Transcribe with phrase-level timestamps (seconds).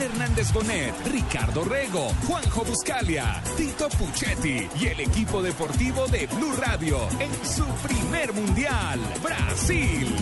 [0.00, 6.98] Hernández Bonet, Ricardo Rego, Juanjo Buscalia, Tito Puchetti y el equipo deportivo de Blue Radio
[7.18, 10.16] en su primer mundial, Brasil.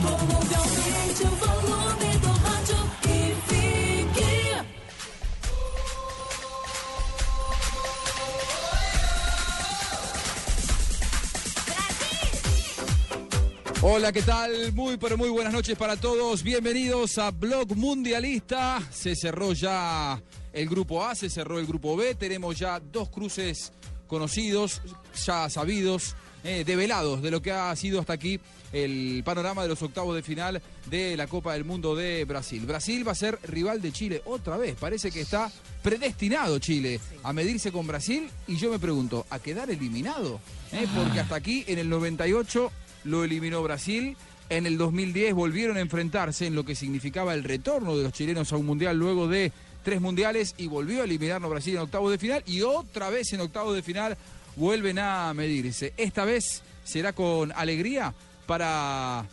[13.83, 14.75] Hola, ¿qué tal?
[14.75, 16.43] Muy, pero muy buenas noches para todos.
[16.43, 18.79] Bienvenidos a Blog Mundialista.
[18.91, 20.21] Se cerró ya
[20.53, 22.15] el grupo A, se cerró el grupo B.
[22.15, 23.73] Tenemos ya dos cruces
[24.07, 24.83] conocidos,
[25.25, 26.15] ya sabidos,
[26.45, 28.39] eh, develados de lo que ha sido hasta aquí
[28.71, 32.67] el panorama de los octavos de final de la Copa del Mundo de Brasil.
[32.67, 34.77] Brasil va a ser rival de Chile otra vez.
[34.79, 35.51] Parece que está
[35.83, 40.39] predestinado Chile a medirse con Brasil y yo me pregunto, ¿a quedar eliminado?
[40.71, 42.71] Eh, Porque hasta aquí en el 98
[43.05, 44.17] lo eliminó Brasil.
[44.49, 48.53] En el 2010 volvieron a enfrentarse en lo que significaba el retorno de los chilenos
[48.53, 49.53] a un mundial luego de
[49.85, 53.41] tres mundiales y volvió a eliminarnos Brasil en octavos de final y otra vez en
[53.41, 54.17] octavos de final
[54.57, 55.95] vuelven a medirse.
[55.97, 58.13] Esta vez será con alegría
[58.47, 59.25] para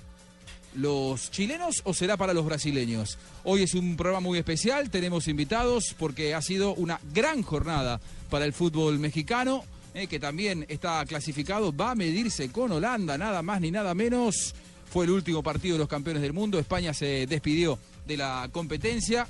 [0.76, 3.18] los chilenos o será para los brasileños.
[3.44, 8.46] Hoy es un programa muy especial, tenemos invitados porque ha sido una gran jornada para
[8.46, 9.64] el fútbol mexicano
[9.98, 14.54] eh, que también está clasificado, va a medirse con Holanda, nada más ni nada menos.
[14.90, 16.60] Fue el último partido de los campeones del mundo.
[16.60, 19.28] España se despidió de la competencia.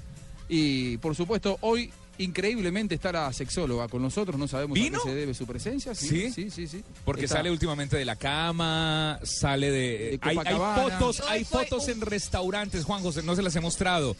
[0.48, 4.38] Y por supuesto, hoy increíblemente está la sexóloga con nosotros.
[4.40, 5.00] No sabemos ¿Vino?
[5.00, 5.96] a qué se debe su presencia.
[5.96, 6.32] ¿Sí?
[6.32, 6.68] sí, sí.
[6.68, 6.84] sí.
[7.06, 9.80] Porque Está- sale últimamente de la cama, sale de...
[9.80, 14.16] De hay, fotos, hay fotos en restaurantes, Juan José, no se las he mostrado.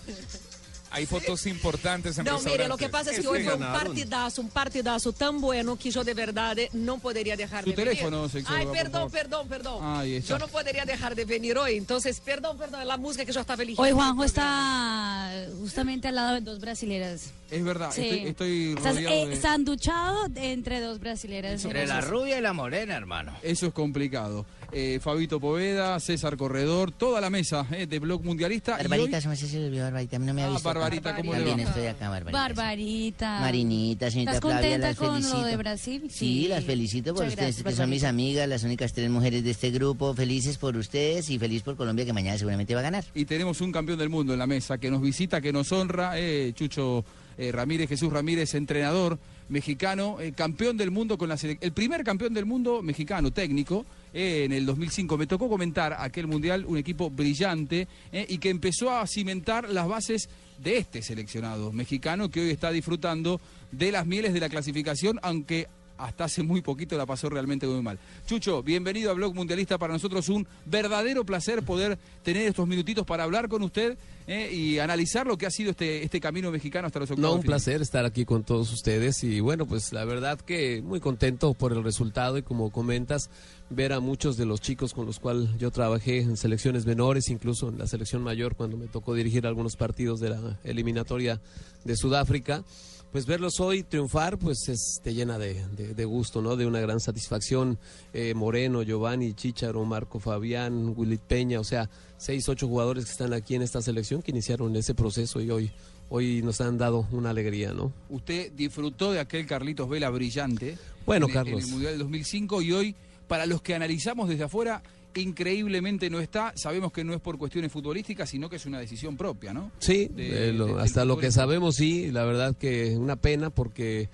[0.92, 2.52] Hay fotos importantes en restaurantes.
[2.52, 5.92] mire, lo que pasa es que hoy fue un partidazo, un partidazo tan bueno que
[5.92, 8.32] yo de verdad no podría dejar Su de teléfono, venir.
[8.32, 10.06] sexóloga, Ay, perdón, perdón, perdón.
[10.08, 10.30] Está.
[10.30, 13.62] Yo no podría dejar de venir hoy, entonces, perdón, perdón, la música que yo estaba
[13.64, 13.84] eligiendo.
[13.84, 17.32] Hoy Juanjo está justamente al lado de dos brasileras.
[17.50, 18.02] Es verdad, Sí.
[18.02, 19.36] estoy, estoy Estás, rodeado eh, de...
[19.38, 21.64] sanduchado entre dos brasileras.
[21.64, 23.34] Entre la rubia y la morena, hermano.
[23.42, 24.46] Eso es complicado.
[24.74, 28.76] Eh, Fabito Poveda, César Corredor, toda la mesa eh, de Blog Mundialista.
[28.76, 30.20] Barbarita, hoy- se me se olvidó Barbarita.
[30.20, 30.68] No me ha Ah, visto.
[30.68, 31.70] Barbarita, ¿cómo le También va?
[31.70, 32.38] estoy acá, Barbarita.
[32.42, 33.40] Barbarita.
[33.40, 35.38] Marinita, señorita ¿Estás Flavia, contenta las con felicito.
[35.42, 36.04] lo de Brasil?
[36.12, 39.42] Sí, las felicito por Muchas ustedes, gracias, que son mis amigas, las únicas tres mujeres
[39.46, 40.14] de este grupo.
[40.14, 43.06] Felices por ustedes y feliz por Colombia, que mañana seguramente va a ganar.
[43.16, 46.20] y tenemos un campeón del mundo en la mesa que nos visita, que nos honra,
[46.20, 47.06] eh, Chucho
[47.38, 52.34] eh, Ramírez, Jesús Ramírez, entrenador mexicano, eh, campeón del mundo con la el primer campeón
[52.34, 55.18] del mundo mexicano técnico eh, en el 2005.
[55.18, 60.30] Me tocó comentar aquel mundial un equipo brillante y que empezó a cimentar las bases
[60.58, 63.40] de este seleccionado mexicano que hoy está disfrutando
[63.72, 67.82] de las mieles de la clasificación, aunque hasta hace muy poquito la pasó realmente muy
[67.82, 68.00] mal.
[68.26, 69.78] Chucho, bienvenido a Blog Mundialista.
[69.78, 73.98] Para nosotros un verdadero placer poder tener estos minutitos para hablar con usted
[74.28, 77.32] eh, y analizar lo que ha sido este, este camino mexicano hasta los octavos.
[77.32, 81.00] No, un placer estar aquí con todos ustedes y bueno, pues la verdad que muy
[81.00, 83.30] contento por el resultado y como comentas,
[83.70, 87.70] ver a muchos de los chicos con los cuales yo trabajé en selecciones menores, incluso
[87.70, 91.42] en la selección mayor cuando me tocó dirigir algunos partidos de la eliminatoria
[91.84, 92.64] de Sudáfrica.
[93.12, 96.56] Pues verlos hoy triunfar, pues es, te llena de, de- de gusto, ¿no?
[96.56, 97.80] De una gran satisfacción.
[98.14, 103.34] Eh, Moreno, Giovanni, Chicharo, Marco Fabián, Willy Peña, o sea, seis, ocho jugadores que están
[103.34, 105.72] aquí en esta selección que iniciaron ese proceso y hoy,
[106.10, 107.92] hoy nos han dado una alegría, ¿no?
[108.10, 110.78] Usted disfrutó de aquel Carlitos Vela brillante.
[111.06, 111.62] Bueno, en Carlos.
[111.62, 112.96] En el Mundial del 2005 y hoy,
[113.28, 114.84] para los que analizamos desde afuera,
[115.22, 116.54] increíblemente no está.
[116.56, 119.72] Sabemos que no es por cuestiones futbolísticas, sino que es una decisión propia, ¿no?
[119.80, 123.50] Sí, De- eh, lo- de- hasta lo que sabemos, sí, la verdad que una pena
[123.50, 124.10] porque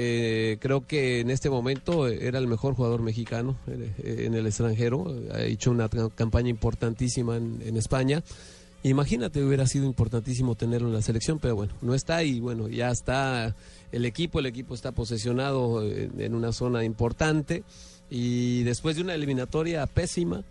[0.00, 5.12] eh, creo que en este momento era el mejor jugador mexicano eh, en el extranjero,
[5.32, 8.22] ha hecho una campaña importantísima en, en España.
[8.84, 12.92] Imagínate, hubiera sido importantísimo tenerlo en la selección, pero bueno, no está y bueno, ya
[12.92, 13.56] está
[13.90, 17.64] el equipo, el equipo está posesionado en, en una zona importante
[18.10, 20.42] y después de una eliminatoria pésima,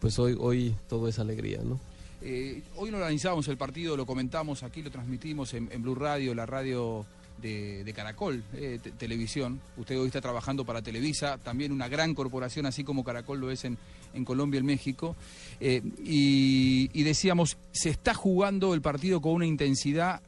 [0.00, 1.78] pues hoy, hoy todo es alegría, ¿no?
[2.22, 6.44] Eh, hoy no organizamos el partido, lo comentamos aquí, lo transmitimos en, Blue Radio, la
[6.46, 7.06] radio
[7.40, 9.58] de, Caracol, eh, te- Televisión.
[9.78, 13.64] Usted hoy está trabajando para Televisa, también una gran corporación, así como Caracol lo es
[13.64, 13.78] en,
[14.12, 15.16] en Colombia y en México.
[15.60, 20.20] Eh, y, y decíamos, se está jugando el partido con una intensidad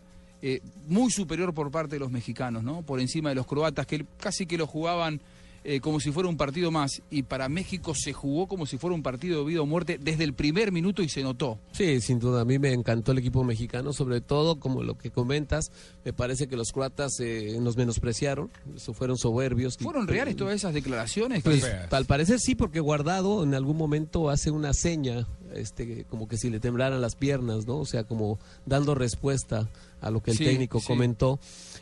[0.89, 2.83] muy superior por parte de los mexicanos, ¿no?
[2.83, 5.21] Por encima de los croatas, que casi que lo jugaban
[5.65, 7.03] eh, como si fuera un partido más.
[7.11, 10.25] Y para México se jugó como si fuera un partido de vida o muerte desde
[10.25, 11.59] el primer minuto y se notó.
[11.73, 15.11] Sí, sin duda, a mí me encantó el equipo mexicano, sobre todo como lo que
[15.11, 15.71] comentas,
[16.05, 19.77] me parece que los croatas eh, nos menospreciaron, eso fueron soberbios.
[19.79, 21.43] ¿Fueron reales todas esas declaraciones?
[21.43, 26.37] Pues al parecer sí, porque Guardado en algún momento hace una seña, este, como que
[26.37, 27.79] si le temblaran las piernas, ¿no?
[27.79, 29.69] O sea, como dando respuesta
[30.01, 30.87] a lo que el Sí, técnico sí.
[30.87, 31.39] comentó.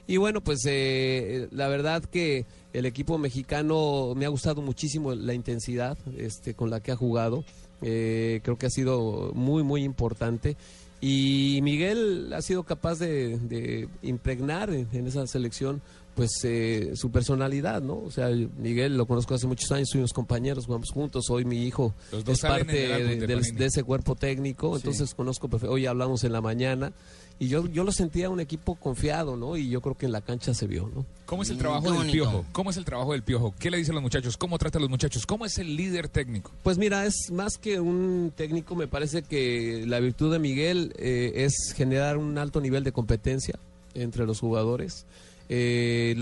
[0.06, 5.34] Y bueno, pues eh, la verdad que el equipo mexicano me ha gustado muchísimo la
[5.34, 7.44] intensidad este, con la que ha jugado.
[7.82, 10.56] Eh, creo que ha sido muy, muy importante.
[11.00, 15.81] Y Miguel ha sido capaz de, de impregnar en, en esa selección
[16.14, 17.99] pues eh, su personalidad, ¿no?
[17.99, 21.94] O sea, Miguel lo conozco hace muchos años, fuimos compañeros, jugamos juntos, hoy mi hijo
[22.12, 22.88] es parte
[23.26, 25.49] de, ese cuerpo técnico, entonces conozco.
[25.67, 26.93] Hoy hablamos en la mañana
[27.41, 29.57] y yo, yo lo sentía un equipo confiado, ¿no?
[29.57, 31.05] Y yo creo que en la cancha se vio, ¿no?
[31.27, 32.45] ¿Cómo es el trabajo del piojo?
[32.53, 33.55] ¿Cómo es el trabajo del piojo?
[33.59, 34.37] ¿Qué le dicen los muchachos?
[34.37, 35.27] ¿Cómo trata a los muchachos?
[35.27, 36.53] ¿Cómo es el líder técnico?
[36.63, 41.33] Pues mira, es más que un técnico, me parece que la virtud de Miguel eh,
[41.47, 43.59] es generar un alto nivel de competencia
[43.95, 45.07] entre los jugadores.
[45.49, 46.15] Eh,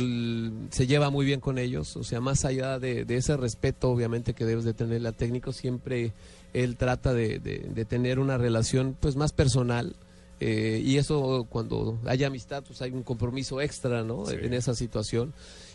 [0.71, 4.33] se lleva muy bien con ellos, o sea, más allá de, de ese respeto, obviamente,
[4.35, 6.13] que debes de tener al técnico, siempre
[6.55, 9.95] él trata de, de- de tener una relación pues más personal.
[10.41, 14.27] Eh, y eso cuando hay amistad, pues hay un compromiso extra, ¿no?
[14.27, 14.37] Sí.
[14.41, 15.33] En esa situación.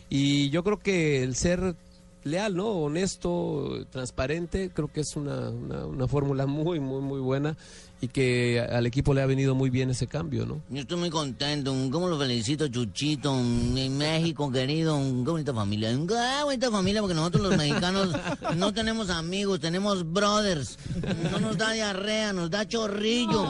[0.10, 1.75] Y yo creo que el ser
[2.24, 2.69] leal, ¿no?
[2.69, 7.57] Honesto, transparente, creo que es una, una, una fórmula muy, muy, muy buena
[8.03, 10.61] y que al equipo le ha venido muy bien ese cambio, ¿no?
[10.69, 11.73] Yo estoy muy contento.
[11.89, 13.33] ¿Cómo lo felicito, Chuchito?
[13.33, 15.00] En México, querido.
[15.00, 15.89] Qué bonita familia.
[15.89, 18.09] Qué bonita familia, porque nosotros los mexicanos
[18.57, 20.77] no tenemos amigos, tenemos brothers.
[21.31, 23.47] No nos da diarrea, nos da chorrillo.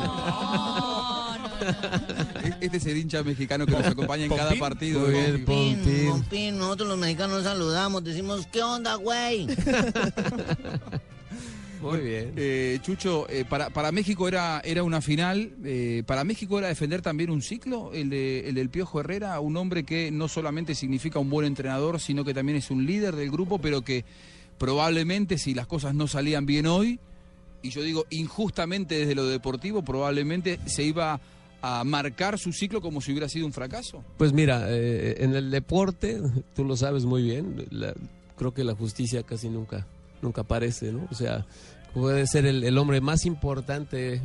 [2.62, 5.00] Este es el hincha mexicano que nos acompaña en cada partido.
[5.00, 5.46] Muy bien, ¿no?
[5.48, 6.10] Pin, Pompín.
[6.10, 9.48] Pompín, nosotros los mexicanos nos saludamos, decimos, ¿qué onda, güey?
[11.84, 12.34] Muy bien.
[12.36, 17.02] Eh, Chucho, eh, para, para México era, era una final, eh, para México era defender
[17.02, 21.20] también un ciclo, el, de, el del Piojo Herrera, un hombre que no solamente significa
[21.20, 24.06] un buen entrenador, sino que también es un líder del grupo, pero que
[24.58, 27.00] probablemente si las cosas no salían bien hoy,
[27.62, 31.20] y yo digo injustamente desde lo deportivo, probablemente se iba
[31.62, 34.04] a marcar su ciclo como si hubiera sido un fracaso.
[34.18, 36.22] Pues mira, eh, en el deporte,
[36.56, 37.94] tú lo sabes muy bien, la-
[38.38, 39.88] creo que la justicia casi nunca,
[40.24, 41.08] nunca aparece, ¿no?
[41.12, 41.46] O sea,
[41.94, 44.22] puede ser el, el hombre más importante eh,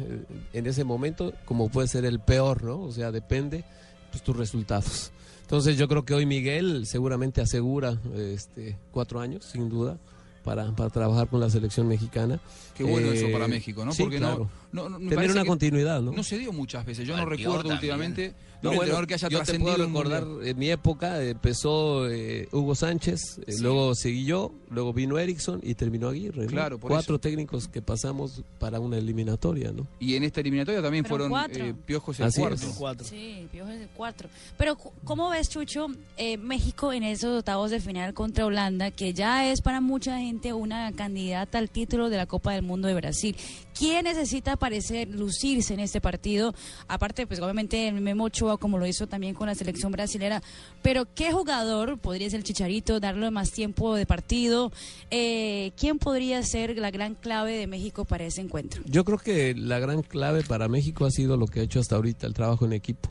[0.55, 2.81] en ese momento, como puede ser el peor, ¿no?
[2.81, 3.65] O sea, depende
[4.11, 5.13] pues, tus resultados.
[5.43, 9.97] Entonces yo creo que hoy Miguel seguramente asegura este, cuatro años, sin duda,
[10.45, 12.39] para, para trabajar con la selección mexicana.
[12.77, 13.93] Qué bueno eso Eh, para México, ¿no?
[13.93, 14.51] sí, Porque claro.
[14.73, 16.13] no, no, no- Tener una que continuidad, ¿no?
[16.13, 17.07] No se dio muchas veces.
[17.07, 20.25] Yo no recuerdo Piojo últimamente No, un bueno, entrenador que haya yo te puedo recordar,
[20.43, 25.75] en mi época empezó eh, Hugo Sánchez, eh, luego seguí yo, luego vino Erickson y
[25.75, 26.45] terminó Aguirre.
[26.45, 26.51] ¿no?
[26.51, 27.21] Claro, por Cuatro eso.
[27.21, 29.87] técnicos que pasamos para una eliminatoria, ¿no?
[30.01, 31.65] Y en esta eliminatoria también Fueron fueron cuatro.
[31.67, 32.41] eh, Piojos el Así
[32.77, 33.03] cuarto.
[33.05, 33.09] es.
[33.11, 34.29] Sí, Piojo es de cuatro.
[34.57, 39.51] Pero, ¿cómo ves, Chucho, eh, México en esos octavos de final contra Holanda, que ya
[39.51, 43.37] es para mucha gente una candidata al título de la Copa del Mundo de Brasil?
[43.79, 46.53] ¿Quién necesita aparecer, lucirse en este partido?
[46.89, 50.43] Aparte, pues obviamente el Memo Ochoa, como lo hizo también con la selección brasilera.
[50.83, 54.73] Pero, ¿qué jugador podría ser el Chicharito, darle más tiempo de partido?
[55.11, 58.83] Eh, ¿Quién podría ser la gran clave de México para ese encuentro?
[58.87, 61.97] Yo creo que la gran clave para México ha sido lo que ha hecho hasta
[61.97, 63.11] ahorita, el trabajo en equipo.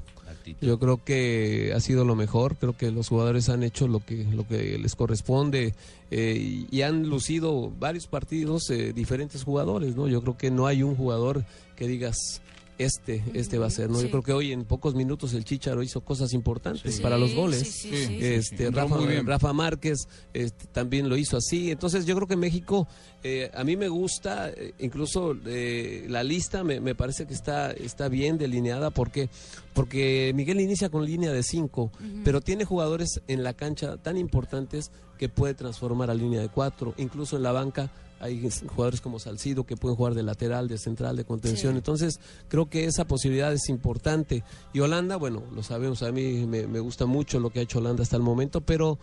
[0.61, 4.23] Yo creo que ha sido lo mejor, creo que los jugadores han hecho lo que,
[4.23, 5.73] lo que les corresponde
[6.09, 10.07] eh, y, y han lucido varios partidos eh, diferentes jugadores, ¿no?
[10.07, 11.43] Yo creo que no hay un jugador
[11.75, 12.41] que digas
[12.77, 13.97] este, este va a ser, ¿no?
[13.97, 14.03] Sí.
[14.05, 17.33] Yo creo que hoy en pocos minutos el Chicharo hizo cosas importantes Sí, para los
[17.33, 17.59] goles.
[17.67, 18.17] sí, sí, sí.
[18.21, 18.97] Este, Rafa.
[19.25, 21.71] Rafa Márquez este, también lo hizo así.
[21.71, 22.87] Entonces yo creo que México,
[23.23, 27.71] eh, a mí me gusta, eh, incluso eh, la lista me, me parece que está,
[27.71, 29.29] está bien delineada porque,
[29.73, 31.91] porque Miguel inicia con línea de cinco,
[32.23, 36.93] pero tiene jugadores en la cancha tan importantes que puede transformar a línea de cuatro,
[36.97, 37.91] incluso en la banca.
[38.19, 41.73] Hay jugadores como Salcido que pueden jugar de lateral, de central, de contención.
[41.73, 41.77] Sí.
[41.77, 44.43] Entonces, creo que esa posibilidad es importante.
[44.73, 47.79] Y Holanda, bueno, lo sabemos, a mí me, me gusta mucho lo que ha hecho
[47.79, 48.97] Holanda hasta el momento, pero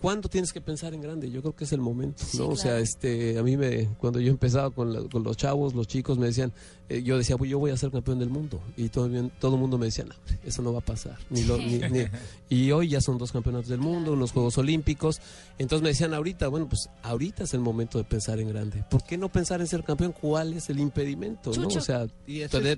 [0.00, 1.30] ¿cuándo tienes que pensar en grande?
[1.30, 2.48] Yo creo que es el momento, Sí, ¿no?
[2.48, 5.88] O sea, este, a mí me, cuando yo empezaba con, la- con los chavos, los
[5.88, 6.52] chicos me decían,
[6.88, 8.60] eh, yo decía, pues yo voy a ser campeón del mundo.
[8.76, 9.08] Y todo,
[9.40, 10.14] todo el mundo me decía, no,
[10.44, 11.18] eso no va a pasar.
[11.30, 12.04] Ni lo, ni, ni.
[12.48, 15.20] Y hoy ya son dos campeonatos del mundo, unos Juegos Olímpicos.
[15.58, 18.84] Entonces me decían ahorita, bueno, pues ahorita es el momento de pensar en grande.
[18.88, 20.12] ¿Por qué no pensar en ser campeón?
[20.12, 21.50] ¿Cuál es el impedimento?
[21.52, 21.66] ¿no?
[21.66, 22.06] O sea,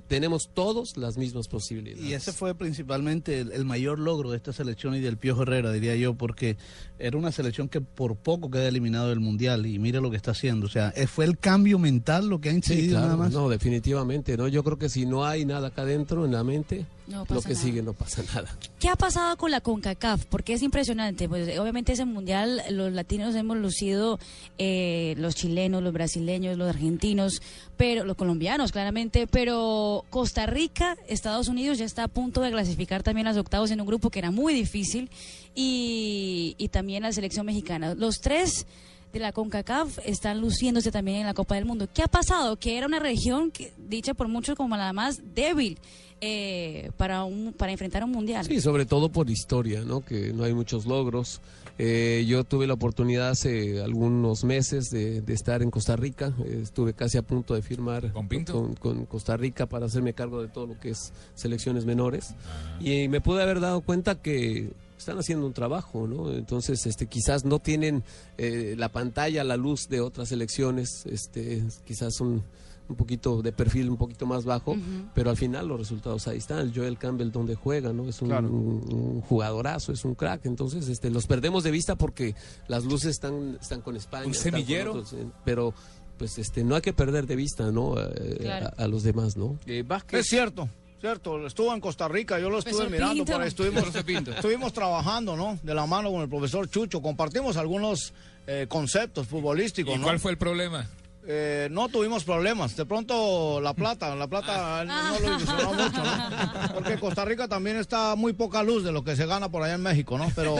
[0.08, 2.02] tenemos todos las mismas posibilidades.
[2.02, 5.70] Y ese fue principalmente el, el mayor logro de esta selección y del Piojo Herrera,
[5.72, 6.56] diría yo, porque
[6.98, 10.30] era una selección que por poco queda eliminado del Mundial y mire lo que está
[10.30, 10.66] haciendo.
[10.66, 13.32] O sea, eh, fue el cambio mental lo que ha Sí, incidido claro, nada más.
[13.32, 13.97] no, definitivamente,
[14.36, 14.48] ¿no?
[14.48, 17.50] Yo creo que si no hay nada acá adentro en la mente, No lo que
[17.50, 17.60] nada.
[17.60, 18.48] sigue no pasa nada.
[18.78, 20.24] ¿Qué ha pasado con la CONCACAF?
[20.26, 21.28] Porque es impresionante.
[21.28, 24.18] Pues obviamente ese mundial los latinos hemos lucido,
[24.58, 27.40] eh, los chilenos, los brasileños, los argentinos,
[27.76, 29.26] pero los colombianos claramente.
[29.26, 33.70] Pero Costa Rica, Estados Unidos ya está a punto de clasificar también a los octavos
[33.70, 35.10] en un grupo que era muy difícil
[35.54, 37.94] y, y también la selección mexicana.
[37.94, 38.66] Los tres
[39.12, 41.88] de la CONCACAF están luciéndose también en la Copa del Mundo.
[41.92, 42.56] ¿Qué ha pasado?
[42.56, 45.78] Que era una región que, dicha por muchos como la más débil
[46.20, 48.44] eh, para, un, para enfrentar un mundial.
[48.44, 50.00] Sí, sobre todo por historia, ¿no?
[50.04, 51.40] Que no hay muchos logros.
[51.80, 56.34] Eh, yo tuve la oportunidad hace algunos meses de, de estar en Costa Rica.
[56.44, 58.52] Eh, estuve casi a punto de firmar ¿Con Pinto?
[58.52, 62.34] con- con Costa Rica para hacerme cargo de todo lo que es selecciones menores.
[62.80, 66.32] Y me pude haber dado cuenta que están haciendo un trabajo, ¿no?
[66.32, 68.04] Entonces, este, quizás no tienen
[68.36, 72.42] eh, la pantalla, la luz de otras selecciones, este, quizás son
[72.88, 74.74] un poquito de perfil un poquito más bajo,
[75.14, 76.72] pero al final los resultados ahí están.
[76.74, 78.08] Joel Campbell donde juega, ¿no?
[78.08, 78.48] Es un, Claro.
[78.48, 80.46] un- un jugadorazo, es un crack.
[80.46, 82.34] Entonces, este, los perdemos de vista porque
[82.66, 84.26] las luces están, están con España.
[84.26, 84.92] Un semillero.
[84.92, 85.74] otros, eh, pero
[86.16, 87.94] pues este, no hay que perder de vista, ¿no?
[88.00, 88.70] Eh, Claro.
[88.78, 89.58] a, a los demás, ¿no?
[89.66, 90.20] Eh, Vázquez.
[90.20, 90.68] Es cierto,
[91.00, 91.46] cierto.
[91.46, 93.32] Estuvo en Costa Rica, yo lo estuve mirando, Pinto.
[93.32, 95.58] por ahí estuvimos, estuvimos trabajando, ¿no?
[95.62, 98.12] De la mano con el profesor Chucho, compartimos algunos
[98.46, 100.04] eh, conceptos futbolísticos, ¿Y ¿no?
[100.04, 100.88] cuál fue el problema?
[101.30, 102.74] Eh, no tuvimos problemas.
[102.74, 106.74] De pronto la plata, la plata no, no lo ilusionó mucho, ¿no?
[106.74, 109.74] Porque Costa Rica también está muy poca luz de lo que se gana por allá
[109.74, 110.32] en México, ¿no?
[110.34, 110.56] Pero,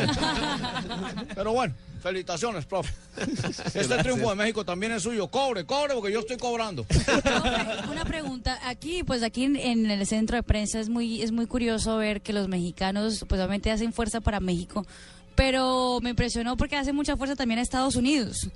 [1.35, 2.93] pero bueno, felicitaciones, profe.
[3.75, 5.28] Este triunfo de México también es suyo.
[5.28, 6.85] Cobre, cobre, porque yo estoy cobrando.
[6.88, 11.33] Profe, Una pregunta, aquí, pues aquí en, en el centro de prensa es muy, es
[11.33, 14.87] muy curioso ver que los mexicanos, pues obviamente hacen fuerza para México,
[15.35, 18.49] pero me impresionó porque hace mucha fuerza también a Estados Unidos.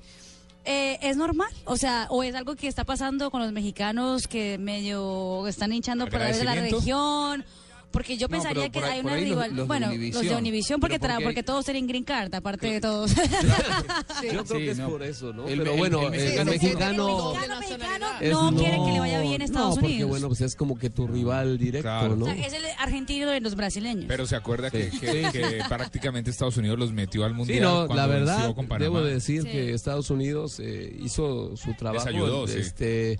[0.65, 1.49] Eh, ¿Es normal?
[1.65, 6.07] O sea, ¿o es algo que está pasando con los mexicanos que medio están hinchando
[6.07, 6.79] por la vez de la ¿Agradecimiento?
[6.79, 7.45] región?
[7.93, 9.55] Porque yo No, pensaría que ahí- hay una rival.
[9.55, 12.81] los bueno, los de Univisión, porque, porque porque, hay- todos tienen green card, aparte de
[12.81, 13.13] todos.
[14.23, 14.89] Yo creo Sí, que es no.
[14.89, 15.47] por eso, ¿no?
[15.47, 17.33] El- pero el- bueno, el eh, el, mexicano- mexicano...
[17.33, 20.09] Mexicano, mexicano, es no quieren que le vaya bien a Estados no, porque Unidos.
[20.09, 22.15] bueno, pues es como que tu rival directo, Claro.
[22.15, 22.25] ¿no?
[22.25, 24.05] O sea, es el argentino de los brasileños.
[24.07, 24.99] Pero se acuerda que, Sí.
[24.99, 27.59] que- Sí, que prácticamente Estados Unidos los metió al mundial.
[27.59, 29.49] Sí, no, cuando la verdad, con debo decir Sí.
[29.49, 32.07] que Estados Unidos eh, hizo su trabajo.
[32.09, 32.57] ayudó, sí.
[32.59, 33.19] este,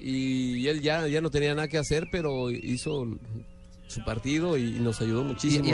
[0.00, 3.06] y él ya, ya no tenía nada que hacer, pero hizo
[3.92, 5.64] su partido y nos ayudó muchísimo.
[5.64, 5.72] Y, y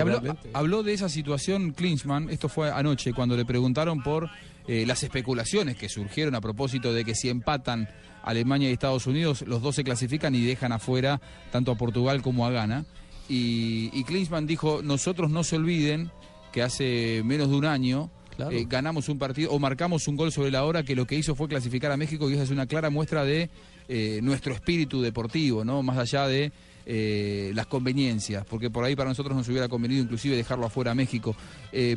[0.52, 4.28] habló, de esa situación Klinsmann, esto fue anoche, cuando le preguntaron por
[4.66, 7.88] eh, las especulaciones que surgieron a propósito de que si empatan
[8.22, 11.20] Alemania y Estados Unidos, los dos se clasifican y dejan afuera
[11.50, 12.84] tanto a Portugal como a Ghana.
[13.28, 16.10] Y, y Klinsmann dijo, nosotros no se olviden
[16.52, 18.52] que hace menos de un año Claro.
[18.52, 21.34] eh, ganamos un partido o marcamos un gol sobre la hora que lo que hizo
[21.34, 23.50] fue clasificar a México y esa es una clara muestra de
[23.88, 25.82] eh, nuestro espíritu deportivo, ¿no?
[25.82, 26.52] Más allá de
[26.90, 30.94] eh, las conveniencias, porque por ahí para nosotros nos hubiera convenido inclusive dejarlo afuera a
[30.94, 31.36] México.
[31.70, 31.94] Eh,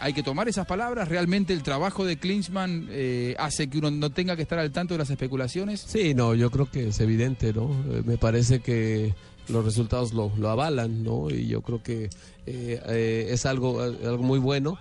[0.00, 1.08] hay que tomar esas palabras.
[1.08, 4.94] ¿Realmente el trabajo de Klinsmann eh, hace que uno no tenga que estar al tanto
[4.94, 5.80] de las especulaciones?
[5.80, 7.70] Sí, no, yo creo que es evidente, ¿no?
[7.90, 9.14] Eh, me parece que
[9.48, 11.28] los resultados lo, lo avalan, ¿no?
[11.30, 12.04] Y yo creo que
[12.46, 14.78] eh, eh, es algo, algo muy bueno.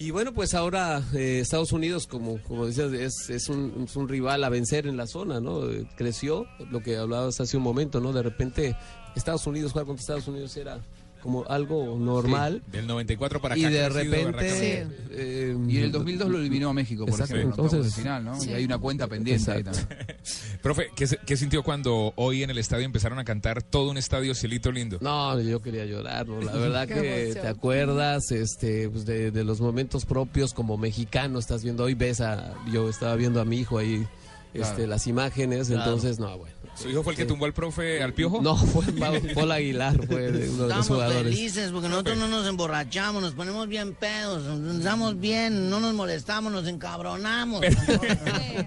[0.00, 4.08] Y bueno, pues ahora eh, Estados Unidos, como, como decías, es, es, un, es un
[4.08, 5.68] rival a vencer en la zona, ¿no?
[5.68, 8.12] Eh, creció, lo que hablabas hace un momento, ¿no?
[8.12, 8.76] De repente
[9.16, 10.80] Estados Unidos, jugar contra Estados Unidos era
[11.22, 12.62] como algo normal.
[12.70, 13.60] Del 94 para acá.
[13.68, 14.24] Y de repente...
[14.24, 14.86] berracamente.
[15.10, 18.02] eh, Y en el 2002 lo eliminó a México, por Exacto, ejemplo, en entonces- de
[18.02, 18.40] final, ¿no?
[18.40, 18.50] Sí.
[18.50, 19.86] Y hay una cuenta pendiente ahí Exacto.
[19.88, 20.16] también.
[20.62, 23.96] Profe, ¿qué, se- qué sintió cuando hoy en el estadio empezaron a cantar todo un
[23.98, 24.98] estadio cielito lindo?
[25.00, 26.40] No, yo quería llorar, ¿no?
[26.40, 27.42] La verdad que emoción.
[27.42, 32.20] te acuerdas este, pues de, de los momentos propios como mexicano, estás viendo, hoy ves
[32.20, 34.06] a, yo estaba viendo a mi hijo ahí,
[34.54, 34.86] este, Claro.
[34.88, 35.82] las imágenes, Claro.
[35.84, 36.54] entonces, no, bueno.
[36.80, 38.40] ¿Su hijo fue el que tumbó al profe al piojo?
[38.40, 41.22] No, fue Pau- Paul Aguilar, fue de uno de los Estamos jugadores.
[41.34, 45.92] felices porque nosotros no nos emborrachamos, nos ponemos bien pedos, nos estamos bien, no nos
[45.94, 47.60] molestamos, nos encabronamos.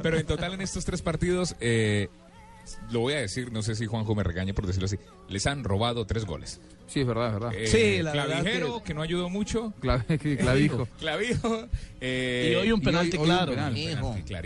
[0.01, 2.09] Pero en total en estos tres partidos, eh,
[2.91, 4.97] lo voy a decir, no sé si Juanjo me regaña por decirlo así,
[5.29, 6.59] les han robado tres goles.
[6.91, 7.51] Sí, es verdad, es verdad.
[7.55, 8.93] Eh, sí, la Clavijero, que...
[8.93, 9.73] no ayudó mucho.
[9.79, 10.89] clavijo.
[10.99, 11.69] clavijo.
[12.01, 13.53] Eh, y hoy un penalti claro.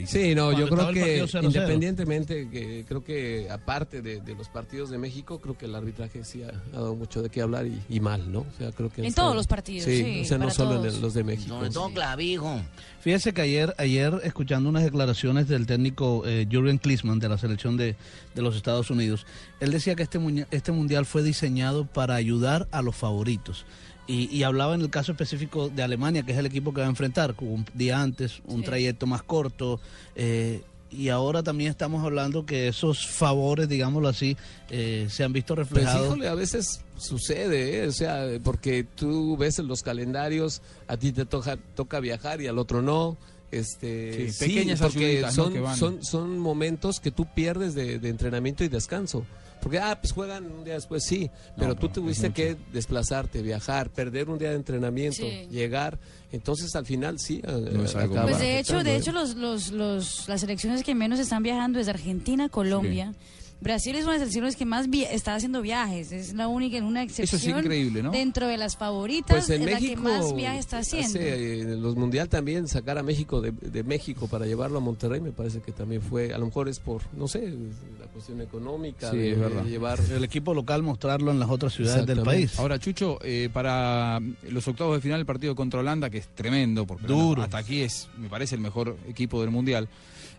[0.05, 5.39] sí, no, yo creo que independientemente, que creo que aparte de, los partidos de México,
[5.41, 8.41] creo que el arbitraje sí ha, dado mucho de qué hablar y, mal, ¿no?
[8.41, 10.21] O sea, creo que en todos los partidos, sí.
[10.21, 11.55] o sea, no solo en los de México.
[11.55, 12.61] Sobre todo clavijo.
[12.99, 17.77] Fíjese que ayer, ayer escuchando unas declaraciones del técnico eh, Jürgen Klinsmann de la selección
[17.77, 17.95] de,
[18.35, 19.25] de los Estados Unidos,
[19.59, 20.19] él decía que este,
[20.51, 22.34] este mundial fue diseñado para ayudar
[22.71, 23.65] a los favoritos.
[24.07, 26.89] Y, hablaba en el caso específico de Alemania, que es el equipo que va a
[26.89, 29.79] enfrentar, un día antes, un trayecto más corto.
[30.15, 30.61] Eh,
[30.91, 34.37] y ahora también estamos hablando que esos favores, digámoslo así,
[34.69, 36.21] eh, se han visto pues, reflejados.
[36.23, 37.87] a veces sucede, ¿eh?
[37.87, 42.47] o sea, porque tú ves en los calendarios, a ti te toca, toca viajar y
[42.47, 43.17] al otro no.
[43.51, 49.25] Este, pequeñas porque son, son, son momentos que tú pierdes de entrenamiento y descanso.
[49.65, 54.29] Porque, ah, pues juegan un día después, sí, pero tú tuviste que desplazarte, viajar, perder
[54.29, 55.97] un día de entrenamiento, llegar,
[56.31, 57.41] entonces al final sí.
[57.43, 61.79] Eh, pues de hecho, de hecho los, los, los, las selecciones que menos están viajando
[61.79, 63.15] es Argentina, Colombia.
[63.61, 66.83] Brasil es una de las selecciones que más está haciendo viajes, es la única, en
[66.83, 67.39] una excepción.
[67.41, 68.11] Eso es increíble, ¿no?
[68.11, 71.19] Dentro de las favoritas, pues en es México, la que más viajes está haciendo.
[71.19, 75.21] Eh, en los mundial también sacar a México de, de, México para llevarlo a Monterrey
[75.21, 77.53] me parece que también fue, a lo mejor es por, no sé,
[77.99, 79.63] la cuestión económica sí, de, verdad.
[79.63, 82.59] llevar el equipo local mostrarlo en las otras ciudades del país.
[82.59, 84.19] Ahora Chucho, eh, para
[84.49, 87.41] los octavos de final el partido contra Holanda que es tremendo, porque Duro.
[87.41, 89.87] hasta aquí es, me parece el mejor equipo del mundial.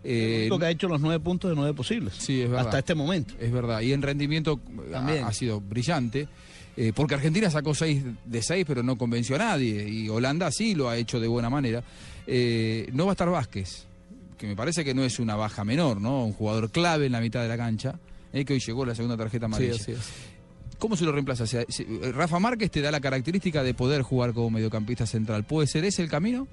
[0.09, 2.15] Eh, que ha hecho los nueve puntos de nueve posibles.
[2.17, 2.67] Sí, es verdad.
[2.67, 3.35] Hasta este momento.
[3.41, 3.81] Es verdad.
[3.81, 4.61] Y en rendimiento
[4.91, 5.25] También.
[5.25, 6.29] Ha, sido brillante.
[6.77, 9.89] Eh, porque Argentina sacó seis de seis, pero no convenció a nadie.
[9.89, 11.83] Y Holanda sí lo ha hecho de buena manera.
[12.27, 13.87] Eh, no va a estar Vázquez,
[14.39, 16.25] que me parece que no es una baja menor, ¿no?
[16.25, 17.99] Un jugador clave en la mitad de la cancha,
[18.33, 19.75] eh, que hoy llegó la segunda tarjeta amarilla.
[19.75, 19.95] Sí,
[20.79, 21.45] ¿Cómo se lo reemplaza?
[22.13, 25.45] Rafa Márquez te da la característica de poder jugar como mediocampista central.
[25.45, 26.47] ¿Puede ser ese el camino?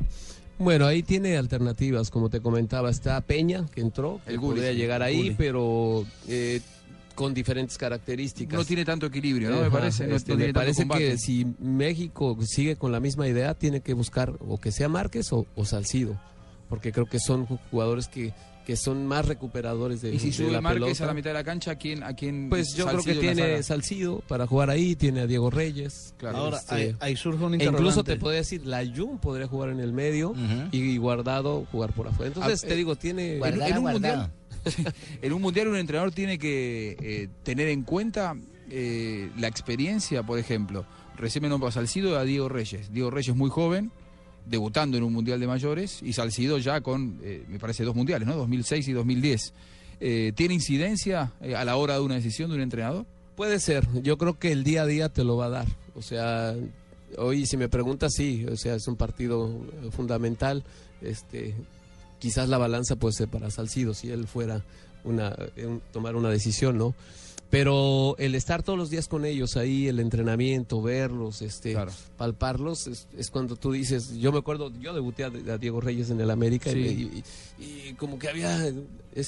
[0.59, 5.33] Bueno, ahí tiene alternativas, como te comentaba, está Peña, que entró, el podría llegar ahí,
[5.37, 6.61] pero eh,
[7.15, 8.57] con diferentes características.
[8.57, 9.61] No tiene tanto equilibrio, ¿no?
[9.61, 13.93] me parece, este, me parece que si México sigue con la misma idea, tiene que
[13.93, 16.19] buscar o que sea Márquez o, o Salcido,
[16.69, 18.33] porque creo que son jugadores que
[18.65, 21.71] que son más recuperadores de, ¿Y si sube Márquez a la mitad de la cancha,
[21.71, 22.03] ¿a quién?
[22.03, 26.13] A quién pues yo creo que tiene Salcido para jugar ahí, tiene a Diego Reyes.
[26.17, 26.37] Claro.
[26.37, 29.79] Ahora, este, ahí, surge un e incluso te puede decir, la Jun podría jugar en
[29.79, 30.33] el medio
[30.71, 32.27] y Guardado jugar por afuera.
[32.27, 33.37] Entonces, ah, te eh, digo, tiene...
[33.37, 34.31] en, un mundial,
[35.21, 38.35] en un mundial un entrenador tiene que eh, tener en cuenta
[38.69, 40.85] eh, la experiencia, por ejemplo.
[41.17, 42.91] Recién me nombró a Salcido y a Diego Reyes.
[42.91, 43.91] Diego Reyes muy joven,
[44.45, 48.27] debutando en un Mundial de Mayores y Salcido ya con, eh, me parece, dos mundiales,
[48.27, 48.35] ¿no?
[48.35, 49.53] 2006 y 2010.
[49.99, 53.05] Eh, ¿Tiene incidencia eh, a la hora de una decisión de un entrenador?
[53.35, 55.67] Puede ser, yo creo que el día a día te lo va a dar.
[55.95, 56.55] O sea,
[57.17, 59.49] hoy si me preguntas, sí, o sea, es un partido
[59.91, 60.63] fundamental.
[61.01, 61.55] Este,
[62.19, 64.63] quizás la balanza puede ser para Salcido si él fuera
[65.03, 65.35] una,
[65.91, 66.93] tomar una decisión, ¿no?
[67.53, 71.77] Pero el estar todos los días con ellos ahí, el entrenamiento, verlos, este,
[72.17, 76.31] palparlos, es, cuando tú dices, yo me acuerdo, yo debuté a, Diego Reyes en el
[76.31, 77.23] América y,
[77.95, 78.73] como que había,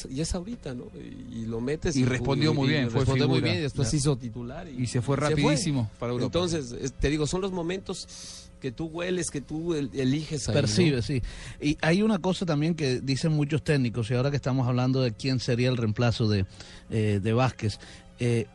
[0.09, 0.85] y es ahorita, ¿no?
[1.31, 1.95] Y, lo metes.
[1.95, 4.67] Y, respondió muy bien, fue respondió muy bien, y después se hizo titular.
[4.67, 6.25] Y, se fue rapidísimo para Europa.
[6.25, 11.21] Entonces, te digo, son los momentos que tú hueles, que tú eliges ahí, Percibes, sí.
[11.61, 15.11] Y hay una cosa también que dicen muchos técnicos, y ahora que estamos hablando de
[15.11, 16.47] quién sería el reemplazo de,
[16.89, 17.79] eh, de Vázquez,
[18.19, 18.47] eh,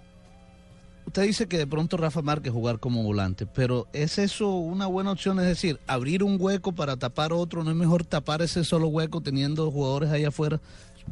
[1.07, 5.12] usted dice que de pronto Rafa Márquez jugar como volante, pero ¿es eso una buena
[5.12, 5.40] opción?
[5.40, 9.20] Es decir, abrir un hueco para tapar otro, ¿no es mejor tapar ese solo hueco
[9.20, 10.61] teniendo jugadores ahí afuera?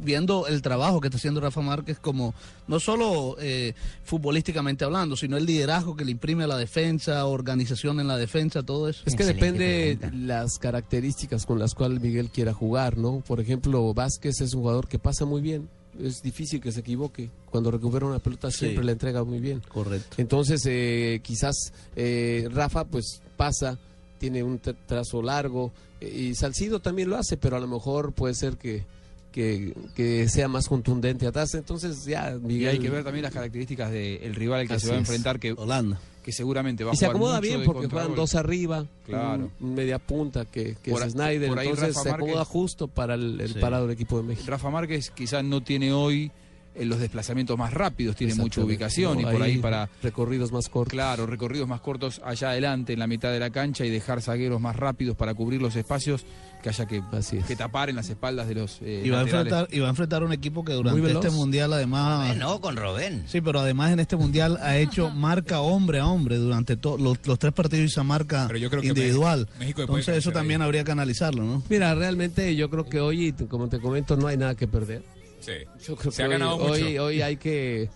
[0.01, 2.33] Viendo el trabajo que está haciendo Rafa Márquez como,
[2.69, 7.99] no solo eh, futbolísticamente hablando, sino el liderazgo que le imprime a la defensa, organización
[7.99, 9.03] en la defensa, todo eso.
[9.07, 13.21] Es que depende las características con las cuales Miguel quiera jugar, ¿no?
[13.27, 15.69] Por ejemplo, Vázquez es un jugador que pasa muy bien,
[16.03, 17.31] es difícil que se equivoque.
[17.51, 19.63] Cuando recupera una pelota siempre la entrega muy bien.
[19.69, 20.17] Correcto.
[20.19, 23.79] Entonces, eh, quizás eh, Rafa pues pasa,
[24.19, 28.35] tiene un trazo largo eh, y Salcido también lo hace, pero a lo mejor puede
[28.35, 28.85] ser que,
[29.33, 31.55] que, sea más contundente atrás.
[31.55, 32.63] Entonces ya Miguel...
[32.63, 35.39] Y hay que ver también las características del rival al que se va a enfrentar,
[35.39, 39.51] que Holanda que seguramente va a y se acomoda bien porque juegan dos arriba, claro.
[39.61, 44.19] media punta que, que es Snyder, entonces se acomoda justo para el, parado del equipo
[44.19, 44.45] de México.
[44.47, 46.31] Rafa Márquez quizás no tiene hoy
[46.75, 50.93] eh, los desplazamientos más rápidos, tiene mucha ubicación y por ahí para recorridos más cortos.
[50.93, 54.61] Claro, recorridos más cortos allá adelante en la mitad de la cancha y dejar zagueros
[54.61, 56.27] más rápidos para cubrir los espacios
[56.63, 57.03] que haya que,
[57.47, 59.91] que tapar en las espaldas de los eh, y, va a enfrentar, y va a
[59.91, 62.37] enfrentar un equipo que Muy durante este mundial además...
[62.37, 63.25] No, con Robén.
[63.27, 67.19] Sí, pero además en este mundial ha hecho marca hombre a hombre durante todos los,
[67.27, 69.41] los tres partidos hizo marca Pero yo creo que individual.
[69.41, 71.63] México- México puede Entonces eso también habría que analizarlo, ¿no?
[71.69, 75.03] Mira, realmente yo creo que hoy, como te comento, no hay nada que perder.
[75.41, 75.53] Sí.
[75.87, 76.73] Yo creo Se que ha hoy, ganado mucho.
[76.73, 77.89] hoy, hoy hay que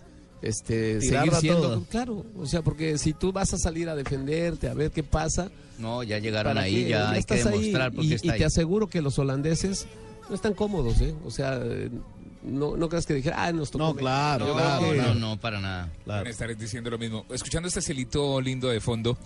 [0.43, 1.63] este, Tirarla seguir siendo.
[1.63, 1.87] toda.
[1.89, 5.51] Claro, o sea, porque si tú vas a salir a defenderte, a ver qué pasa.
[5.79, 6.89] No, ya llegaron ¿para ahí, qué?
[6.91, 8.39] ya hay que estás ahí demostrar por qué y, está y ahí.
[8.39, 9.87] te aseguro que los holandeses
[10.29, 11.15] no están cómodos, ¿eh?
[11.25, 11.61] O sea,
[12.45, 13.85] no, no creas que dijera, ah, nos tocó.
[13.85, 15.91] No, claro, No, que- no, no, para nada.
[16.07, 17.25] Van a estar diciendo lo mismo.
[17.31, 19.17] Escuchando este celito lindo de fondo,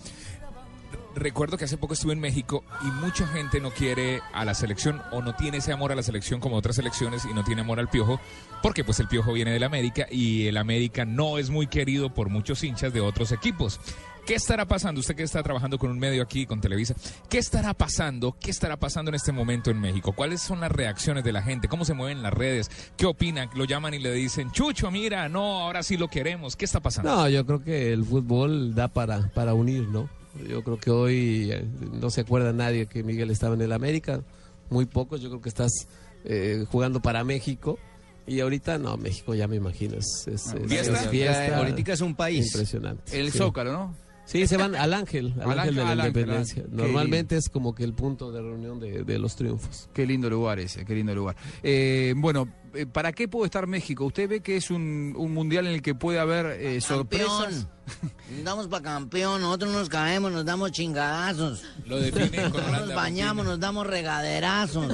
[1.19, 5.01] recuerdo que hace poco estuve en México y mucha gente no quiere a la selección
[5.11, 7.79] o no tiene ese amor a la selección como otras selecciones y no tiene amor
[7.79, 8.19] al piojo,
[8.61, 12.29] porque pues el piojo viene del América y el América no es muy querido por
[12.29, 13.79] muchos hinchas de otros equipos.
[14.27, 14.99] ¿Qué estará pasando?
[14.99, 16.95] Usted que está trabajando con un medio aquí, con Televisa,
[17.29, 18.35] ¿qué estará pasando?
[18.37, 20.11] ¿Qué estará pasando en este momento en México?
[20.11, 21.69] ¿Cuáles son las reacciones de la gente?
[21.69, 22.69] ¿Cómo se mueven las redes?
[22.97, 23.49] ¿Qué opinan?
[23.55, 26.57] Lo llaman y le dicen, Chucho, mira, no, ahora sí lo queremos.
[26.57, 27.09] ¿Qué está pasando?
[27.09, 30.09] No, yo creo que el fútbol da para, para unir, ¿no?
[30.47, 31.65] Yo creo que hoy eh,
[31.99, 34.21] no se acuerda nadie que Miguel estaba en el América,
[34.69, 35.71] muy pocos, yo creo que estás
[36.25, 37.79] eh, jugando para México.
[38.25, 41.01] Y ahorita, no, México ya me imagino, es, es, es- ¿Fiesta?
[41.03, 41.57] es fiesta.
[41.57, 42.47] Ahorita es un país.
[42.47, 43.17] Impresionante.
[43.19, 43.37] El sí.
[43.37, 43.95] Zócalo, ¿no?
[44.27, 46.63] Sí, se van al Ángel, al, Al Ángel de la al Ángel, Independencia.
[46.65, 49.89] ah, qué Normalmente es como que el punto de reunión de, de los triunfos.
[49.93, 51.37] Qué lindo lugar ese, qué lindo lugar.
[51.63, 54.03] Eh, bueno, eh, ¿para qué puede estar México?
[54.05, 57.29] ¿Usted ve que es un, un mundial en el que puede haber eh, sorpresas?
[57.29, 58.43] Campeón.
[58.43, 61.63] Damos para campeón, nosotros nos caemos, nos damos chingadazos.
[61.85, 64.93] Lo define con Nos bañamos, nos damos regaderazos.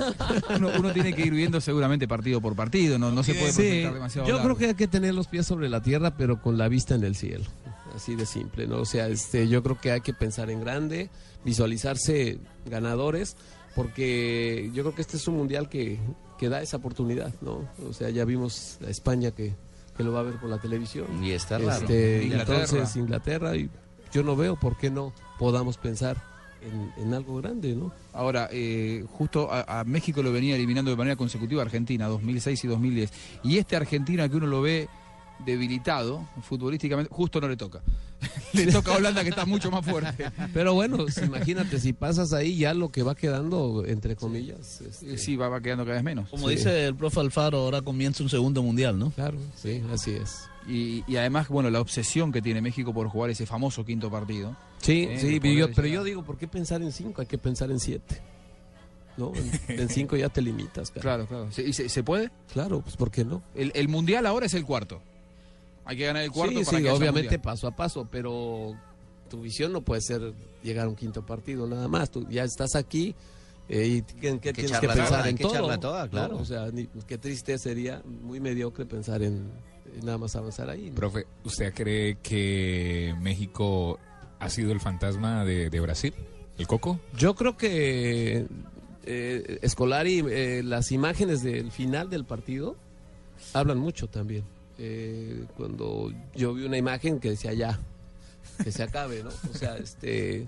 [0.56, 3.62] Uno, uno tiene que ir viendo seguramente partido por partido, no, no se puede Sí,
[3.62, 4.50] proyectar demasiado yo largo.
[4.50, 7.04] creo que hay que tener los pies sobre la tierra, pero con la vista en
[7.04, 7.46] el cielo.
[7.96, 8.78] Así de simple, ¿no?
[8.78, 11.10] O sea, este, yo creo que hay que pensar en grande,
[11.46, 13.36] visualizarse ganadores,
[13.76, 16.00] porque yo creo que este es un mundial que,
[16.38, 17.70] que da esa oportunidad, ¿no?
[17.88, 19.54] O sea, ya vimos a España que,
[19.96, 21.24] que lo va a ver por la televisión.
[21.24, 21.72] Y está raro.
[21.72, 22.64] Este, Inglaterra.
[22.64, 23.70] Entonces, Inglaterra, y
[24.12, 26.18] yo no veo por qué no podamos pensar
[26.62, 27.92] en, en algo grande, ¿no?
[28.14, 32.68] Ahora, eh, justo a, a México lo venía eliminando de manera consecutiva Argentina, 2006 y
[32.68, 33.14] 2010.
[33.44, 34.90] Y este Argentina que uno lo ve
[35.46, 37.82] debilitado futbolísticamente, justo no le toca.
[38.54, 40.32] le toca a Holanda que está mucho más fuerte.
[40.54, 44.82] Pero bueno, si- imagínate, si pasas ahí ya lo que va quedando, entre comillas.
[44.82, 46.30] este, Sí, va, va quedando cada vez menos.
[46.30, 46.56] Como Sí.
[46.56, 49.12] dice el profe Alfaro, ahora comienza un segundo mundial, ¿no?
[49.12, 50.48] Claro, sí, así es.
[50.68, 54.56] Y, y además, bueno, la obsesión que tiene México por jugar ese famoso quinto partido.
[54.82, 57.20] Sí, Eh, sí, pero yo, pero digo, ¿por qué pensar en cinco?
[57.22, 58.22] Hay que pensar en siete.
[59.16, 59.32] ¿No?
[59.68, 61.02] En, cinco ya te limitas, cara.
[61.02, 61.52] Claro, claro.
[61.52, 62.32] ¿Se, y se, se puede?
[62.52, 63.44] Claro, pues ¿por qué no?
[63.54, 65.02] El, el mundial ahora es el cuarto.
[65.86, 67.42] Hay que ganar el cuarto sí, para sí, que obviamente mundial.
[67.42, 68.74] paso a paso, pero
[69.30, 72.10] tu visión no puede ser llegar a un quinto partido nada más.
[72.10, 73.16] Tú ya estás aquí
[73.70, 75.80] eh, y ¿qué, qué que tienes que pensar toda, hay en que todo?
[75.80, 76.10] toda, ¿no?
[76.12, 76.38] claro.
[76.38, 79.50] O sea, ni- qué triste sería, muy mediocre pensar en,
[79.98, 80.90] en nada más avanzar ahí.
[80.90, 80.96] ¿no?
[80.96, 84.00] Profe, ¿usted cree que México
[84.40, 86.14] ha sido el fantasma de, de Brasil?
[86.58, 87.00] ¿El Coco?
[87.18, 88.46] Yo creo que
[89.06, 92.76] eh, Escolari, eh, las imágenes del final del partido
[93.54, 94.44] hablan mucho también.
[94.80, 97.80] Eh, cuando yo vi una imagen que decía ya,
[98.64, 99.30] que se acabe, ¿no?
[99.30, 100.48] O sea, este.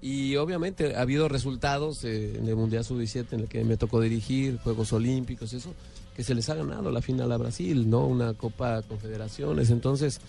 [0.00, 4.00] Y obviamente ha habido resultados eh, en el Mundial Sub-17 en el que me tocó
[4.00, 5.74] dirigir, Juegos Olímpicos, eso,
[6.14, 8.06] que se les ha ganado la final a Brasil, ¿no?
[8.06, 10.20] Una Copa Confederaciones, entonces,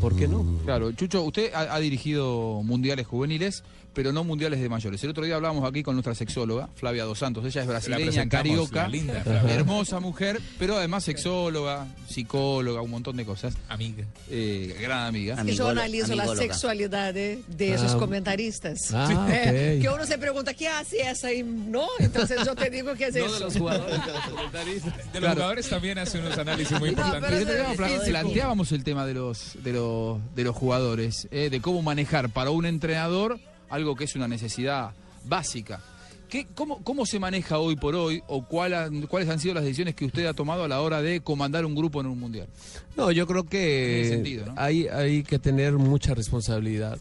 [0.00, 0.44] ¿por qué no?
[0.64, 5.02] Claro, Chucho, usted ha, ha dirigido mundiales juveniles, pero no mundiales de mayores.
[5.04, 7.44] El otro día hablábamos aquí con nuestra sexóloga, Flavia Dos Santos.
[7.44, 13.54] Ella es brasileña, carioca, linda hermosa mujer, pero además sexóloga, psicóloga, un montón de cosas.
[13.68, 14.04] Amiga.
[14.30, 15.42] Eh, gran amiga.
[15.44, 17.98] Que yo analizo la sexualidad de, esos Ah.
[17.98, 18.92] comentaristas.
[18.92, 21.32] Ah, Eh, que uno se pregunta, ¿qué hace esa?
[21.32, 23.34] Y no, entonces yo te digo que es No eso.
[23.34, 25.12] de los jugadores, de los comentaristas.
[25.12, 27.46] De los jugadores también hace unos análisis muy No, importantes.
[27.46, 28.08] físico.
[28.08, 32.50] planteábamos el tema de los de los de los jugadores, eh, de cómo manejar para
[32.50, 33.38] un entrenador
[33.74, 34.92] algo que es una necesidad
[35.24, 35.80] básica.
[36.28, 39.62] ¿Qué, cómo, ¿Cómo se maneja hoy por hoy o cuál han- cuáles han sido las
[39.64, 42.48] decisiones que usted ha tomado a la hora de comandar un grupo en un mundial?
[42.96, 44.54] No, yo creo que ese sentido, ¿no?
[44.56, 46.98] hay, hay que tener mucha responsabilidad.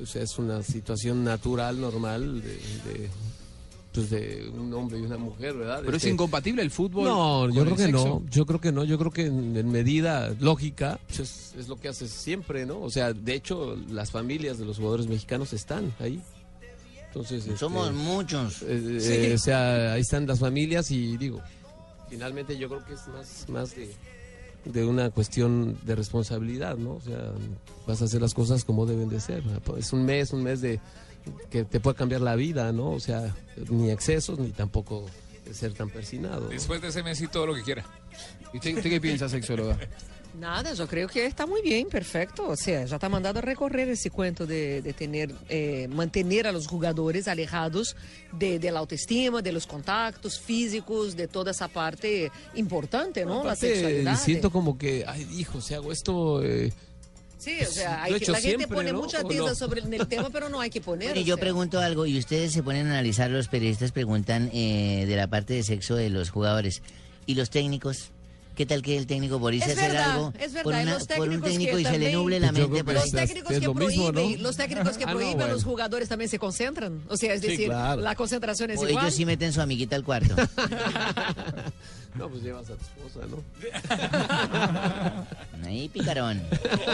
[0.00, 3.08] O sea, es una situación natural, normal, de, de,
[3.98, 5.78] pues de un hombre y una mujer, ¿verdad?
[5.80, 7.04] ¿Pero es Este, incompatible el fútbol?
[7.04, 8.04] No, con yo creo el que sexo?
[8.24, 8.30] no.
[8.30, 8.84] Yo creo que no.
[8.84, 12.80] Yo creo que en, en medida lógica pues es, es lo que haces siempre, ¿no?
[12.80, 16.20] O sea, de hecho, las familias de los jugadores mexicanos están ahí.
[17.08, 18.62] Entonces, este, Somos muchos.
[18.62, 19.12] eh, Sí.
[19.12, 21.40] eh, o sea, ahí están las familias y digo,
[22.08, 23.90] finalmente yo creo que es más, más de,
[24.64, 26.92] de una cuestión de responsabilidad, ¿no?
[26.92, 27.32] O sea,
[27.86, 29.42] vas a hacer las cosas como deben de ser.
[29.78, 30.80] Es un mes, un mes de,
[31.50, 32.90] que te puede cambiar la vida, ¿no?
[32.90, 33.34] O sea,
[33.70, 35.06] ni excesos ni tampoco
[35.52, 36.48] ser tan persinado.
[36.48, 37.84] Después de ese mes y todo lo que quiera.
[38.52, 39.78] ¿Y usted, usted qué piensa, sexóloga?
[40.38, 42.48] Nada, yo creo que está muy bien, perfecto.
[42.48, 46.52] O sea, ya está mandado a recorrer ese cuento de, de tener, eh, mantener a
[46.52, 47.96] los jugadores alejados
[48.32, 53.40] de, de, la autoestima, de los contactos físicos, de toda esa parte importante, ¿no?
[53.40, 54.18] Aparte, la sexualidad.
[54.18, 56.42] Siento como que, ay, hijo, si hago esto...
[56.44, 56.72] Eh,
[57.38, 59.00] Sí, o sea, hay que, la gente siempre, pone ¿no?
[59.00, 59.54] mucha ¿O tiza no?
[59.54, 61.10] sobre el tema, pero no hay que poner.
[61.10, 61.40] Bueno, yo sea.
[61.40, 65.54] pregunto algo, y ustedes se ponen a analizar, los periodistas preguntan eh, de la parte
[65.54, 66.82] de sexo de los jugadores.
[67.26, 68.10] ¿Y los técnicos?
[68.58, 70.74] ¿Qué tal que el técnico por irse Es a hacer verdad, algo es verdad, por,
[70.74, 72.82] una- los por un técnicos técnico que y se le nuble la mente?
[72.82, 74.42] pues, Los técnicos que lo mismo, prohíben, ¿no?
[74.42, 75.52] los técnicos que Ah, no, prohíben, bueno.
[75.54, 77.00] los jugadores también se concentran.
[77.08, 78.00] O sea, es Sí, decir, claro.
[78.02, 79.04] la concentración es o igual.
[79.04, 80.34] ellos sí meten su amiguita al cuarto.
[82.16, 83.38] no, pues llevas a tu esposa, ¿no?
[85.68, 86.42] Ahí, picarón.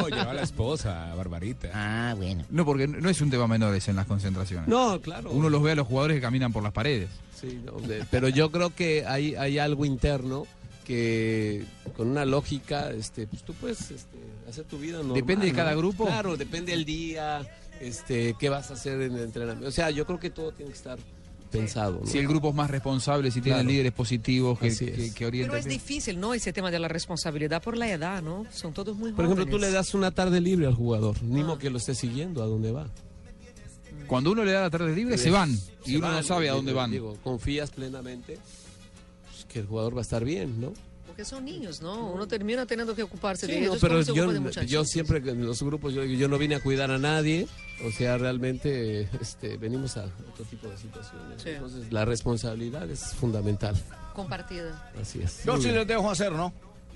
[0.02, 1.70] Oh, lleva a la esposa, Barbarita.
[1.72, 2.44] Ah, bueno.
[2.50, 4.68] No, porque no es un tema menor ese en las concentraciones.
[4.68, 5.30] No, claro.
[5.30, 7.08] Uno los ve a los jugadores que caminan por las paredes.
[7.40, 7.72] Sí, no,
[8.10, 10.46] pero yo creo que hay, hay algo interno
[10.84, 11.64] que
[11.96, 14.18] con una lógica, este, pues tú puedes este,
[14.48, 15.14] hacer tu vida normal.
[15.16, 15.56] Depende de ¿no?
[15.56, 16.04] cada grupo.
[16.06, 17.40] Claro, depende del día,
[17.80, 19.68] este, qué vas a hacer en el entrenamiento.
[19.68, 20.98] O sea, yo creo que todo tiene que estar
[21.50, 22.00] pensado.
[22.02, 22.06] ¿no?
[22.06, 23.70] Si el grupo es más responsable, si tienen Claro.
[23.70, 25.58] líderes positivos que, que Pero orientan.
[25.58, 26.34] es difícil, ¿no?
[26.34, 28.44] Ese tema de la responsabilidad por la edad, ¿no?
[28.52, 31.44] Son todos muy Por ejemplo, tú le das una tarde libre al jugador, ni Ah.
[31.44, 32.88] modo que lo esté siguiendo a dónde va.
[34.08, 35.56] Cuando uno le da la tarde libre, se van.
[35.86, 36.90] Y uno no sabe a dónde van.
[36.90, 38.38] Digo, confías plenamente
[39.54, 40.72] que el jugador va a estar bien, ¿no?
[41.06, 42.10] Porque son niños, ¿no?
[42.10, 44.84] Uno termina teniendo que ocuparse Sí, de no, ellos pero como se yo, de yo
[44.84, 47.46] siempre en los grupos, yo, yo no vine a cuidar a nadie,
[47.86, 51.40] o sea, realmente este, venimos a otro tipo de situaciones.
[51.40, 51.50] Sí.
[51.50, 53.76] Entonces, la responsabilidad es fundamental.
[54.12, 54.90] Compartida.
[55.00, 55.44] Así es.
[55.44, 55.78] Yo Muy sí bien.
[55.78, 56.52] les dejo hacer, ¿no?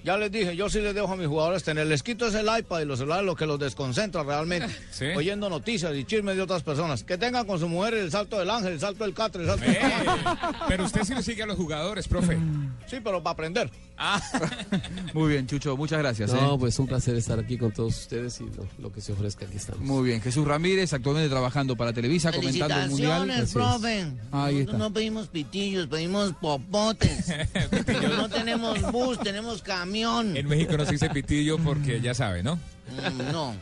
[0.08, 1.86] Ya les dije, yo sí les dejo a mis jugadores tener.
[1.86, 4.74] Les quito ese el iPad y los celulares, lo que los desconcentra realmente.
[4.90, 5.04] Sí.
[5.14, 7.04] Oyendo noticias y chismes de otras personas.
[7.04, 9.64] Que tengan con su mujer el salto del ángel, el salto del catre, el salto
[9.66, 10.54] Eh, del...
[10.66, 12.38] pero usted sí le sigue a los jugadores, profe.
[12.86, 13.70] Sí, pero para aprender.
[13.98, 14.22] Ah,
[15.14, 16.32] Muy bien, Chucho, muchas gracias.
[16.32, 16.56] No, ¿eh?
[16.58, 19.56] pues un placer estar aquí con todos ustedes y lo, lo que se ofrezca aquí
[19.56, 19.80] estamos.
[19.82, 23.48] Muy bien, Jesús Ramírez, actualmente trabajando para Televisa, comentando el Mundial.
[23.52, 23.88] Profe.
[23.98, 24.78] Ahí Nosotros está.
[24.78, 27.26] no pedimos pitillos, pedimos popotes.
[28.16, 30.36] no tenemos bus, tenemos camión.
[30.36, 32.56] en México no se dice pitillo porque ya sabe, ¿no?
[32.56, 33.54] Mm, no.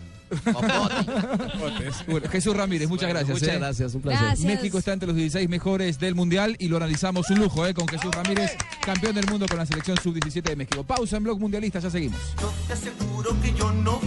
[2.07, 3.41] Bueno, Jesús Ramírez, muchas Bueno, gracias.
[3.41, 3.59] Muchas ¿eh?
[3.59, 4.27] gracias, un placer.
[4.27, 4.47] Gracias.
[4.47, 7.75] México está entre los 16 mejores del Mundial y lo analizamos un lujo, ¿eh?
[7.75, 8.53] Con Jesús Ramírez,
[8.85, 10.85] campeón del mundo con la selección sub-17 de México.
[10.85, 12.19] Pausa en Blog Mundialista, ya seguimos.
[12.41, 14.01] Yo te aseguro que yo no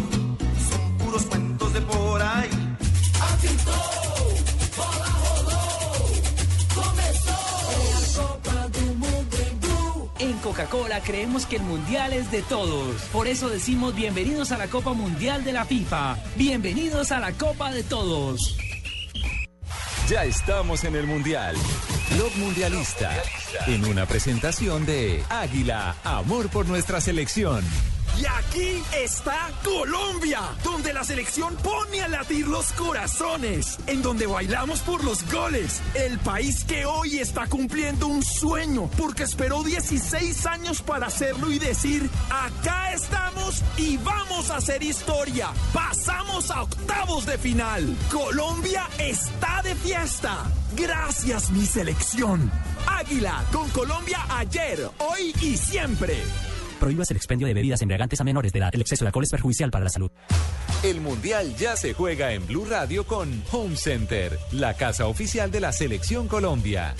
[0.70, 2.50] son puros cuentos de por ahí.
[3.42, 3.58] En
[10.50, 12.96] Coca-Cola creemos que el mundial es de todos.
[13.14, 16.18] Por eso decimos bienvenidos a la Copa Mundial de la FIFA.
[16.38, 18.58] Bienvenidos a la Copa de Todos.
[20.10, 21.56] Ya estamos en el Mundial.
[22.16, 23.12] Blog Mundialista.
[23.68, 27.64] En una presentación de Águila, amor por nuestra selección.
[28.20, 34.82] Y aquí está Colombia, donde la selección pone a latir los corazones, en donde bailamos
[34.82, 35.82] por los goles.
[35.94, 41.60] El país que hoy está cumpliendo un sueño, porque esperó 16 años para hacerlo y
[41.60, 45.52] decir, acá estamos y vamos a hacer historia.
[45.72, 47.96] Pasamos a octavos de final.
[48.12, 50.44] Colombia está de fiesta.
[50.76, 52.52] Gracias mi selección.
[52.86, 56.22] Águila, con Colombia ayer, hoy y siempre.
[56.80, 58.70] Prohíbas el expendio de bebidas embriagantes a menores de edad.
[58.74, 60.12] El exceso de alcohol es perjudicial para la salud.
[60.84, 65.60] El Mundial ya se juega en Blue Radio con Home Center, la casa oficial de
[65.60, 66.96] la selección Colombia.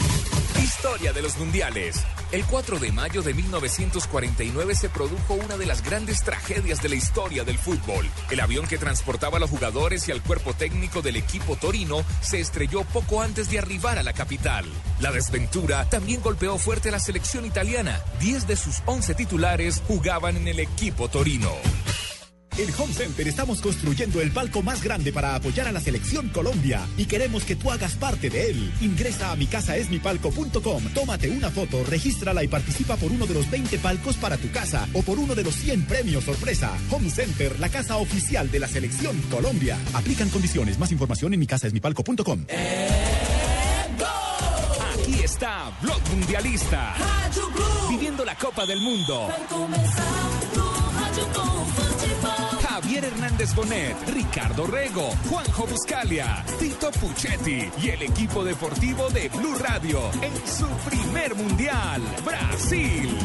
[0.70, 2.06] Historia de los mundiales.
[2.32, 6.96] El 4 de mayo de 1949 se produjo una de las grandes tragedias de la
[6.96, 8.08] historia del fútbol.
[8.30, 12.40] El avión que transportaba a los jugadores y al cuerpo técnico del equipo torino se
[12.40, 14.64] estrelló poco antes de arribar a la capital.
[15.00, 18.00] La desventura también golpeó fuerte a la selección italiana.
[18.20, 21.52] 10 de sus 11 titulares jugaban en el equipo torino.
[22.60, 26.86] En Home Center estamos construyendo el palco más grande para apoyar a la selección Colombia
[26.98, 28.74] y queremos que tú hagas parte de él.
[28.82, 34.18] Ingresa a micasaesmipalco.com, tómate una foto, regístrala y participa por uno de los 20 palcos
[34.18, 36.78] para tu casa o por uno de los 100 premios sorpresa.
[36.92, 39.78] Home Center, la casa oficial de la selección Colombia.
[39.94, 40.78] Aplican condiciones.
[40.78, 42.46] Más información en micasaesmipalco.com.
[44.96, 46.94] Aquí está Blog Mundialista.
[47.90, 49.30] Viviendo la Copa del Mundo.
[52.90, 59.54] Javier Hernández Bonet, Ricardo Rego, Juanjo Buscalia, Tito Puchetti y el equipo deportivo de Blue
[59.60, 63.16] Radio en su primer mundial, Brasil.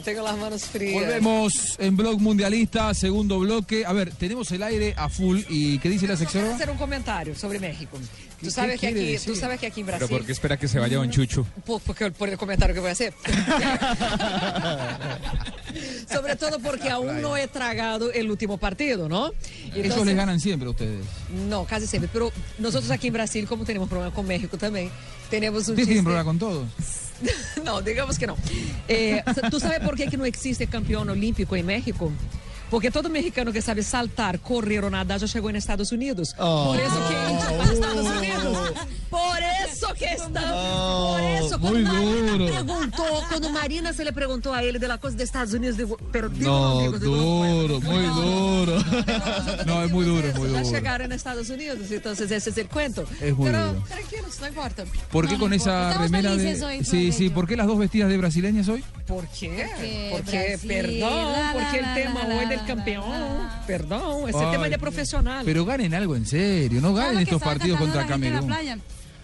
[0.00, 0.94] Tengo las manos frías.
[1.02, 3.84] Volvemos en Blog Mundialista, segundo bloque.
[3.86, 5.40] A ver, tenemos el aire a full.
[5.48, 6.52] ¿Y qué dice la Quiero sección?
[6.54, 7.98] hacer un comentario sobre México.
[8.40, 9.34] ¿Qué Tú sabes, que aquí, decir?
[9.34, 10.06] tú sabes que aquí en Brasil...
[10.08, 11.44] Pero ¿por qué espera que se vaya Don Chucho?
[11.66, 13.12] Por, porque- por el comentario que voy a hacer.
[16.10, 19.26] Sobre todo porque aún no he tragado el último partido, ¿no?
[19.26, 21.04] Ellos Entonces- les ganan siempre a ustedes.
[21.48, 22.08] No, casi siempre.
[22.12, 24.90] Pero nosotros aquí en Brasil, como tenemos problema con México también,
[25.30, 25.88] tenemos un ¿Ustedes chiste.
[25.94, 26.64] tienen problema con todo?
[27.64, 28.36] No, digamos que no.
[28.86, 32.10] Eh, ¿Tú sabes por qué que no existe campeón olímpico en México?
[32.70, 36.34] Porque todo mexicano que sabe saltar, correr o nadar ya llegó en Estados Unidos.
[36.38, 36.66] Oh.
[36.66, 38.27] Por eso que hincha para Estados Unidos.
[39.98, 40.40] Que está.
[40.52, 42.46] por eso, muy cuando Marina duro.
[42.46, 45.96] preguntó, cuando Marina se le preguntó a él de la cosa de Estados Unidos, digo,
[46.12, 48.84] pero No, digo, duro, muy duro.
[49.66, 50.62] No, es muy duro, es muy duro.
[50.62, 53.04] llegaron a Estados Unidos, entonces ese es el cuento.
[53.20, 53.84] Es muy pero duro.
[53.88, 54.84] tranquilos, no importa.
[55.10, 56.64] ¿Por qué No, con no esa remera de.?
[56.64, 58.84] hoy, Sí, sí, ¿por qué las dos vestidas de brasileñas hoy?
[59.06, 59.66] ¿Por qué?
[59.68, 63.04] Porque Porque, Brasil, perdón, la, porque el tema la, hoy del campeón,
[63.66, 65.44] perdón, ese Ay, tema de profesional.
[65.44, 68.48] Pero ganen algo en serio, no ganen estos partidos contra Camerún.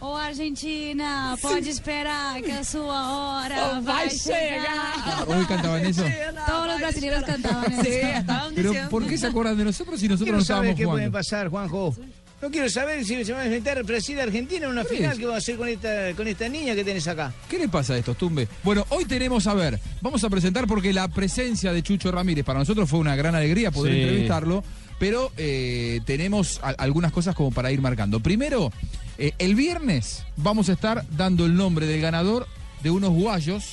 [0.06, 3.08] O Argentina, pode esperar que a sua
[3.40, 5.24] hora Oh, vai chegar.
[5.26, 6.04] Hoy cantaban eso.
[6.46, 7.82] Todos los brasileños cantaban eso.
[7.82, 8.90] Sí, estaban Pero diciendo.
[8.90, 11.48] ¿por qué se acuerdan de nosotros si nosotros Quiero no saber estábamos qué puede pasar,
[11.48, 11.96] Juanjo.
[12.42, 15.12] No quiero saber si se va a enfrentar Brasil a Argentina en una ¿Qué final
[15.12, 15.18] es?
[15.18, 17.32] que va a hacer con esta, con esta niña que tenés acá.
[17.48, 18.46] ¿Qué le pasa a estos, Tumbe?
[18.62, 22.58] Bueno, hoy tenemos, a ver, vamos a presentar porque la presencia de Chucho Ramírez para
[22.58, 24.00] nosotros fue una gran alegría poder Sí.
[24.02, 24.62] entrevistarlo,
[24.98, 28.20] pero eh, tenemos a- algunas cosas como para ir marcando.
[28.20, 28.70] Primero,
[29.18, 32.46] eh, el viernes vamos a estar dando el nombre del ganador
[32.82, 33.64] de unos guayos.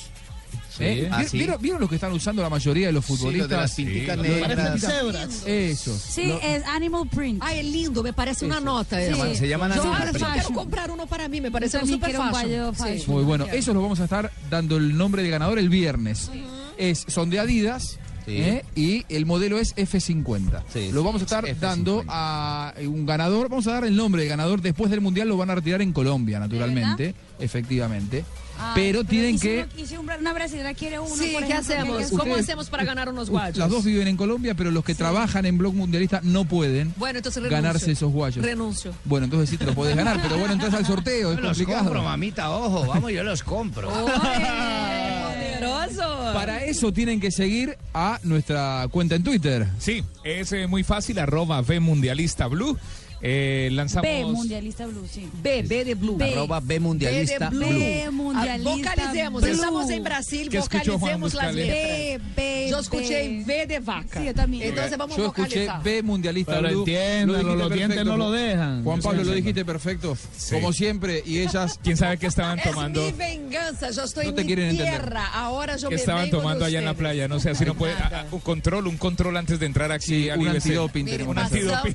[0.76, 0.84] Sí.
[0.84, 1.08] ¿eh?
[1.12, 1.38] Ah, ¿Vi- sí.
[1.38, 3.48] ¿Vieron, vieron los que están usando la mayoría de los Sí, lo futbolistas?
[3.50, 4.80] de las pinticas Lo de negras.
[4.80, 5.42] Cebras.
[5.46, 5.98] Eso.
[5.98, 7.42] Sí, Lo- es Animal Print.
[7.44, 8.96] Ay, es lindo, me parece una nota.
[8.96, 9.16] Se eso.
[9.18, 10.32] llaman- se llaman yo, Animal yo Print.
[10.32, 12.32] quiero comprar uno para mí, me parece también super un
[12.74, 12.74] fashion.
[13.00, 13.04] Sí.
[13.10, 16.30] Muy bueno, eso lo vamos a estar dando el nombre de ganador el viernes.
[16.78, 18.36] es, son de Adidas Sí.
[18.36, 18.64] ¿eh?
[18.76, 20.62] y el modelo es F50.
[20.72, 21.56] Sí, lo vamos a estar F50.
[21.58, 25.36] dando a un ganador, vamos a dar el nombre del ganador después del Mundial, lo
[25.36, 28.24] van a retirar en Colombia, naturalmente, efectivamente.
[28.64, 29.62] Ay, pero tienen y si que...
[29.64, 32.02] uno- y si un- una brasileña quiere uno, Sí, por ¿qué hacemos?
[32.10, 33.56] ¿Cómo Ustedes- hacemos para ganar unos guayos?
[33.58, 37.18] Las dos viven en Colombia, pero los que trabajan en Blog Mundialista no pueden Bueno,
[37.18, 37.62] entonces renuncio.
[37.62, 38.44] ganarse esos guayos.
[38.44, 38.94] Renuncio.
[39.04, 41.56] Bueno, entonces sí te lo podés ganar, pero bueno, entras al sorteo, es Yo los
[41.58, 41.84] complicado.
[41.84, 43.88] compro, mamita, ojo, vamos, yo los compro.
[43.90, 46.32] Poderoso.
[46.34, 49.66] Para eso tienen que seguir a nuestra cuenta en Twitter.
[49.78, 52.78] Sí, es eh, muy fácil, arroba Mundialista Blue.
[53.24, 54.02] Eh, lanzamos...
[54.10, 55.28] B, Mundialista Blue, sí.
[55.42, 56.16] B, B de Blue.
[56.16, 56.32] B.
[56.32, 57.78] Arroba B Mundialista B de Blue.
[57.78, 59.52] B, Mundialista Vocalicemos, Blue.
[59.52, 61.78] estamos en Brasil, ¿Qué escuchó Juan vocalicemos las letras.
[61.78, 63.66] B, B, Yo escuché B.
[63.66, 64.18] De vaca.
[64.20, 64.62] Sí, yo también.
[64.64, 65.82] Entonces vamos Yo a escuché vocalizar.
[65.84, 66.78] B Mundialista Pero Blue.
[66.80, 68.82] entiéndalo, dijiste los dientes no lo dejan.
[68.84, 70.16] Juan Pablo, lo dijiste perfecto.
[70.50, 71.78] Como siempre, y ellas...
[71.82, 73.02] ¿Quién sabe qué estaban Es tomando?
[73.04, 75.00] mi venganza, yo estoy No te en mi quieren entender.
[75.00, 77.28] tierra, ahora yo ¿Qué me estaban tomando allá en la playa?
[77.28, 77.92] No sé, así no puede...
[77.94, 81.06] Ah, un control, un control antes de entrar aquí un antidoping.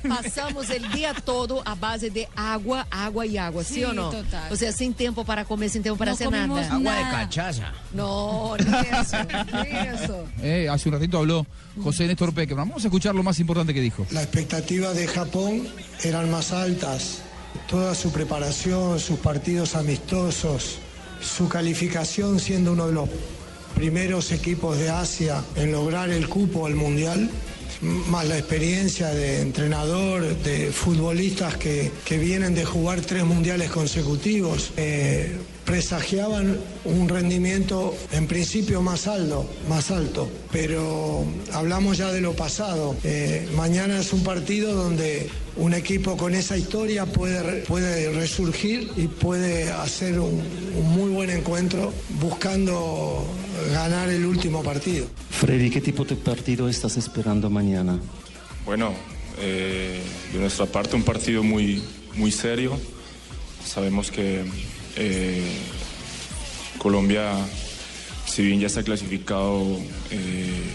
[0.08, 4.10] pasamos el día todo a base de agua, agua y agua, ¿sí, Sí, o no?
[4.10, 4.52] total.
[4.52, 6.74] O sea, sin tiempo para comer, sin tiempo para No hacer comimos nada.
[6.74, 7.10] Agua de Nada.
[7.24, 7.72] cachaza.
[7.92, 8.64] No, ni
[8.98, 9.16] eso,
[9.62, 10.24] ni eso.
[10.42, 11.46] Eh, hace un ratito habló
[11.82, 12.68] José Néstor Peckerman.
[12.68, 14.06] Vamos a escuchar lo más importante que dijo.
[14.10, 15.66] Las expectativas de Japón
[16.02, 17.22] eran más altas.
[17.68, 20.78] Toda su preparación, sus partidos amistosos,
[21.20, 23.08] su calificación siendo uno de los
[23.74, 27.30] primeros equipos de Asia en lograr el cupo al Mundial,
[27.82, 34.72] más la experiencia de entrenador, de futbolistas que, que vienen de jugar tres mundiales consecutivos,
[34.76, 40.28] eh, presagiaban un rendimiento en principio más alto, más alto.
[40.50, 42.96] Pero hablamos ya de lo pasado.
[43.04, 49.08] Eh, mañana es un partido donde un equipo con esa historia puede, puede resurgir y
[49.08, 50.42] puede hacer un
[50.96, 53.26] muy buen encuentro buscando
[53.72, 55.06] ganar el último partido.
[55.38, 57.96] Freddy, ¿qué tipo de partido estás esperando mañana?
[58.64, 58.92] Bueno,
[59.38, 61.80] eh, de nuestra parte un partido muy,
[62.16, 62.76] muy serio.
[63.64, 64.42] Sabemos que
[64.96, 65.52] eh,
[66.78, 67.34] Colombia,
[68.26, 69.64] si bien ya está clasificado,
[70.10, 70.72] eh,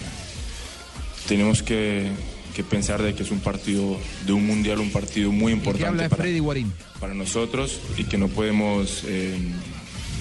[1.27, 2.07] tenemos que,
[2.55, 6.23] que pensar de que es un partido de un mundial, un partido muy importante para,
[6.23, 6.71] Freddy Guarín.
[7.01, 9.37] para nosotros y que no podemos eh,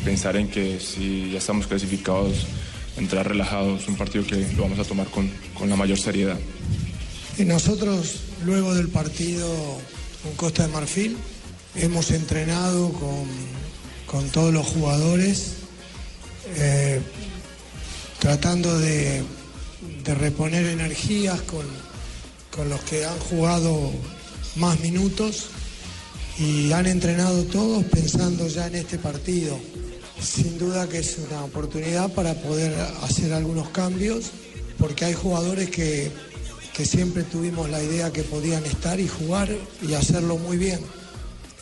[0.05, 2.49] pensar en que si ya estamos clasificados,
[2.97, 6.39] entrar relajados, un partido que lo vamos a tomar con, con la mayor seriedad.
[7.39, 9.49] Y nosotros, luego del partido
[10.23, 11.17] con Costa de Marfil,
[11.75, 13.27] hemos entrenado con,
[14.07, 15.55] con todos los jugadores,
[16.57, 17.01] eh,
[18.19, 19.23] tratando de,
[20.05, 21.65] de reponer energías con,
[22.55, 23.91] con los que han jugado
[24.57, 25.47] más minutos
[26.39, 29.59] y han entrenado todos pensando ya en este partido.
[30.23, 34.31] Sin duda que es una oportunidad para poder hacer algunos cambios,
[34.79, 36.11] porque hay jugadores que,
[36.75, 39.49] que siempre tuvimos la idea que podían estar y jugar
[39.87, 40.81] y hacerlo muy bien.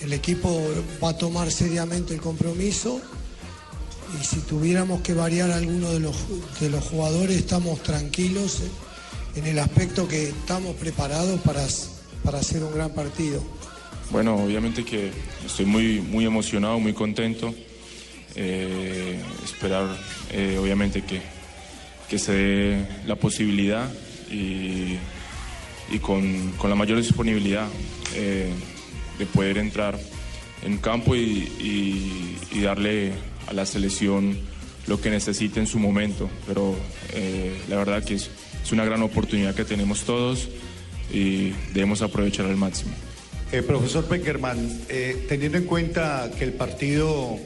[0.01, 0.61] El equipo
[1.03, 3.01] va a tomar seriamente el compromiso
[4.21, 6.17] y si tuviéramos que variar alguno de los,
[6.61, 8.61] de los jugadores estamos tranquilos
[9.37, 11.65] en el aspecto que estamos preparados para,
[12.25, 13.43] para hacer un gran partido.
[14.11, 15.13] Bueno, obviamente que
[15.47, 17.55] estoy muy, muy emocionado, muy contento.
[18.37, 19.97] Eh, esperar,
[20.33, 21.21] eh, obviamente, que,
[22.09, 23.91] que se dé la posibilidad
[24.31, 24.97] y,
[25.91, 27.67] y con, con la mayor disponibilidad
[28.15, 28.51] eh,
[29.19, 29.99] de poder entrar
[30.63, 33.13] en campo y, darle
[33.47, 34.39] a la selección
[34.87, 36.29] lo que necesite en su momento.
[36.47, 36.77] Pero
[37.69, 38.31] la verdad que es,
[38.63, 40.49] es una gran oportunidad que tenemos todos
[41.13, 42.93] y debemos aprovechar al máximo.
[43.53, 47.37] Eh, profesor Peckerman, eh, teniendo en cuenta que el partido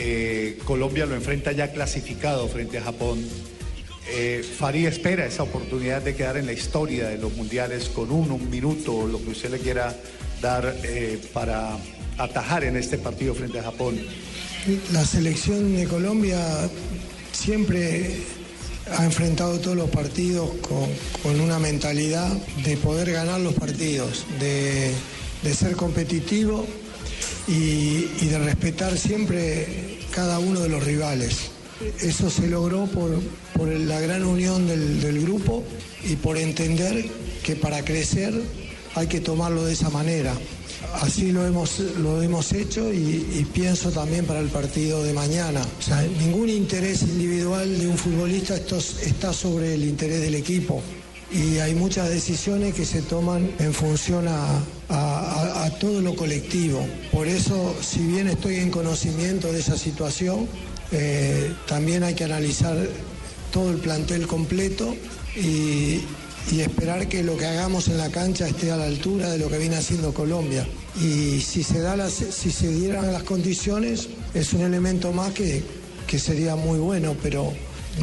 [0.00, 3.18] eh, Colombia lo enfrenta ya clasificado frente a Japón,
[4.10, 8.36] eh, Faría espera esa oportunidad de quedar en la historia de los mundiales con uno,
[8.36, 9.94] un minuto, lo que usted le quiera
[10.40, 11.76] dar eh, para
[12.16, 13.98] atajar en este partido frente a Japón.
[14.92, 16.40] La selección de Colombia
[17.32, 18.18] siempre
[18.96, 20.48] ha enfrentado todos los partidos
[21.22, 22.30] con, una mentalidad
[22.64, 24.92] de poder ganar los partidos, de,
[25.52, 26.66] ser competitivo
[27.46, 29.87] y de respetar siempre
[30.18, 31.36] cada uno de los rivales.
[32.00, 33.20] Eso se logró por,
[33.56, 35.62] por la gran unión del, del grupo
[36.02, 37.08] y por entender
[37.44, 38.34] que para crecer
[38.96, 40.34] hay que tomarlo de esa manera.
[40.94, 45.60] Así lo hemos, lo hemos hecho y, pienso también para el partido de mañana.
[45.78, 50.82] O sea, ningún interés individual de un futbolista está sobre el interés del equipo.
[51.30, 54.62] Y hay muchas decisiones que se toman en función a,
[55.78, 56.84] todo lo colectivo.
[57.12, 60.48] Por eso, si bien estoy en conocimiento de esa situación,
[60.90, 62.76] eh, también hay que analizar
[63.52, 64.94] todo el plantel completo
[65.36, 66.00] y,
[66.58, 69.58] esperar que lo que hagamos en la cancha esté a la altura de lo que
[69.58, 70.66] viene haciendo Colombia.
[70.96, 75.62] Y si se, da si se dieran las condiciones, es un elemento más que,
[76.06, 77.52] que sería muy bueno, pero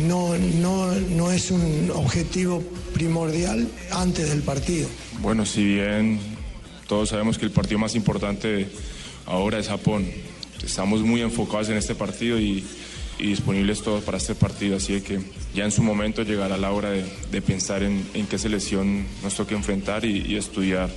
[0.07, 2.61] no, no, no es un objetivo
[2.95, 4.87] primordial antes del partido.
[5.19, 6.17] Bueno, si bien
[6.87, 8.69] todos sabemos que el partido más importante
[9.25, 10.05] ahora es Japón,
[10.63, 12.63] estamos muy enfocados en este partido y,
[13.19, 15.21] disponibles todos para este partido, así que
[15.53, 20.03] ya en su momento llegará la hora de, pensar en, qué selección nos toca enfrentar
[20.03, 20.89] y, y estudiar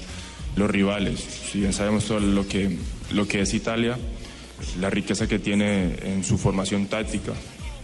[0.57, 1.21] los rivales.
[1.51, 2.77] Si bien sabemos todo lo que,
[3.13, 3.97] lo que es Italia,
[4.81, 7.35] la riqueza que tiene en su formación táctica,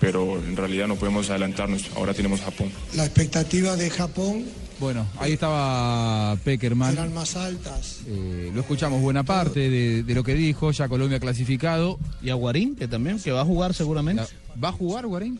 [0.00, 2.70] pero en realidad no podemos adelantarnos, ahora tenemos Japón.
[2.94, 4.44] La expectativa de Japón
[4.80, 6.92] Bueno, ahí estaba Peckerman.
[6.94, 8.00] eran más altas.
[8.06, 11.98] Eh, lo escuchamos buena parte de, de lo que dijo, ya Colombia clasificado.
[12.22, 14.24] Y a Guarín, que también, que va a jugar seguramente.
[14.62, 15.38] ¿Va a jugar Guarín?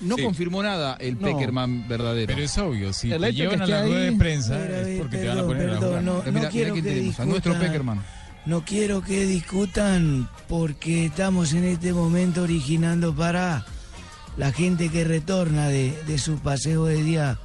[0.00, 0.22] No Sí.
[0.24, 1.28] confirmó nada el No.
[1.28, 2.26] Peckerman verdadero.
[2.26, 4.98] Pero es obvio, si El te llevan que a la rueda de prensa Mira, es
[4.98, 6.02] porque te van a perdón, poner a perdón, jugar.
[6.02, 8.02] no, Mira, no mira quiero quién que tenemos, a nuestro Peckerman.
[8.46, 13.64] No quiero que discutan porque estamos en este momento originando para
[14.36, 17.38] la gente que retorna de, de su paseo de día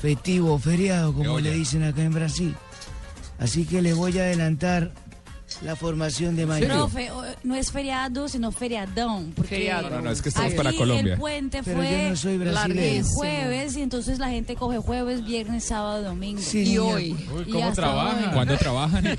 [0.00, 2.54] festivo o feriado, como le dicen acá en Brasil.
[3.38, 4.92] Así que les voy a adelantar
[5.62, 6.74] la formación de mañana.
[6.74, 7.10] Profe,
[7.42, 9.32] no es feriado, sino feriadón.
[9.36, 9.90] Porque Feriado.
[9.90, 11.14] No, no, es que estamos aquí para Colombia.
[11.14, 12.98] El puente Pero fue yo no soy brasileño.
[13.00, 16.40] el jueves y entonces la gente coge jueves, viernes, sábado, domingo.
[16.42, 17.12] Sí, y hoy.
[17.34, 18.32] Uy, Y ¿cómo trabajan?
[18.32, 19.04] ¿Cuándo trabajan?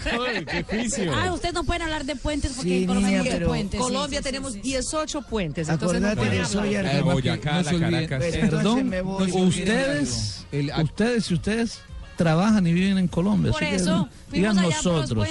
[0.49, 1.11] ¡Qué juicio!
[1.15, 3.79] Ah, ustedes no pueden hablar de puentes porque Sí, en Colombia niña, hay puentes.
[3.79, 4.61] Colombia sí, sí, tenemos sí.
[4.61, 6.85] 18 puentes, Acordate pueden que soy hablar.
[6.85, 7.13] argentino.
[7.13, 8.35] Boyacá, no la se olviden- Caracas.
[8.37, 8.93] Perdón,
[9.33, 11.81] ustedes, ustedes, si ustedes
[12.15, 13.51] trabajan y viven en Colombia.
[13.51, 15.27] Por así que, eso, digan por los nosotros.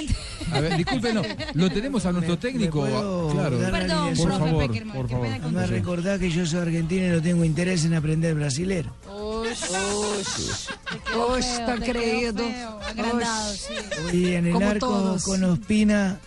[0.51, 2.81] A ver, discúlpenos, lo tenemos a nuestro técnico.
[2.81, 3.57] puedo claro.
[3.59, 4.15] Perdón?
[4.15, 5.25] Por profe favor, Peckerman, por favor.
[5.27, 8.93] pena con Además, recordad que yo soy argentino y no tengo interés en aprender brasilero.
[9.13, 9.47] Uy,
[11.39, 12.43] está te quedó creído.
[14.13, 15.23] Y en el Como arco todos.
[15.23, 16.19] con Ospina,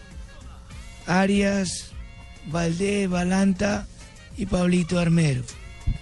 [1.07, 1.93] Arias,
[2.47, 3.87] Valdés, Balanta
[4.37, 5.43] y Pablito Armero.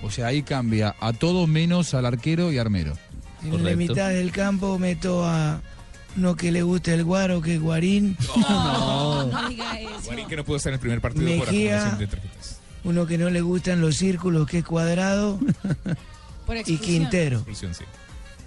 [0.03, 2.97] O sea, ahí cambia a todo menos al arquero y armero.
[3.43, 3.77] En la Correcto.
[3.79, 5.61] mitad del campo meto a
[6.17, 8.17] uno que le gusta el guaro, que es Guarín.
[8.37, 9.91] No, no diga eso.
[10.07, 11.77] Guarín que no pudo estar en el primer partido por Mejía.
[11.77, 12.61] acumulación de tarjetas.
[12.85, 15.39] Uno que no le gustan los círculos, que es Cuadrado.
[16.47, 16.63] Por y.
[16.79, 17.45] Quintero.
[17.53, 17.67] Sí.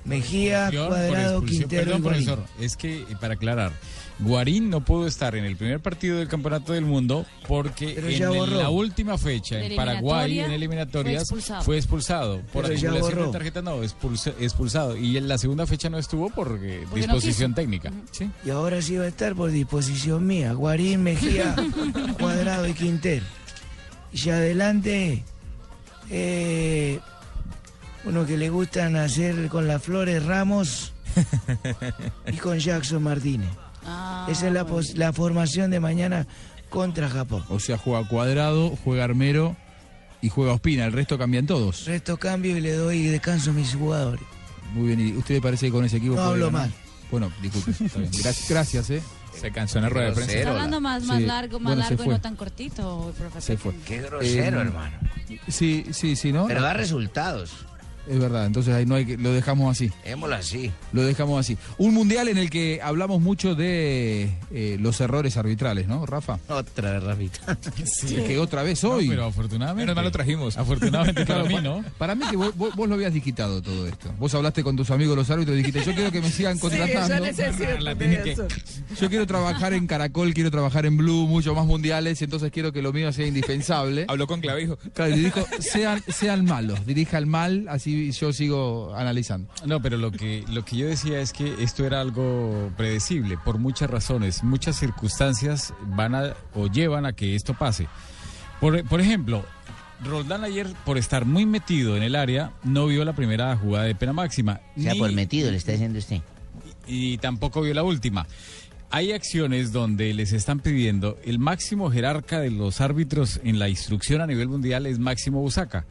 [0.06, 1.46] Mejía, por Cuadrado, expulsión.
[1.70, 2.26] Quintero Perdón, y Guarín.
[2.26, 3.74] profesor, es que, eh, para aclarar,
[4.20, 8.58] Guarín no pudo estar en el primer partido del Campeonato del Mundo porque en el-
[8.58, 11.64] la última fecha en Paraguay, en eliminatorias, fue expulsado.
[11.64, 12.42] fue expulsado.
[12.52, 14.98] Por acumulación de tarjeta no, expulsa- expulsado.
[14.98, 17.94] Y en la segunda fecha no estuvo por eh, no disposición técnica.
[18.12, 18.30] Sí.
[18.46, 20.52] Y ahora sí va a estar por disposición mía.
[20.52, 21.56] Guarín, Mejía,
[22.20, 23.26] Cuadrado y Quintero.
[24.12, 25.24] y adelante,
[26.10, 27.00] eh,
[28.04, 30.92] uno que le gustan hacer con las flores Ramos
[32.28, 33.50] y con Jackson Martínez.
[34.28, 36.28] Esa es la, pos- la formación de mañana
[36.70, 37.44] contra Japón.
[37.50, 39.56] O sea, juega Cuadrado, juega Armero
[40.22, 40.86] y juega Ospina.
[40.86, 41.86] El resto cambian todos.
[41.86, 44.24] Resto cambio y le doy descanso a mis jugadores.
[44.74, 45.00] Muy bien.
[45.00, 46.62] ¿Y usted le parece que con ese equipo No hablo ganar?
[46.70, 46.74] mal.
[47.10, 47.72] Bueno, disculpe.
[47.72, 48.12] está bien.
[48.22, 49.02] Gracias, gracias, ¿eh?
[49.40, 50.34] Se cansó en la rueda de prensa.
[50.34, 51.26] Está hablando más, más Sí.
[51.26, 52.14] largo, más Bueno, se largo y fue.
[52.16, 53.42] no tan cortito, profesor.
[53.42, 53.74] Se fue.
[53.86, 54.98] Qué grosero, Eh, hermano.
[55.48, 56.46] Sí, sí, sí, ¿no?
[56.48, 57.52] Pero da resultados.
[58.10, 59.92] Es verdad, entonces ahí no hay que, lo dejamos así.
[60.04, 60.72] Démoslo así.
[60.94, 61.58] Lo dejamos así.
[61.78, 66.40] Un mundial en el que hablamos mucho de eh, los errores arbitrales, ¿no, Rafa?
[66.48, 67.58] Otra vez, Rafita.
[67.78, 69.06] Es que otra vez hoy.
[69.06, 69.84] No, pero afortunadamente.
[69.84, 70.58] Menos mal lo trajimos.
[70.58, 71.84] Afortunadamente para mí, ¿no?
[71.98, 74.12] Para mí que vos, vos- vos lo habías digitado todo esto.
[74.18, 77.26] Vos hablaste con tus amigos los árbitros y dijiste, yo quiero que me sigan contratando.
[77.80, 78.36] La tiene que-
[79.00, 82.72] Yo quiero trabajar en Caracol, quiero trabajar en Blue, mucho más mundiales, y entonces quiero
[82.74, 84.06] que lo mío sea indispensable.
[84.08, 84.78] Habló con Clavijo.
[84.94, 89.52] Claro, y dijo, sean, sean malos, dirija el mal, así yo sigo analizando.
[89.66, 93.58] No, pero lo que, lo que yo decía es que esto era algo predecible por
[93.58, 94.44] muchas razones.
[94.44, 97.88] Muchas circunstancias van a o llevan a que esto pase.
[98.60, 99.46] Por, por ejemplo,
[100.04, 103.96] Roldán ayer, por estar muy metido en el área, no vio la primera jugada de
[103.96, 104.62] pena máxima.
[104.78, 106.22] O sea, ni- por metido le está diciendo usted.
[106.88, 108.26] y tampoco vio la última.
[108.92, 114.20] Hay acciones donde les están pidiendo el máximo jerarca de los árbitros en la instrucción
[114.22, 115.86] a nivel mundial es Máximo Busaca.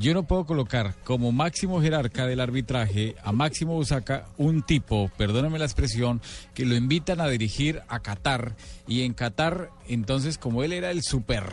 [0.00, 5.58] Yo no puedo colocar como máximo jerarca del arbitraje a Máximo Busaca un tipo, perdóname
[5.58, 6.22] la expresión,
[6.54, 8.56] que lo invitan a dirigir a Qatar.
[8.88, 11.44] Y en Qatar, entonces como él era el super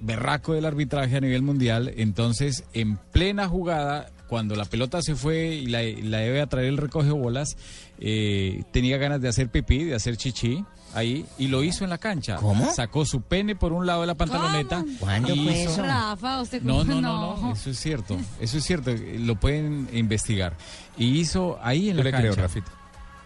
[0.00, 5.56] berraco del arbitraje a nivel mundial, entonces en plena jugada cuando la pelota se fue
[5.56, 7.56] y la, la debe a traer el recoge bolas,
[7.98, 11.98] eh, tenía ganas de hacer pipí, de hacer chichi ahí y lo hizo en la
[11.98, 12.36] cancha.
[12.36, 12.72] ¿Cómo?
[12.72, 14.84] Sacó su pene por un lado de la pantaloneta.
[15.00, 15.82] ¿Cuándo y fue hizo- eso?
[15.82, 20.56] Rafa, usted No, no, no, no, eso es cierto, eso es cierto, lo pueden investigar.
[20.96, 22.42] Y hizo ahí en Yo la le creo, cancha.
[22.42, 22.70] Rafita.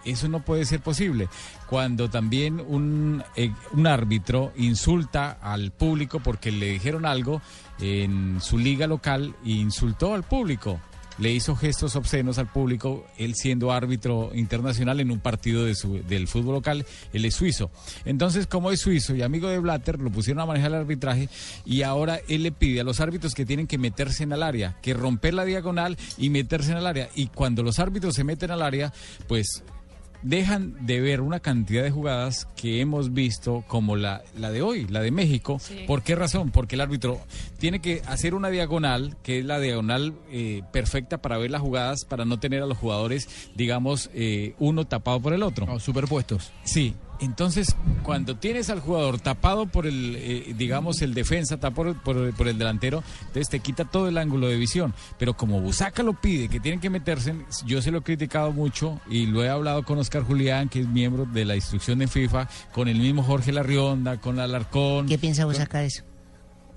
[0.04, 1.28] Eso no puede ser posible.
[1.68, 7.42] Cuando también un, eh, un árbitro insulta al público porque le dijeron algo
[7.80, 10.80] en su liga local e insultó al público.
[11.20, 16.02] Le hizo gestos obscenos al público, él siendo árbitro internacional en un partido de su-
[16.08, 17.70] del fútbol local, él es suizo.
[18.06, 21.28] Entonces, como es suizo y amigo de Blatter, lo pusieron a manejar el arbitraje
[21.66, 24.78] y ahora él le pide a los árbitros que tienen que meterse en el área,
[24.80, 27.10] que romper la diagonal y meterse en el área.
[27.14, 28.92] Y cuando los árbitros se meten al área,
[29.28, 29.62] pues
[30.22, 34.86] dejan de ver una cantidad de jugadas que hemos visto como la, la de hoy,
[34.88, 35.58] la de México.
[35.60, 35.84] Sí.
[35.86, 36.50] ¿Por qué razón?
[36.50, 37.20] Porque el árbitro
[37.58, 42.04] tiene que hacer una diagonal, que es la diagonal eh, perfecta para ver las jugadas,
[42.04, 45.78] para no tener a los jugadores, digamos, eh, uno tapado por el otro.
[45.80, 46.52] superpuestos.
[46.64, 46.94] Sí.
[47.20, 52.34] Entonces, cuando tienes al jugador tapado por el, eh, digamos, el defensa, tapado por, por-
[52.34, 54.94] por el delantero, entonces te quita todo el ángulo de visión.
[55.18, 57.34] Pero como Busaca lo pide, que tienen que meterse,
[57.66, 60.88] yo se lo he criticado mucho y lo he hablado con Oscar Julián, que es
[60.88, 65.06] miembro de la instrucción de FIFA, con el mismo Jorge Larrionda, con Alarcón.
[65.06, 66.04] ¿Qué piensa Busaca de eso?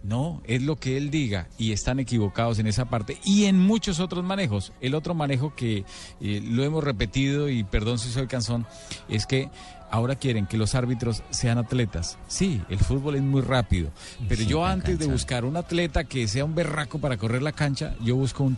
[0.03, 4.01] no, es lo que él diga y están equivocados en esa parte y en muchos
[4.01, 4.73] otros manejos.
[4.81, 5.85] El otro manejo que
[6.19, 8.65] eh, lo hemos repetido y perdón si soy cansón,
[9.07, 9.49] es que
[9.93, 12.17] ahora quieren que los árbitros sean atletas.
[12.27, 13.91] Sí, el fútbol es muy rápido,
[14.27, 17.51] pero Sí, yo antes de buscar un atleta que sea un berraco para correr la
[17.51, 18.57] cancha, yo busco un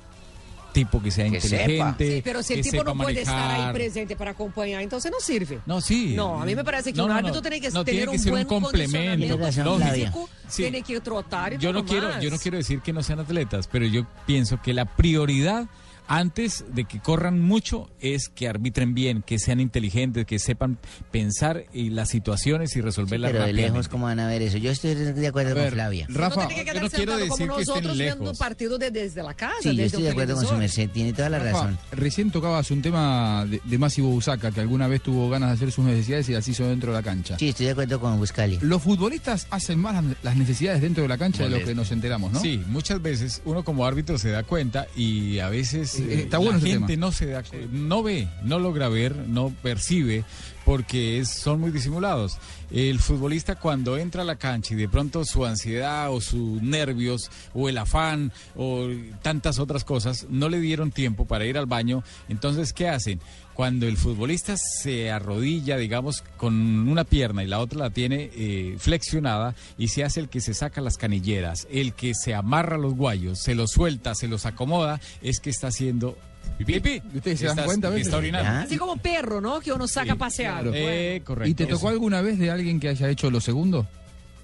[0.72, 3.74] tipo que sea Que inteligente, Sí, pero si el que tipo no puede estar ahí
[3.74, 5.60] presente para acompañar, entonces no sirve.
[5.66, 6.14] No, sí.
[6.16, 7.42] No, a mí me parece que No, un no, árbitro no.
[7.42, 9.38] tiene que No, tener tiene que un ser un buen complemento.
[9.48, 10.62] físico, Sí.
[10.64, 13.68] tiene que trotar y yo no quiero yo no quiero decir que no sean atletas
[13.72, 15.66] pero yo pienso que la prioridad
[16.08, 20.78] antes de que corran mucho es que arbitren bien que sean inteligentes que sepan
[21.12, 23.88] pensar en las situaciones y resolverlas Pero de lejos.
[23.88, 24.58] ¿cómo van a ver eso?
[24.58, 26.06] Yo estoy de acuerdo con Flavia.
[26.10, 28.38] Rafa, no yo no quiero decir que estén nosotros viendo lejos.
[28.38, 31.30] partido de- desde la casa, Sí, yo estoy de acuerdo con su merced, tiene toda
[31.30, 31.78] la Rafa, razón.
[31.92, 35.72] Recién tocabas un tema de, de Máximo Busaca, que alguna vez tuvo ganas de hacer
[35.72, 37.38] sus necesidades y las hizo dentro de la cancha.
[37.40, 38.60] Sí, estoy de acuerdo con Buscali.
[38.62, 41.92] Los futbolistas hacen más las- las necesidades dentro de la cancha de lo que nos
[41.92, 42.40] enteramos, ¿no?
[42.40, 46.60] Sí, muchas veces uno como árbitro se da cuenta y a veces Eh, está la
[46.60, 47.08] gente tema.
[47.08, 50.24] no se da, no ve, no logra ver, no percibe
[50.66, 52.38] porque es- son muy disimulados.
[52.72, 57.30] El futbolista cuando entra a la cancha y de pronto su ansiedad o sus nervios
[57.54, 58.88] o el afán o
[59.22, 63.20] tantas otras cosas no le dieron tiempo para ir al baño, entonces ¿qué hacen?
[63.56, 68.76] Cuando el futbolista se arrodilla, digamos, con una pierna y la otra la tiene eh,
[68.78, 72.96] flexionada y se hace el que se saca las canilleras, el que se amarra los
[72.96, 76.18] guayos, se los suelta, se los acomoda, es que está haciendo
[76.58, 77.02] pipí.
[77.16, 78.66] ¿Ustedes se dan cuenta está orinando.
[78.66, 79.62] Así como perro, ¿no?
[79.62, 80.70] Que uno saca a pasear.
[80.74, 81.50] Eh, correcto.
[81.50, 83.88] ¿Y te tocó alguna vez de alguien que haya hecho lo segundo?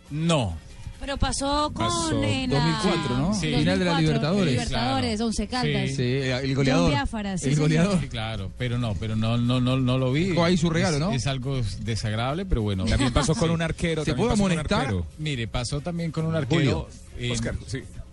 [0.09, 0.57] No.
[1.02, 3.34] Pero pasó con Pasó en la- 2004, ¿no?
[3.34, 3.47] Sí.
[3.56, 4.52] Final de la 2004, Libertadores.
[4.54, 5.91] Libertadores, Once Caldas.
[5.95, 6.91] Sí, el goleador.
[6.91, 7.99] Biafara, sí, el goleador.
[7.99, 10.26] Sí, claro, pero no, pero no, no, no, no lo vi.
[10.30, 11.12] Dejó ahí su regalo, Es- ¿no?
[11.12, 12.86] Es, algo desagradable, pero bueno.
[12.86, 14.82] También pasó con un arquero, ¿Se también puede pasó con un amonestar?
[14.82, 15.06] arquero.
[15.18, 16.62] Mire, pasó también con un arquero.
[16.62, 16.88] Julio.
[17.20, 17.56] en- Oscar,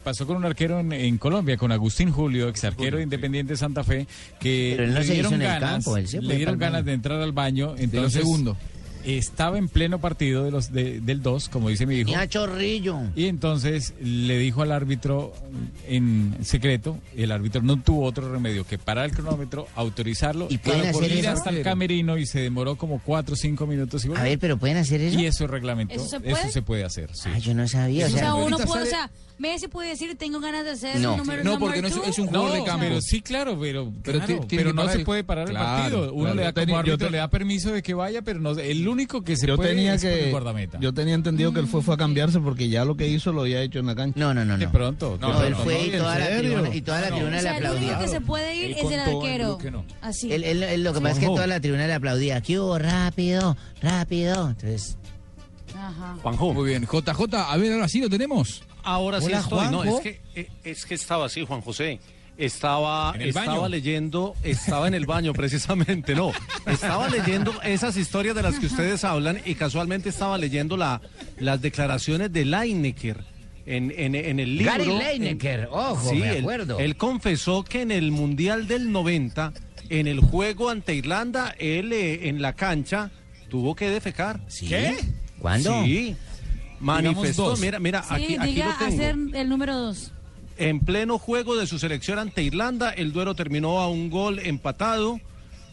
[0.02, 3.84] Pasó con un arquero en, en Colombia, con Agustín Julio, ex arquero de Independiente Santa
[3.84, 4.06] Fe,
[4.40, 7.74] que no le dieron en el ganas, campo, le dieron ganas de entrar al baño.
[7.76, 8.56] Entonces, segundo.
[9.16, 12.08] Estaba en pleno partido de los de- del 2, como dice mi hijo.
[12.10, 12.98] Mira, chorrillo.
[13.16, 15.32] Y entonces le dijo al árbitro
[15.86, 20.58] en secreto, y el árbitro no tuvo otro remedio que parar el cronómetro, autorizarlo, ¿Y
[20.58, 21.30] pueden hacer ir eso?
[21.30, 24.04] hasta el camerino y se demoró como 4 o 5 minutos.
[24.04, 25.18] Y A ver, pero ¿pueden hacer eso?
[25.18, 25.94] Y eso es reglamento.
[25.94, 26.84] ¿Eso ¿Eso se puede?
[26.84, 27.28] hacer, sí.
[27.32, 28.04] Ah, yo no sabía.
[28.04, 30.98] O O sea, sea, uno puede, o sea, Messi puede decir, tengo ganas de hacer
[31.00, 31.12] No.
[31.12, 32.84] el número No, porque no es, un jugador No, de campo.
[32.88, 36.12] pero sí, claro, pero, Pero claro, pero no se puede parar el partido.
[36.12, 36.34] Uno claro.
[36.36, 38.50] le da tenía- como yo árbitro, te- le da permiso de que vaya, pero no,
[38.52, 40.78] el único que se yo puede tenía es por el que guardameta.
[40.80, 43.42] yo tenía entendido que él fue fue a cambiarse porque ya lo que hizo lo
[43.42, 44.18] había hecho en la cancha.
[44.18, 44.72] no, no, no, De no.
[44.72, 45.12] pronto.
[45.16, 47.36] de No, él pronto, fue y ¿en toda la tribuna, y toda la No, tribuna
[47.36, 47.98] le sea, el único aplaudía.
[47.98, 49.58] que se puede ir Él es el arquero.
[49.58, 49.84] que no.
[50.00, 50.32] Así.
[50.32, 52.36] Él- él- él- lo que pasa es que toda la tribuna le aplaudía.
[52.36, 54.48] Aquí hubo rápido, rápido.
[54.50, 54.96] Entonces,
[55.76, 56.16] Ajá.
[56.22, 56.52] Juanjo.
[56.54, 56.86] Muy bien.
[56.86, 58.62] JJ, a ver, ahora sí lo tenemos.
[58.82, 59.68] Ahora sí Hola, estoy.
[59.68, 62.00] No, es que, eh, es que estaba así, Juan José.
[62.38, 66.30] Estaba, ¿En el estaba leyendo, estaba en el baño precisamente, no.
[66.66, 71.00] Estaba leyendo esas historias de las que ustedes hablan y casualmente estaba leyendo la,
[71.40, 73.24] las declaraciones de Lineker
[73.66, 74.72] en, en, en el libro.
[74.72, 76.78] Gary en- Lineker, ojo, me él- acuerdo.
[76.78, 79.52] Él, confesó que en el Mundial del 90,
[79.90, 83.10] en el juego ante Irlanda, él eh, en la cancha
[83.50, 84.40] tuvo que defecar.
[84.60, 84.94] ¿Qué?
[85.40, 85.82] ¿Cuándo?
[85.84, 86.14] Sí.
[86.80, 89.02] Manifestó, mira, mira, Sí, aquí, aquí diga lo tengo.
[89.02, 90.12] hacer el número dos.
[90.58, 95.20] En pleno juego de su selección ante Irlanda, el duelo terminó a un gol empatado.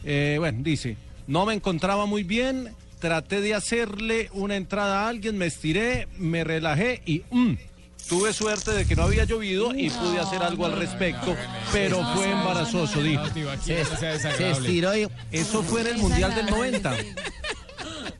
[0.04, 5.36] Eh, bueno, dice, no me encontraba muy bien, traté de hacerle una entrada a alguien,
[5.38, 7.54] me estiré, me relajé y mm,
[8.08, 11.34] tuve suerte de que no había llovido y pude hacer algo al respecto,
[11.72, 13.24] pero fue embarazoso, dijo.
[13.64, 15.08] Se, se estiró y...
[15.32, 16.94] Eso fue en el Mundial del 90.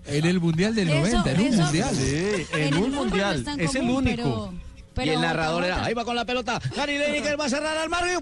[0.08, 1.94] En el Mundial del Eso- 90, en un Mundial.
[1.96, 3.44] Sí, en un Mundial.
[3.58, 4.52] Es el único.
[4.96, 7.76] Pero- y el narrador era, ahí va con la pelota, Gary Lineker va a cerrar
[7.76, 8.20] al Mario.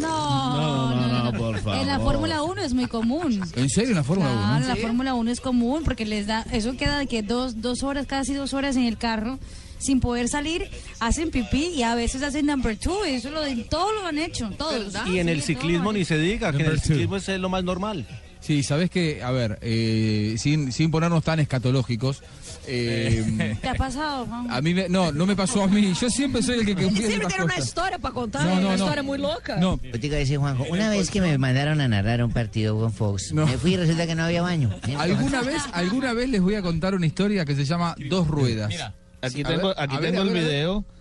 [0.00, 1.80] No, No, no, no, por favor.
[1.80, 3.40] En la Fórmula 1 es muy común.
[3.54, 4.40] ¿En serio en la Fórmula 1?
[4.40, 7.82] Claro, la Fórmula 1 es común porque les da, eso queda de que dos, dos
[7.82, 9.38] horas, casi dos horas en el carro
[9.78, 13.40] sin poder salir, hacen pipí y a veces hacen number two, eso lo,
[13.70, 14.92] todos lo han hecho, todos.
[15.06, 16.86] Y en el Sí, ciclismo ni se diga, que en el two.
[16.88, 18.04] ciclismo es lo más normal.
[18.40, 22.22] Sí, sabes que, a ver, eh, sin, sin ponernos tan escatológicos,
[22.68, 24.50] eh, ¿Te ha pasado, Juan?
[24.50, 25.92] a mí me- no, no me pasó a mí.
[26.00, 28.76] Yo siempre soy el que, que siempre tiene una historia para contar, No, no, una
[28.76, 28.84] no.
[28.84, 29.56] historia muy loca.
[29.56, 32.30] No, Yo te iba a decir, Juanjo, una vez que me mandaron a narrar un
[32.32, 33.46] partido con Fox, No.
[33.46, 34.70] me fui y resulta que no había baño.
[34.98, 38.72] alguna vez, alguna vez les voy a contar una historia que se llama Dos Ruedas.
[39.20, 40.50] Aquí A tengo, ver, aquí ver, tengo a el ver, ver.
[40.52, 40.97] video ¿Qué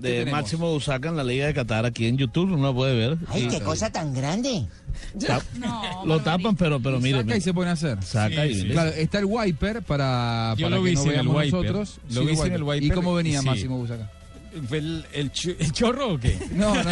[0.00, 0.40] de tenemos?
[0.40, 3.18] Máximo Busaca en la Liga de Qatar aquí en YouTube, uno lo puede ver.
[3.28, 4.66] Ay, qué cosa tan grande.
[6.04, 8.02] Lo tapan, pero, pero mire, Saca y se pueden hacer.
[8.02, 8.70] saca y mire.
[8.72, 11.52] Claro, está el wiper para, Yo para lo que vi no sin el veamos wiper.
[11.52, 11.98] nosotros.
[12.10, 12.82] Lo Sí, vi el wiper.
[12.84, 13.46] ¿Y cómo venía Sí.
[13.46, 14.10] Máximo Busaca?
[14.68, 15.30] ¿Fue el, el
[15.72, 16.36] chorro o qué?
[16.52, 16.82] No, no.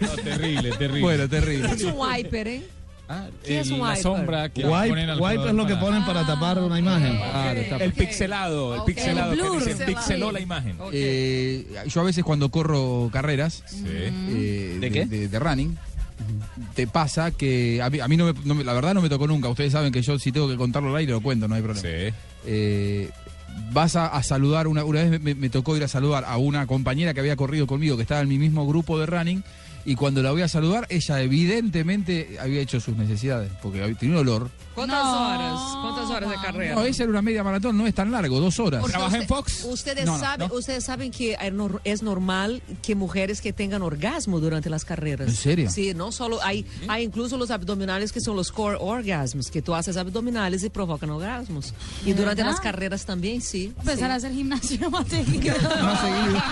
[0.00, 1.00] No, terrible, terrible.
[1.00, 1.68] bueno, terrible.
[1.72, 2.62] Es un wiper, ¿eh?
[3.08, 4.02] Ah, ¿Qué es el- un la wiper?
[4.02, 7.16] sombra que Wipe, ponen al wipe es lo que ponen para tapar una imagen.
[7.58, 9.64] Está- El pixelado, el pixelado El que blur.
[9.64, 10.76] dicen, pixeló la imagen.
[10.92, 15.04] Eh, yo a veces cuando corro carreras eh, ¿De qué?
[15.06, 15.76] De, de running,
[16.74, 19.08] te pasa que a mí, a mí no, me, no me- la verdad no me
[19.10, 19.48] tocó nunca.
[19.48, 21.86] Ustedes saben que yo si tengo que contarlo al aire lo cuento, no hay problema.
[21.86, 22.14] Sí.
[22.46, 23.10] Eh,
[23.72, 26.66] vas a, a saludar, una, una vez me, me tocó ir a saludar a una
[26.66, 29.44] compañera que había corrido conmigo, que estaba en mi mismo grupo de running,
[29.84, 34.20] y cuando la voy a saludar, ella evidentemente había hecho sus necesidades, porque tenía un
[34.22, 34.50] olor.
[34.74, 35.60] ¿Cuántas No, horas?
[35.82, 36.74] ¿Cuántas horas de carrera?
[36.74, 38.80] No, esa era una media maratón, no es tan largo, dos horas.
[38.80, 39.64] Porque ¿Trabaja en usted- Fox?
[39.64, 40.54] Ustedes, No, saben, no.
[40.56, 45.28] ustedes saben que es nor- es normal que mujeres que tengan orgasmo durante las carreras.
[45.28, 45.70] ¿En serio?
[45.70, 49.74] Sí, no solo hay, hay incluso los abdominales que son los core orgasms, que tú
[49.76, 51.72] haces abdominales y provocan orgasmos.
[52.02, 52.52] Y ¿De durante verdad?
[52.56, 53.72] las carreras también, sí.
[53.78, 54.26] Empezar a sí.
[54.26, 55.54] hacer gimnasio más seguido.
[55.82, 56.42] Más seguido.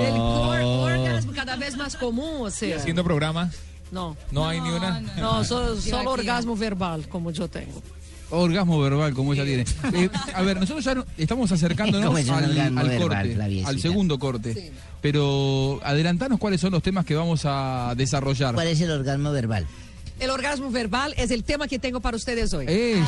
[0.00, 2.76] El core orgasm cada vez más común, o sea.
[2.76, 3.54] Haciendo programas,
[3.90, 5.00] No, no hay ni una.
[5.18, 7.82] no, solo, solo orgasmo verbal, como yo tengo.
[8.30, 9.64] Orgasmo verbal, como ella tiene.
[9.94, 13.08] Eh, a ver, nosotros ya no- estamos acercándonos ¿Cómo es un al, orgasmo al verbal,
[13.08, 13.68] corte, Flaviecita?
[13.70, 14.72] al segundo corte.
[15.00, 18.54] Pero adelantanos cuáles son los temas que vamos a desarrollar.
[18.54, 19.64] ¿Cuál es el orgasmo verbal?
[20.18, 22.64] El orgasmo verbal es el tema que tengo para ustedes hoy.
[22.68, 23.02] Eso,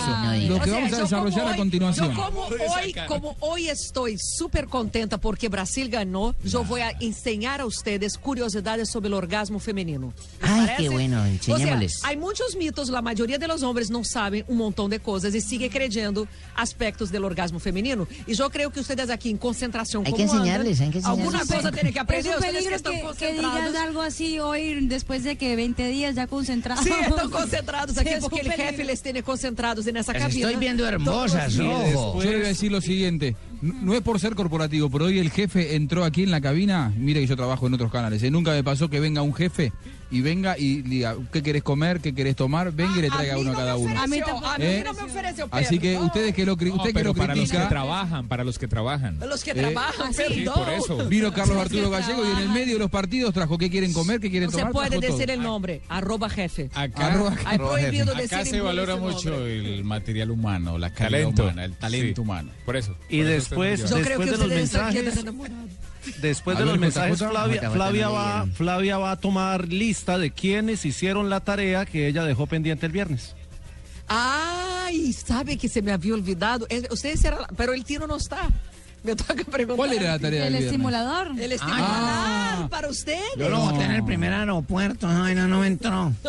[0.49, 2.11] lo que O sea, vamos a desarrollar como a hoy- continuación.
[2.15, 7.61] Yo como hoy, como hoy estoy súper contenta porque Brasil ganó, yo voy a enseñar
[7.63, 10.13] a ustedes curiosidades sobre el orgasmo femenino.
[10.43, 10.83] ¿Les Ay, parece?
[10.83, 12.01] qué bueno, O sea, enseñémosles.
[12.05, 15.41] hay muchos mitos, la mayoría de los hombres no saben un montón de cosas y
[15.41, 18.07] siguen creyendo aspectos del orgasmo femenino.
[18.27, 20.99] Y yo creo que ustedes aquí en concentración, Hay que como andan, enseñarles, hay que
[20.99, 21.57] alguna enseñarles.
[21.57, 22.33] cosa tienen que aprender.
[22.33, 23.67] Es un que peligro que, que concentrados.
[23.69, 26.85] digas algo así hoy después de que 20 días ya concentrados.
[26.85, 30.47] Sí, están concentrados aquí es porque el jefe les tiene concentrados en esa Las cabina.
[30.47, 31.95] estoy viendo hermosas, Todos los días.
[31.97, 32.23] ojo.
[32.23, 35.31] Yo le voy a decir lo siguiente, no es por ser corporativo, pero hoy el
[35.31, 38.31] jefe entró aquí en la cabina, mire que yo trabajo en otros canales, ¿eh?
[38.31, 39.73] nunca me pasó que venga un jefe
[40.11, 42.01] y venga y diga, ¿qué querés comer?
[42.01, 42.73] ¿Qué querés tomar?
[42.73, 43.91] Venga y le traiga uno a cada uno.
[44.01, 46.95] A mí, a mí no me ofreció Así que ustedes que lo, cri- No, usted
[46.95, 49.19] que lo para los que trabajan, para los que trabajan.
[49.21, 50.55] Los que Eh, trabajan, sí, perdón.
[50.55, 51.09] por eso.
[51.09, 53.93] Vino Carlos Los Arturo Gallego y en el medio de los partidos trajo qué quieren
[53.93, 54.73] comer, qué quieren No se tomar.
[54.73, 56.71] puede decir el nombre, arroba jefe.
[56.75, 57.13] Acá,
[57.47, 61.43] Acá se valora mucho el material humano, la calidad Talento.
[61.45, 62.21] humana, el talento Sí.
[62.21, 62.51] humano.
[62.65, 62.95] Por eso.
[63.09, 65.25] Y por eso después, después que de los mensajes.
[66.21, 67.19] Después A de ver, los mensajes.
[67.19, 68.47] Flavia, va.
[68.55, 72.93] Flavia va a tomar lista de quienes hicieron la tarea que ella dejó pendiente el
[72.93, 73.35] viernes.
[74.09, 76.67] Ay, sabe que se me había olvidado.
[76.71, 78.49] Es- Ustedes eran, pero el tiro no está.
[79.09, 79.77] Me toca preguntar.
[79.77, 81.29] ¿Cuál era la tarea El del estimulador.
[81.41, 82.67] El estimulador Ah.
[82.71, 83.23] para ustedes.
[83.39, 86.13] Yo lo boté en el primer aeropuerto, esa vaina no me entró.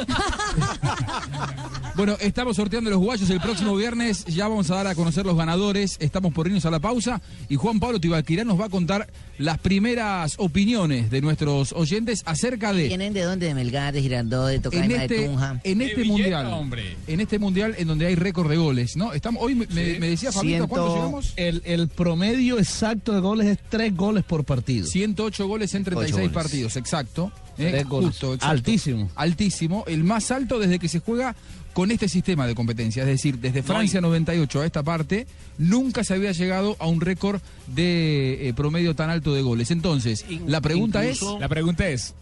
[1.95, 4.23] Bueno, estamos sorteando los guayos el próximo viernes.
[4.23, 5.97] Ya vamos a dar a conocer los ganadores.
[5.99, 7.21] Estamos por irnos a la pausa.
[7.49, 12.71] Y Juan Pablo Tibaquirá nos va a contar las primeras opiniones de nuestros oyentes acerca
[12.71, 12.88] de.
[12.88, 13.47] ¿Vienen de dónde?
[13.47, 15.59] De Melgar, de Girardot, de En Tocaima, de este, Tunja.
[15.61, 16.71] en este mundial,
[17.07, 19.11] en este mundial en donde hay récord de goles, ¿no?
[19.11, 21.34] Estamos hoy me, decía Fabito, ¿cuántos llegamos?
[21.36, 24.86] El, el promedio exacto de goles es tres goles por partido.
[24.86, 26.32] 108 goles en 36 goles.
[26.34, 27.32] partidos, exacto.
[27.57, 28.09] Eh, Tres goles.
[28.11, 28.51] justo, exacto.
[28.51, 29.09] Altísimo.
[29.15, 31.36] Altísimo, el más alto desde que se juega
[31.74, 33.03] con este sistema de competencia.
[33.03, 37.41] Es decir, desde Francia 98 a esta parte, nunca se había llegado a un récord
[37.67, 39.72] de eh, promedio tan alto de goles.
[39.72, 41.22] Entonces, la pregunta es...
[41.39, 42.13] La pregunta es,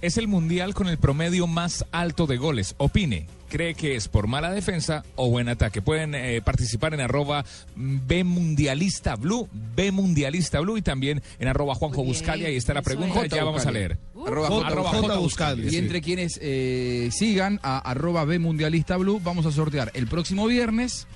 [0.00, 2.74] ¿es el mundial con el promedio más alto de goles?
[2.78, 3.26] Opine.
[3.54, 5.80] ¿Cree que es por mala defensa o buen ataque?
[5.80, 7.44] Pueden eh, participar en arroba
[7.76, 12.48] B Mundialista Blue, B Mundialista Blue y también en arroba Juanjo Buscalia.
[12.48, 13.28] Ahí está la pregunta, J.
[13.28, 13.96] ya vamos a leer.
[14.26, 14.56] Arroba J.
[14.56, 14.66] J.
[14.66, 15.02] Arroba J.
[15.02, 15.18] J.
[15.18, 15.66] Buscalia.
[15.66, 15.76] Y sí.
[15.76, 21.06] entre quienes eh, sigan a arroba B Mundialista Blue, vamos a sortear el próximo viernes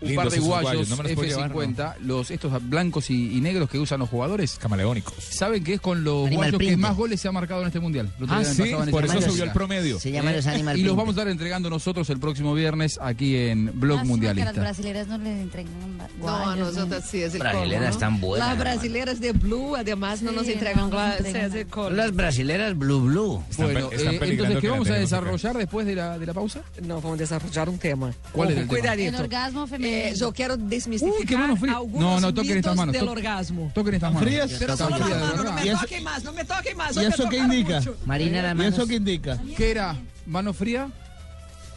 [0.00, 3.10] un Lindos par de guayos, guayos, no me los puedo llevar, F50, los, estos blancos
[3.10, 4.56] y, y negros que usan los jugadores.
[4.58, 5.14] Camaleónicos.
[5.24, 7.80] ¿Saben que es con los Animal guayos que más goles se ha marcado en este
[7.80, 8.10] mundial?
[8.28, 9.98] Ah, sí, por eso subió el promedio.
[9.98, 13.36] Se llaman los Animal Y los vamos a estar entregando nosotros el próximo viernes aquí
[13.36, 14.52] en Blog que Mundialista.
[14.52, 18.58] las brasileras no les entregan No, guayos, nosotros sí es el Brasileras tan buenas, Las
[18.58, 21.26] brasileras de Blue, además, no Sí, nos no, entregan nos guayos.
[21.26, 21.96] entregan.
[21.96, 23.42] Las brasileras Blue Blue.
[23.56, 26.62] Bueno, están eh, entonces, ¿qué vamos a desarrollar después de la, de la pausa?
[26.82, 28.12] No, vamos a desarrollar un tema.
[28.32, 28.94] ¿Cuál es el tema?
[28.94, 29.87] El orgasmo femenino.
[29.88, 31.76] Eh, yo quiero desmistificar Uy, qué mano fría.
[31.76, 32.92] algunos No, no, toquen estas mitos manos.
[32.94, 33.70] del to- orgasmo.
[33.74, 34.28] Toquen estas manos.
[34.28, 34.50] frías?
[34.58, 36.96] Pero solo la frías, de mano, no me ¿Y toquen más, no me toquen más.
[36.96, 37.78] ¿Y eso qué indica?
[37.78, 37.96] mucho.
[38.06, 38.74] Marina, las ¿Y manos.
[38.74, 39.38] eso qué indica?
[39.56, 39.96] ¿Qué era?
[40.26, 40.88] ¿Mano fría?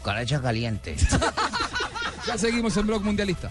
[0.04, 0.96] Caracha caliente.
[2.24, 3.50] Ya seguimos en Blog Mundialista.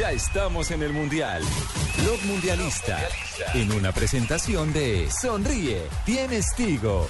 [0.00, 1.42] Ya estamos en el Mundial.
[2.02, 2.98] Blog Mundialista.
[3.52, 7.06] En una presentación de Sonríe, tienes Tigo.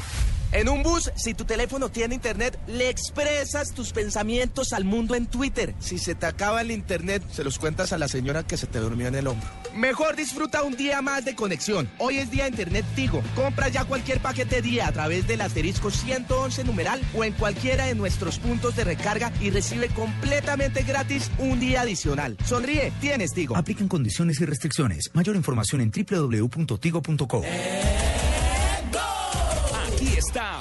[0.52, 5.26] En un bus, si tu teléfono tiene internet, le expresas tus pensamientos al mundo en
[5.26, 5.76] Twitter.
[5.78, 8.80] Si se te acaba el internet, se los cuentas a la señora que se te
[8.80, 9.48] durmió en el hombro.
[9.76, 11.88] Mejor disfruta un día más de conexión.
[11.98, 13.22] Hoy es día internet Tigo.
[13.36, 17.94] Compra ya cualquier paquete día a través del asterisco 111 numeral o en cualquiera de
[17.94, 22.36] nuestros puntos de recarga y recibe completamente gratis un día adicional.
[22.44, 23.56] Sonríe, tienes Tigo.
[23.56, 25.10] Aplican condiciones y restricciones.
[25.14, 27.42] Mayor información en www.tigo.co.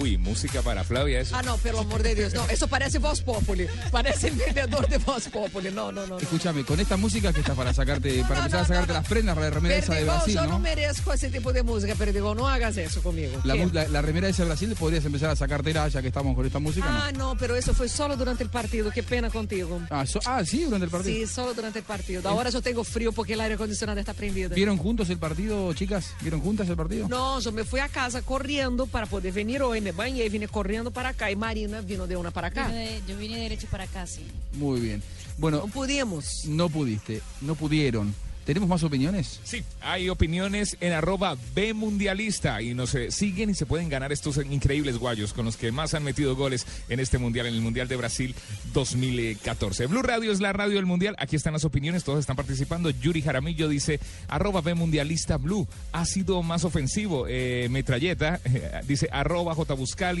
[0.00, 1.36] Uy, música para Flavia, eso.
[1.36, 5.28] Ah, no, pelo amor de Dios, no, eso parece Voz Populi, parece vendedor de Voz
[5.28, 6.14] Populi, no, no, no.
[6.14, 6.18] no.
[6.18, 9.50] Escúchame, con esta música que está para sacarte, para empezar a sacarte las prendas, la
[9.50, 10.58] remera esa de Brasil, yo no ¿no?
[10.58, 13.40] merezco ese tipo de música, Perdigón, no hagas eso conmigo.
[13.44, 16.86] La, remera esa de Brasil podrías empezar a sacártela ya que estamos con esta música,
[16.90, 16.96] ¿no?
[16.96, 19.80] Ah, no, pero eso fue solo durante el partido, qué pena contigo.
[19.90, 21.14] Ah, so- ah, sí, durante el partido.
[21.14, 22.28] Sí, solo durante el partido.
[22.28, 24.50] Ahora yo tengo frío porque el aire acondicionado está prendido.
[24.54, 26.14] ¿Vieron juntos el partido, chicas?
[26.20, 27.08] ¿Vieron juntas el partido?
[27.08, 30.90] No, yo me fui a casa corriendo para poder venir hoy, me bañé, vine corriendo
[30.90, 32.68] para acá y Marina vino de una para acá.
[32.68, 34.26] Vine de- yo vine derecho para acá, sí.
[34.54, 35.02] Muy bien.
[35.38, 36.44] Bueno, No pudimos.
[36.46, 38.14] no pudiste, no pudieron.
[38.44, 39.40] ¿Tenemos más opiniones?
[39.42, 44.12] Sí, hay opiniones en arroba B Mundialista y nos eh, siguen y se pueden ganar
[44.12, 47.60] estos increíbles guayos con los que más han metido goles en este mundial, en el
[47.60, 48.34] Mundial de Brasil
[48.72, 49.86] 2014.
[49.86, 51.16] Blue Radio es la radio del mundial.
[51.18, 52.90] Aquí están las opiniones, todos están participando.
[52.90, 55.66] Yuri Jaramillo dice arroba B Mundialista Blue.
[55.92, 57.26] Ha sido más ofensivo.
[57.28, 58.40] Eh, metralleta
[58.86, 59.74] dice arroba J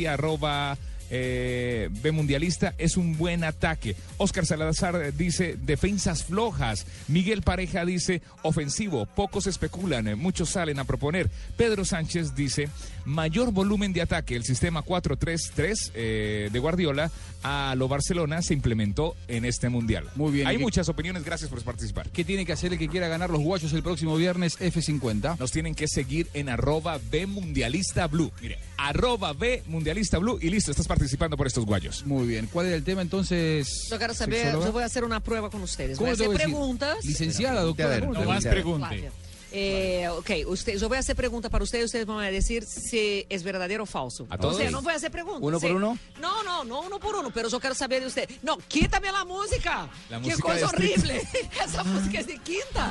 [0.08, 0.78] arroba
[1.10, 3.96] eh, B Mundialista es un buen ataque.
[4.16, 6.86] Oscar Salazar eh, dice defensas flojas.
[7.08, 9.06] Miguel Pareja dice ofensivo.
[9.06, 11.30] Pocos especulan, eh, muchos salen a proponer.
[11.56, 12.68] Pedro Sánchez dice
[13.04, 14.36] mayor volumen de ataque.
[14.36, 17.10] El sistema 4-3-3 eh, de Guardiola
[17.42, 20.06] a lo Barcelona se implementó en este mundial.
[20.14, 20.46] Muy bien.
[20.46, 21.24] Hay ¿Y qué- muchas opiniones.
[21.24, 22.08] Gracias por participar.
[22.10, 25.38] ¿Qué tiene que hacer el que quiera ganar los guayos el próximo viernes F50?
[25.38, 28.32] Nos tienen que seguir en arroba B Mundialista Blue.
[28.40, 32.04] Mire, arroba B Mundialista Blue y listo, estás participando por estos guayos.
[32.06, 32.48] Muy bien.
[32.52, 33.88] ¿Cuál era el tema entonces?
[33.90, 34.66] Yo quiero saber, sexóloga?
[34.66, 35.98] yo voy a hacer una prueba con ustedes.
[35.98, 37.04] ¿Cómo Voy a hacer preguntas.
[37.04, 37.88] Licenciada, doctora.
[37.88, 39.10] A ver, ¿cómo te no más decir?
[39.56, 43.24] Eh, ok, usted, yo voy a hacer preguntas para ustedes, ustedes van a decir si
[43.28, 44.26] es verdadero o falso.
[44.28, 44.56] ¿A O todos?
[44.56, 45.42] sea, no voy a hacer preguntas.
[45.42, 45.96] ¿Uno por uno?
[46.20, 48.28] No, no, no uno por uno, pero yo quiero saber de usted.
[48.42, 49.88] No, quítame la música.
[50.10, 51.22] La Qué música cosa horrible.
[51.64, 52.90] Esa música es de quinta.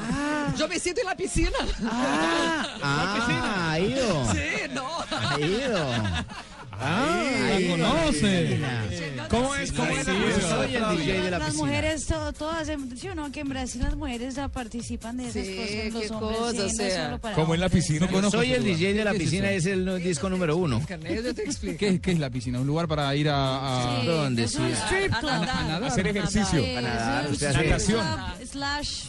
[0.58, 1.52] Yo me siento en la piscina.
[2.82, 4.32] Ah, ha ido.
[4.32, 4.88] Sí, no.
[5.12, 5.86] Ha ido.
[6.86, 8.60] Ah, la conoce.
[9.30, 9.72] ¿Cómo es?
[9.72, 10.06] ¿Cómo es?
[10.06, 10.12] Sí,
[10.42, 11.66] Soy el DJ de la las piscina.
[11.68, 13.32] mujeres, to- todas, en- ¿sí o no?
[13.32, 15.94] Que en Brasil las mujeres ah, participan de esas Sí, cosas.
[15.94, 17.06] Los qué hombres, cosa, sí, no o es sea.
[17.06, 17.86] solo para Como en la hombres.
[17.86, 18.06] piscina.
[18.06, 18.78] No conozco Soy ese el lugar.
[18.78, 19.70] DJ de la ¿Qué es piscina, eso?
[19.70, 20.82] es el disco número uno.
[21.24, 21.78] Yo te explico.
[21.78, 22.60] ¿Qué, qué es la piscina?
[22.60, 23.36] ¿Un lugar para ir a...?
[23.98, 24.74] a- Sí, ¿Dónde es un sí?
[24.74, 25.32] strip club.
[25.32, 25.84] A nadar.
[25.86, 26.64] Hacer ejercicio.
[26.64, 28.48] Sí, A nadar, es un usted strip hace- club Natación.
[28.48, 29.04] slash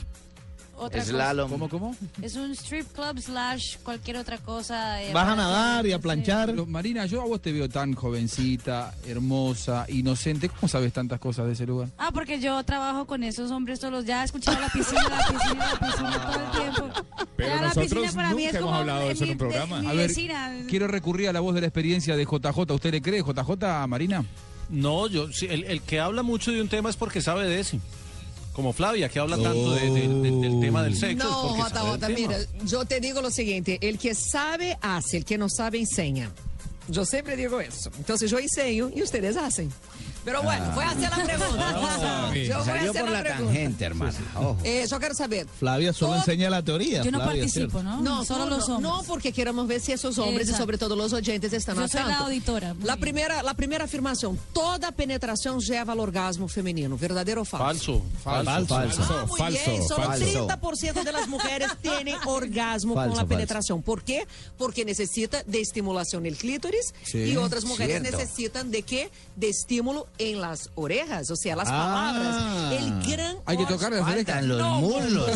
[0.77, 1.35] otra cosa.
[1.49, 1.97] ¿Cómo, cómo?
[2.23, 5.03] Es un strip club slash cualquier otra cosa.
[5.03, 6.51] eh, Vas a nadar y a planchar.
[6.55, 10.49] Lo- Marina, yo a vos te veo tan jovencita, hermosa, inocente.
[10.49, 11.89] ¿Cómo sabes tantas cosas de ese lugar?
[11.99, 14.05] Ah, porque yo trabajo con esos hombres todos.
[14.05, 17.03] Ya he escuchado la piscina, la piscina, la piscina todo el tiempo.
[17.37, 19.31] Pero ya la nosotros piscina para mí nunca es hemos como hablado de eso en
[19.31, 19.81] un programa.
[19.81, 20.11] mi A ver,
[20.69, 22.73] quiero recurrir a la voz de la experiencia de JJ.
[22.75, 24.25] ¿Usted le cree, JJ, Marina?
[24.71, 27.61] No, yo, sí, el, el que habla mucho de un tema es porque sabe de
[27.61, 27.81] ese.
[28.55, 31.29] Como Flavia, que habla tanto de- de- de- del tema del sexo.
[31.29, 31.43] No,
[32.07, 32.09] tema.
[32.09, 36.31] mira, yo te digo lo siguiente, el que sabe hace, el que no sabe enseña.
[36.89, 37.91] Yo siempre digo eso.
[37.99, 39.73] Entonces yo enseño y ustedes hacen.
[40.25, 41.73] Pero bueno, voy a hacer la pregunta.
[42.35, 43.45] Yo voy a hacer por la pregunta.
[43.45, 44.19] tangente, hermana.
[44.37, 44.57] Ojo.
[44.65, 45.47] Eh, yo quiero saber.
[45.59, 47.03] Flavia solo Todo- enseña la teoría.
[47.03, 47.83] Yo no Flavia, participo, ¿cierto?
[47.83, 48.01] ¿no?
[48.01, 48.93] No, solo no, los no, hombres.
[48.93, 50.63] no, porque queremos ver si esos hombres y Exacto.
[50.63, 52.25] sobre todo los oyentes están Yo al soy la tanto.
[52.25, 53.01] auditora, muy La bien.
[53.01, 58.03] primera, la primera afirmación, toda penetración lleva al orgasmo femenino, ¿verdadero o falso?
[58.23, 58.67] Falso.
[58.67, 58.75] Falso.
[58.75, 59.03] Falso.
[59.11, 60.47] Ah, muy bien, solo falso.
[60.49, 63.29] 30% de las mujeres tienen orgasmo Falso, con la falso.
[63.29, 63.83] penetración.
[63.83, 64.27] ¿Por qué?
[64.57, 68.19] Porque necesita de estimulación del clítoris Sí, y otras mujeres cierto.
[68.19, 69.11] necesitan de qué?
[69.37, 72.13] De estímulo en las orejas, o sea, las Ah.
[72.73, 72.73] palabras.
[72.83, 74.45] El gran Hay que tocar las orejas.
[74.45, 75.31] Los No, muslos.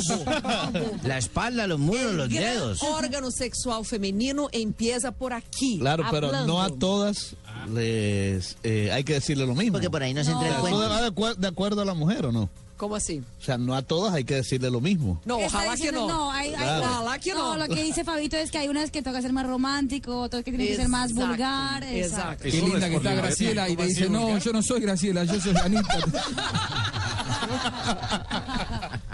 [1.02, 2.82] La espalda, los muslos, los el gran dedos.
[2.82, 5.78] órgano sexual femenino empieza por aquí.
[5.80, 6.52] Claro, pero hablando.
[6.54, 7.34] no a todas
[7.74, 9.72] les eh, hay que decirle lo mismo.
[9.72, 10.36] Porque por ahí no se No.
[10.42, 10.88] entra el Todo cuento.
[10.90, 12.48] va de, acuer- de acuerdo a la mujer o no.
[12.78, 13.22] ¿Cómo así?
[13.40, 15.20] O sea, no a todas hay que decirle lo mismo.
[15.24, 16.06] No, ojalá que no.
[16.08, 16.84] No, hay, hay- Claro.
[16.86, 17.56] Ojalá que no.
[17.56, 20.52] lo que dice Fabito es que hay unas que toca ser más romántico, otras que
[20.52, 21.82] tienen que ser más vulgar.
[21.84, 22.44] exacto.
[22.44, 23.14] Qué no linda es que está.
[23.14, 24.42] Graciela y ¿Cómo le dice, no, vulgar?
[24.42, 25.98] yo no soy Graciela, yo soy Anita.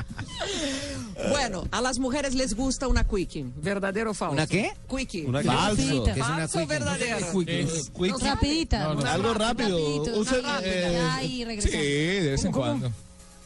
[1.31, 4.33] Bueno, a las mujeres les gusta una quickie, ¿verdadero o falso?
[4.35, 4.73] ¿Una qué?
[4.89, 5.25] Quickie.
[5.25, 5.43] Una?
[5.43, 5.83] Falso.
[5.83, 6.15] Rapidita.
[6.15, 6.79] ¿Qué es una Falso o quickie?
[6.79, 7.17] verdadero.
[7.19, 8.85] Es quick- Rapidita.
[8.85, 9.79] No, no, algo rápido.
[9.79, 12.91] Rapidito, Usen, eh, ya, y Sí, de vez en cuando.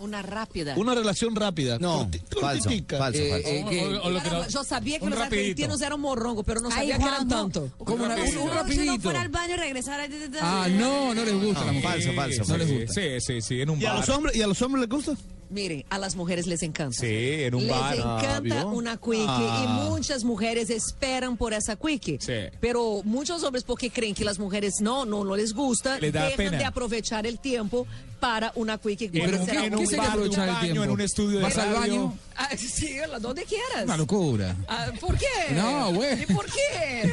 [0.00, 0.74] Una rápida.
[0.76, 1.78] Una relación rápida.
[1.78, 3.48] No, corti- falso, falso, Eh, falso.
[3.48, 3.84] eh, ¿qué?
[3.84, 5.40] O- o lo que no- Yo sabía que los rapidito.
[5.42, 7.70] argentinos eran morrongos, pero no Ay, sabía que eran tanto.
[7.78, 9.00] ¿Cómo una- un, Si rapidito?
[9.02, 10.08] fuera al baño y regresar.
[10.40, 11.64] Ah, no, no les gusta.
[11.82, 12.44] Falso, falso.
[12.48, 12.92] No les gusta.
[12.94, 14.00] Sí, sí, sí, en un ¿Y a bar.
[14.00, 15.16] los hombres, ¿Y a los hombres les gusta?
[15.50, 16.96] Miren, a las mujeres les encanta.
[17.00, 17.94] Sí, en un les bar.
[17.96, 18.68] encanta Ah, ¿vio?
[18.68, 19.64] una quickie Ah.
[19.64, 22.18] y muchas mujeres esperan por esa quickie.
[22.20, 22.34] Sí.
[22.60, 26.24] Pero muchos hombres porque creen que las mujeres no, no, no les gusta, Les da
[26.24, 26.58] dejan pena.
[26.58, 27.86] de aprovechar el tiempo
[28.20, 29.06] para una quickie.
[29.12, 31.56] En un- en a un un bar, baño, un baño, en un estudio de ¿Vas
[31.56, 31.80] al radio.
[32.08, 32.18] baño?
[32.36, 33.84] Ah, sí, donde quieras.
[33.84, 34.56] Una locura.
[34.68, 35.54] Ah, ¿Por qué?
[35.54, 36.22] No, güey.
[36.22, 37.12] ¿Y por qué?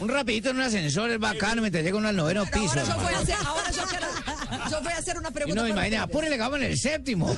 [0.00, 2.80] Un rapidito en un ascensor es bacano mientras llega uno al noveno piso.
[2.80, 4.06] Ahora yo voy a hacer, ahora yo quiero,
[4.70, 5.62] yo voy a hacer una Y pregunta.
[5.62, 7.34] no, imagina, apúrele, vamos en el séptimo.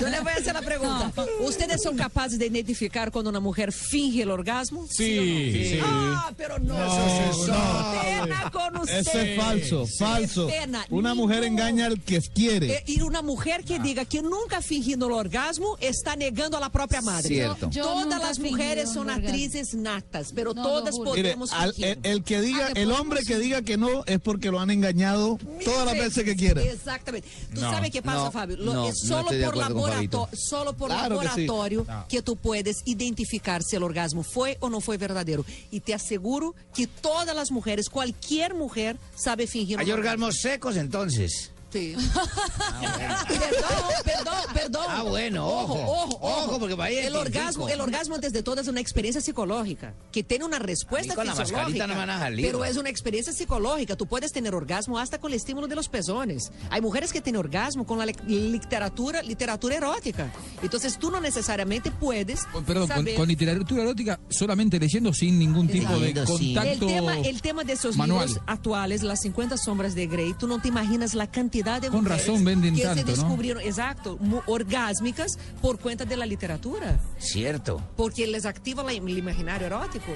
[0.00, 1.12] Yo le voy a hacer la pregunta.
[1.40, 4.86] ¿Ustedes son capaces de identificar cuando una mujer finge el orgasmo?
[4.88, 5.80] Sí, sí.
[5.82, 8.00] Ah, pero no, No, eso se no.
[8.02, 8.98] Pena con usted.
[8.98, 10.46] Eso es falso, falso.
[10.48, 10.84] pena.
[10.90, 12.72] Una mujer engaña al que quiere.
[12.74, 16.60] Eh, Y una mujer que diga que nunca ha fingido el orgasmo está negando a
[16.60, 17.28] la propia madre.
[17.28, 17.70] Cierto.
[17.70, 21.12] Yo Todas nunca las mujeres son actrices natas, pero No, todas juro.
[21.12, 21.98] Mire, podemos al- fingir.
[22.02, 23.42] el, el que diga, Ah, que el podemos hombre que fingir.
[23.44, 26.62] diga que no es porque lo han engañado todas las veces que quiera.
[26.62, 27.26] Exactamente.
[27.54, 28.56] ¿Tú No, sabes qué pasa, no, Fabio?
[28.58, 31.46] Lo- no, es no solo por, laborato- solo por Claro que sí.
[31.46, 32.06] laboratorio No.
[32.08, 35.44] que tú puedes identificar si el orgasmo fue o no fue verdadero.
[35.70, 39.78] Y te aseguro que todas las mujeres, cualquier mujer, sabe fingir.
[39.80, 41.50] Hay orgasmos secos entonces.
[41.72, 41.94] Sí.
[43.28, 44.86] perdón, perdón, perdón.
[44.88, 45.90] Ah, bueno, ojo, ojo.
[46.16, 46.58] ojo, ojo.
[46.58, 47.68] Porque vaya el el orgasmo, tintico.
[47.68, 51.34] el orgasmo antes de todo es una experiencia psicológica que tiene una respuesta con la
[51.34, 51.86] fisiológica.
[51.86, 52.64] no me van a salir, pero ¿no?
[52.64, 53.96] es una experiencia psicológica.
[53.96, 56.50] Tú puedes tener orgasmo hasta con el estímulo de los pezones.
[56.70, 60.32] Hay mujeres que tienen orgasmo con la literatura, literatura erótica.
[60.62, 62.46] Entonces tú no necesariamente puedes.
[62.66, 66.54] Perdón, con, saber- con literatura erótica solamente leyendo sin ningún tipo de Leyendo, sí.
[66.54, 68.26] contacto el tema, el tema de esos manual.
[68.26, 72.02] libros actuales, las 50 sombras de Grey, tú no te imaginas la cantidad de Con
[72.04, 73.12] mujeres razón venden que tanto, se ¿no?
[73.12, 77.82] descubrieron, exacto, mu- orgásmicas por cuenta de la literatura, Cierto.
[77.96, 80.12] porque les activa la- el imaginario erótico.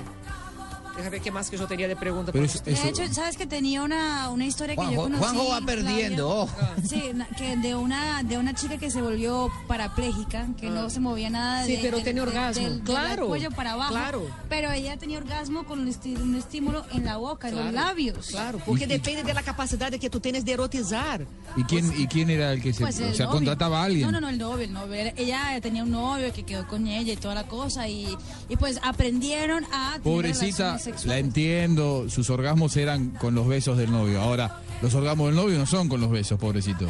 [0.97, 2.31] Déjame ver qué más que yo tenía de pregunta.
[2.33, 2.77] Pero eso- usted.
[2.81, 5.23] De hecho, sabes que tenía una, una historia que yo Juanjo, conocí.
[5.25, 6.49] Juanjo va perdiendo.
[6.89, 7.03] Sí,
[7.37, 11.65] que de una de una chica que se volvió parapléjica, que no se movía nada.
[11.67, 12.63] Sí, de- pero del- tiene del- orgasmo.
[12.63, 13.93] del- del Claro, cuello para abajo.
[13.93, 14.27] claro.
[14.49, 18.27] Pero ella tenía orgasmo con un, estímulo en la boca, en los Claro, labios.
[18.29, 21.27] Claro, porque depende de la capacidad que tú tienes de erotizar.
[21.57, 23.39] ¿Y quién, ¿Y quién era el que se Pues el o sea, novio.
[23.39, 24.03] contrataba a alguien?
[24.07, 24.95] No, no, no, el novio, el novio.
[25.17, 27.89] Ella tenía un novio que quedó con ella y toda la cosa.
[27.89, 28.17] Y,
[28.49, 29.91] y pues aprendieron a.
[29.93, 31.07] tener Pobrecita, sexuales.
[31.07, 34.21] la entiendo, sus orgasmos eran con los besos del novio.
[34.21, 36.87] Ahora, los orgasmos del novio no son con los besos, pobrecito.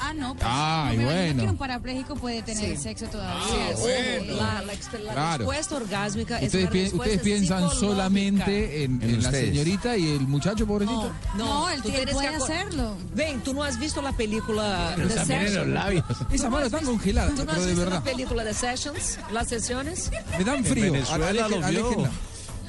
[0.00, 0.34] Ah, no.
[0.34, 1.42] Pues, Ay, no, bueno.
[1.42, 2.80] que un parapléjico puede tener Sí.
[2.80, 3.42] sexo todavía.
[3.74, 5.38] Sí, Sí, ojo, la, la la Claro.
[5.38, 9.96] respuesta orgásmica es Ustedes, una pi- respuesta ustedes piensan solamente en, En en la señorita
[9.96, 11.10] y el muchacho, pobrecito.
[11.36, 12.94] No, el tú tío tienes puede que hacerlo.
[13.16, 15.68] Ven, tú no has visto la película Pero The en los Sessions?
[15.74, 16.04] labios.
[16.30, 17.94] Esa mano está congelada, ¿Tú no has de visto verdad.
[17.96, 19.18] la película de Sessions?
[19.32, 20.12] Las sesiones.
[20.38, 20.92] Me dan En frío.
[20.92, 22.08] Venezuela lo vio.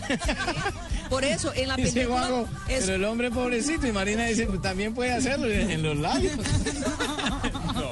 [1.10, 2.20] Por eso, en la Dice película...
[2.28, 5.98] Juanjo, es- pero el hombre pobrecito y Marina dice, pues también puede hacerlo en los
[5.98, 6.34] labios.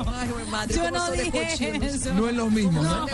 [0.07, 1.93] Ay, mi madre, Yo no dije cochinos.
[1.95, 2.13] eso.
[2.13, 3.07] No es lo mismo, ¿no?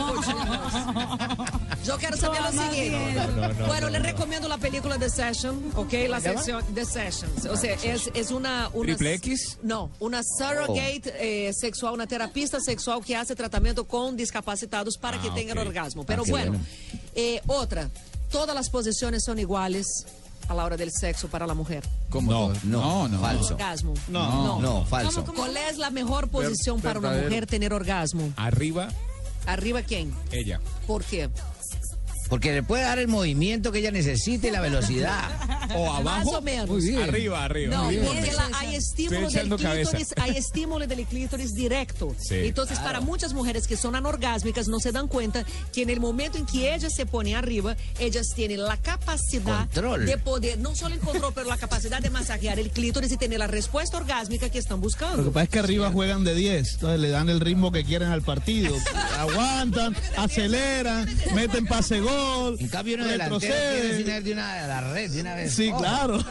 [1.86, 3.22] Yo quiero saber lo siguiente.
[3.68, 5.94] bueno, les recomiendo la película The Session, ¿ok?
[6.10, 7.46] La sesión The Sessions.
[7.46, 8.86] O sea, es, es una, una...
[8.86, 9.58] ¿Triple X?
[9.64, 15.30] No, una surrogate eh, sexual, una terapista sexual que hace tratamiento con discapacitados para que
[15.30, 16.06] Ah, tengan orgasmo.
[16.06, 16.66] Pero qué bueno, bueno.
[17.16, 17.90] eh, otra,
[18.34, 19.88] todas las posiciones son iguales
[20.50, 21.88] a la hora del sexo para la mujer.
[22.10, 23.20] ¿Cómo No, no, no, no.
[23.22, 23.54] falso.
[23.54, 23.94] Orgasmo.
[24.10, 25.24] No, no, falso.
[25.24, 28.34] ¿Cuál es la mejor posición para una mujer tener orgasmo?
[28.36, 28.90] Arriba,
[29.46, 30.14] ¿Arriba quién?
[30.32, 30.60] ella.
[30.88, 31.30] ¿Por qué?
[32.34, 35.30] Porque le puede dar el movimiento que ella necesite y la velocidad.
[35.76, 36.38] O Más abajo.
[36.38, 36.70] o menos.
[36.70, 37.02] Muy bien.
[37.02, 37.76] Arriba, arriba.
[37.78, 42.16] No, porque la- hay estímulo Estoy del clítoris, hay estímulo del clítoris directo.
[42.20, 46.00] Sí, Entonces, para muchas mujeres que son anorgásmicas, no se dan cuenta que en el
[46.00, 50.06] momento en que ellas se ponen arriba, ellas tienen la capacidad Control.
[50.06, 53.40] de poder, no solo el control, pero la capacidad de masajear el clítoris y tener
[53.40, 55.32] la respuesta orgásmica que están Lo que buscando.
[55.32, 58.22] pasa es que arriba juegan de 10, entonces le dan el ritmo que quieren al
[58.22, 58.76] partido.
[59.18, 62.12] Aguantan, aceleran, meten pase gol,
[62.60, 65.54] En cambio, uno delantero de una de la red de una vez.
[65.54, 65.78] Sí, Oh.
[65.78, 66.24] claro.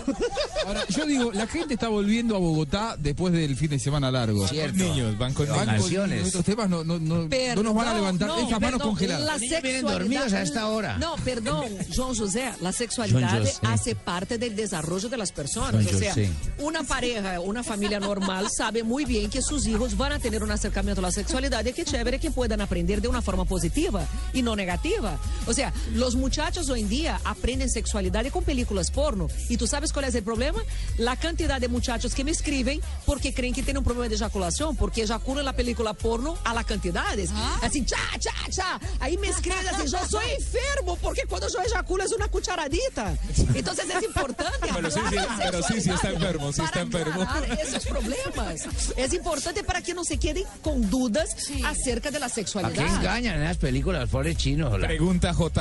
[0.66, 4.46] Ahora, yo digo, la gente está volviendo a Bogotá después del fin de semana largo.
[4.46, 4.76] Cierto.
[4.76, 6.26] Niños, van con con Vacaciones.
[6.26, 9.24] estos temas, no, no, no, no nos van a levantar no, esas manos perdón, congeladas.
[9.26, 10.98] La niños vienen sexualidad- dormidos a esta hora.
[10.98, 13.54] No, perdón, João José, la sexualidad José.
[13.62, 15.84] hace parte del desarrollo de las personas.
[15.84, 16.30] João o sea, José.
[16.58, 20.50] una pareja, una familia normal sabe muy bien que sus hijos van a tener un
[20.50, 24.42] acercamiento a la sexualidad y que chévere que puedan aprender de una forma positiva y
[24.42, 25.18] no negativa.
[25.46, 29.28] O sea, los muchachos hoy en día aprenden sexualidad con películas porno.
[29.48, 30.60] ¿Y tú sabes cuál es el problema?
[30.98, 34.76] La cantidad de muchachos que me escriben porque creen que tienen un problema de eyaculación,
[34.76, 37.30] porque ejaculan la película porno a las cantidades.
[37.62, 38.80] Así, cha, cha, cha.
[39.00, 43.16] Ahí me escriben así, yo soy enfermo porque cuando yo ejaculo es una cucharadita.
[43.54, 47.26] Entonces es importante Pero sí, sí, pero sí, sí está enfermo, sí está enfermo.
[47.60, 48.66] esos problemas.
[48.96, 51.30] Es importante para que no se queden con dudas
[51.64, 52.86] acerca de la ¿A qué sexualidad.
[52.86, 54.78] engañan en las películas, pobres chinos?
[54.78, 54.88] la-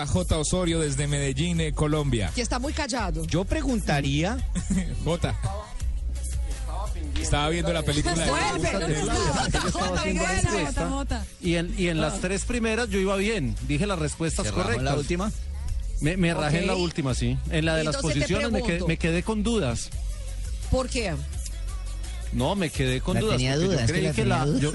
[0.05, 2.31] JJ Osorio desde Medellín, eh, Colombia.
[2.35, 3.23] Que está muy callado.
[3.25, 4.37] Yo preguntaría.
[5.05, 5.35] J.
[7.21, 8.23] Estaba viendo la película de
[10.11, 13.55] encuesta y en, y en las tres primeras yo iba bien.
[13.67, 14.93] Dije las respuestas ¿Se rajó en correctas.
[14.93, 15.31] la última?
[16.01, 17.37] Me, me rajé en la última, sí.
[17.51, 18.87] En la de las Entonces posiciones me quedé, pregunto.
[18.87, 19.89] me quedé con dudas.
[20.71, 21.13] ¿Por qué?
[22.33, 23.37] No, me quedé con La dudas.
[23.37, 24.45] tenía dudas, yo que creí la que la.
[24.59, 24.71] yo-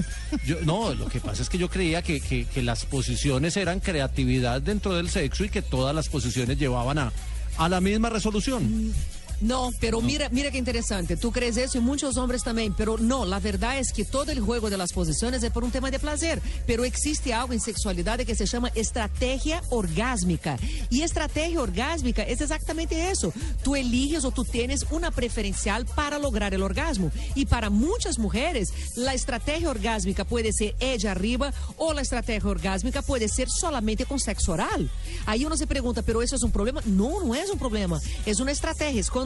[0.65, 4.61] no, lo que pasa es que yo creía que, que- que las posiciones eran creatividad
[4.61, 7.13] dentro del sexo y que todas las posiciones llevaban a,
[7.57, 8.93] a la misma resolución.
[9.41, 11.17] No, pero mira, mira qué interesante.
[11.17, 14.41] Tú crees eso y muchos hombres también, pero no, la verdad es que todo el
[14.41, 18.19] juego de las posiciones es por un tema de placer, pero existe algo en sexualidad
[18.21, 20.59] que se llama estrategia orgásmica.
[20.91, 23.33] Y estrategia orgásmica es exactamente eso.
[23.63, 27.11] Tú eliges o tú tienes una preferencial para lograr el orgasmo.
[27.35, 33.03] Y para muchas mujeres, la estrategia orgásmica puede ser ella arriba o la estrategia orgásmica
[33.03, 34.91] puede ser solamente con sexo oral.
[35.27, 36.81] Ahí uno se pregunta, ¿pero eso es un problema?
[36.85, 38.01] No, no es un problema.
[38.25, 39.01] Es una estrategia.
[39.01, 39.26] Es cuando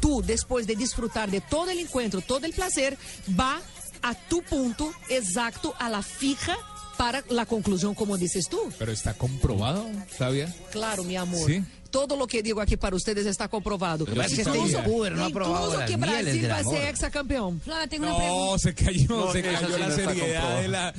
[0.00, 2.96] tú, después de disfrutar de todo el encuentro, todo el placer,
[3.38, 3.60] va
[4.02, 6.56] a tu punto exacto, a la fija
[6.96, 8.58] para la conclusión, como dices tú.
[8.78, 10.54] Pero está comprobado, Flavia.
[10.70, 11.46] Claro, mi amor.
[11.46, 11.64] Sí.
[11.90, 14.04] Todo lo que digo aquí para ustedes está comprobado.
[14.04, 17.60] Pero Incluso- youtuber no ha probado incluso que Brasil va a ser exacampeón.
[17.60, 18.58] Flora, tengo una No, pregunta.
[18.58, 20.94] se cayó, No, se cayó sí la no seriedad de la.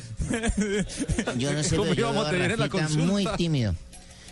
[1.38, 3.06] Yo no sé, ¿Cómo pero yo a tener la consulta?
[3.06, 3.74] muy tímido.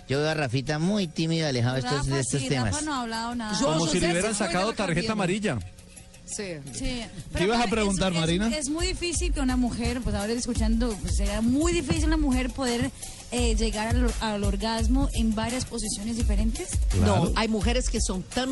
[0.09, 2.71] Yo veo a Rafita muy tímido, alejado de estos, de estos sí, temas.
[2.73, 3.59] Rafa no ha hablado nada.
[3.59, 5.59] Yo- Como si le hubieran sacado tarjeta amarilla.
[6.25, 6.53] Sí.
[6.73, 7.01] Sí.
[7.35, 8.55] ¿Qué ibas a preguntar, es- es- Marina?
[8.57, 12.49] Es, muy difícil que una mujer, pues ahora escuchando, pues sería muy difícil una mujer
[12.51, 12.91] poder
[13.31, 16.69] eh, llegar al, al orgasmo en varias posiciones diferentes.
[17.05, 18.49] No, hay mujeres que son tan,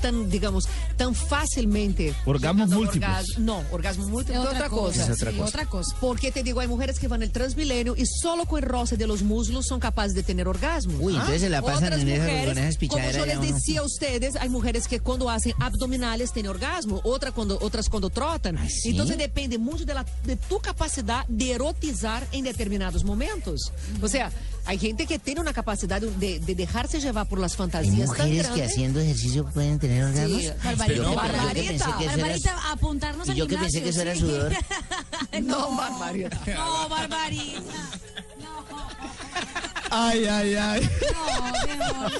[0.00, 2.14] tan digamos, tan fácilmente...
[2.26, 3.08] Orgasmos múltiples.
[3.08, 3.44] orgasmo.
[3.44, 5.04] No, orgasmo múltiple Es es otra cosa.
[5.04, 5.44] Es otra cosa.
[5.44, 5.96] otra cosa.
[6.00, 9.06] Porque te digo, hay mujeres que van al transmilenio y solo con el roce de
[9.06, 10.96] los muslos son capaces de tener orgasmo.
[11.00, 13.80] Uy, entonces se la pasan Otras en esas- mujeres, con esas Como yo les decía
[13.80, 18.58] a ustedes, hay mujeres que cuando hacen abdominales tienen orgasmo, otra cuando, otras cuando trotan.
[18.68, 18.90] ¿sí?
[18.90, 23.72] Entonces depende mucho de, la, de tu capacidad de erotizar en determinados momentos.
[24.00, 24.30] O sea,
[24.64, 28.06] hay gente que tiene una capacidad de, de dejarse llevar por las Hay fantasías tan
[28.08, 28.70] mujeres que grandes.
[28.70, 30.40] haciendo ejercicio pueden tener orgasmos.
[30.40, 30.86] Sí, Barbarita.
[30.86, 33.88] Que- que Barbarita, pensé que eso era- Barbarita, apuntarnos y al yo que pensé que
[33.88, 34.52] eso era sudor.
[35.42, 36.38] No, Barbarita.
[36.54, 37.60] No, Barbarita.
[39.94, 40.90] Ay, ay, ay.
[41.12, 42.12] No, mi amor,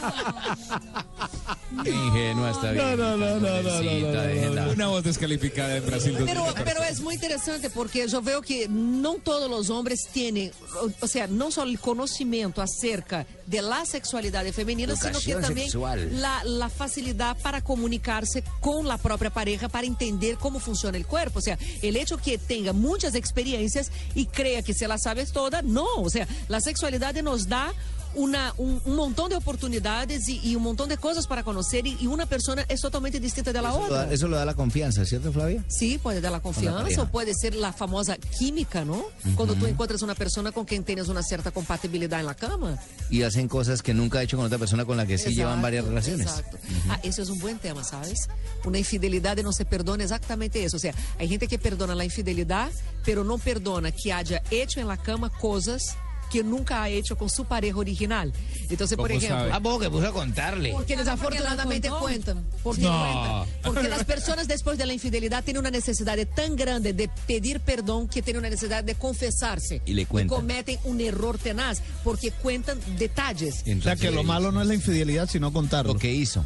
[1.74, 1.82] no.
[1.82, 2.84] Qué ingenua está bien.
[2.84, 4.72] No, no, no, no, no, no, no, no.
[4.72, 6.64] Una voz descalificada en Brasil Pero, 2014.
[6.64, 10.52] pero es muy interesante porque yo veo que no todos los hombres tienen,
[10.82, 15.66] o, o sea, no solo el conocimiento acerca de la sexualidad femenina, sino que también
[15.66, 16.20] sexual.
[16.20, 21.38] la, la facilidad para comunicarse con la propia pareja, para entender cómo funciona el cuerpo.
[21.38, 25.60] O sea, el hecho que tenga muchas experiencias y crea que se la sabe toda,
[25.60, 25.86] no.
[25.96, 27.74] O sea, la sexualidad nos da
[28.14, 31.96] una, un, un montón de oportunidades y, y un montón de cosas para conocer y,
[32.00, 33.96] y una persona es totalmente distinta de la Eso lo, otra.
[34.06, 35.64] da, eso lo da la confianza, ¿cierto, Flavia?
[35.68, 39.02] Sí, puede dar la confianza o puede ser la famosa química, ¿no?
[39.34, 42.78] Cuando tú encuentras una persona con quien tienes una cierta compatibilidad en la cama.
[43.10, 45.36] Y hacen cosas que nunca ha hecho con otra persona con la que sí Exacto,
[45.38, 46.26] llevan varias relaciones.
[46.26, 46.58] Exacto.
[46.88, 48.28] Ah, eso es un buen tema, ¿sabes?
[48.64, 50.76] Una infidelidad no se perdona exactamente eso.
[50.76, 52.70] O sea, hay gente que perdona la infidelidad,
[53.04, 55.96] pero no perdona que haya hecho en la cama cosas
[56.32, 58.32] que nunca ha hecho con su pareja original.
[58.70, 59.52] Entonces, por ¿Cómo ejemplo, sabe?
[59.52, 60.72] Ah, vos que puso a contarle.
[60.72, 62.44] porque desafortunadamente cuentan.
[62.62, 63.44] Porque No.
[63.44, 63.62] cuentan.
[63.74, 68.08] Porque las personas después de la infidelidad tienen una necesidad tan grande de pedir perdón
[68.08, 69.82] que tienen una necesidad de confesarse.
[69.84, 70.38] Y le cuentan.
[70.38, 73.62] cometen un error tenaz porque cuentan detalles.
[73.78, 75.92] O sea que lo malo no es la infidelidad, sino contarlo.
[75.92, 76.44] Lo que hizo.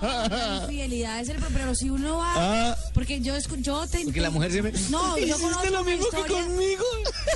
[0.00, 2.76] La infidelidad es el pero si uno va Ah.
[2.94, 4.72] porque yo escu- yo te Porque la mujer siempre...
[4.90, 6.84] no yo conozco lo mismo que conmigo.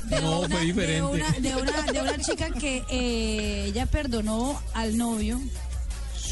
[0.04, 0.94] de No, una, fue diferente.
[0.94, 5.40] de una, de una de una chica que eh, ella perdonó al novio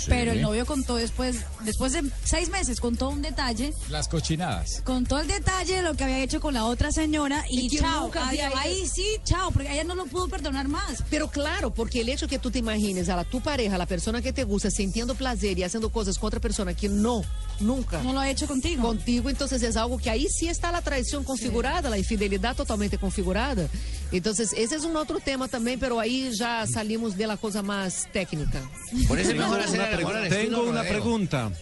[0.08, 3.72] pero el novio contó después después de seis meses contó un detalle.
[3.88, 4.82] Las cochinadas.
[4.84, 8.10] contó el detalle de lo que había hecho con la otra señora y, chao
[8.56, 11.04] ahí, sí chao porque ella no lo pudo perdonar más.
[11.10, 14.22] Pero claro, porque el hecho que tú te imagines a la, tu pareja, la persona
[14.22, 17.22] que te gusta, sintiendo placer y haciendo cosas con otra persona que no
[17.60, 18.02] Nunca.
[18.02, 18.82] No lo ha hecho contigo.
[18.82, 23.68] Contigo, entonces es algo que ahí sí está la traición configurada, la infidelidad totalmente configurada.
[24.12, 28.08] Entonces, ese es un otro tema también, pero ahí ya salimos de la cosa más
[28.12, 28.60] técnica.
[29.08, 31.52] Por eso es Tengo mejor hacer una, el amor pregu- al tengo una pregunta.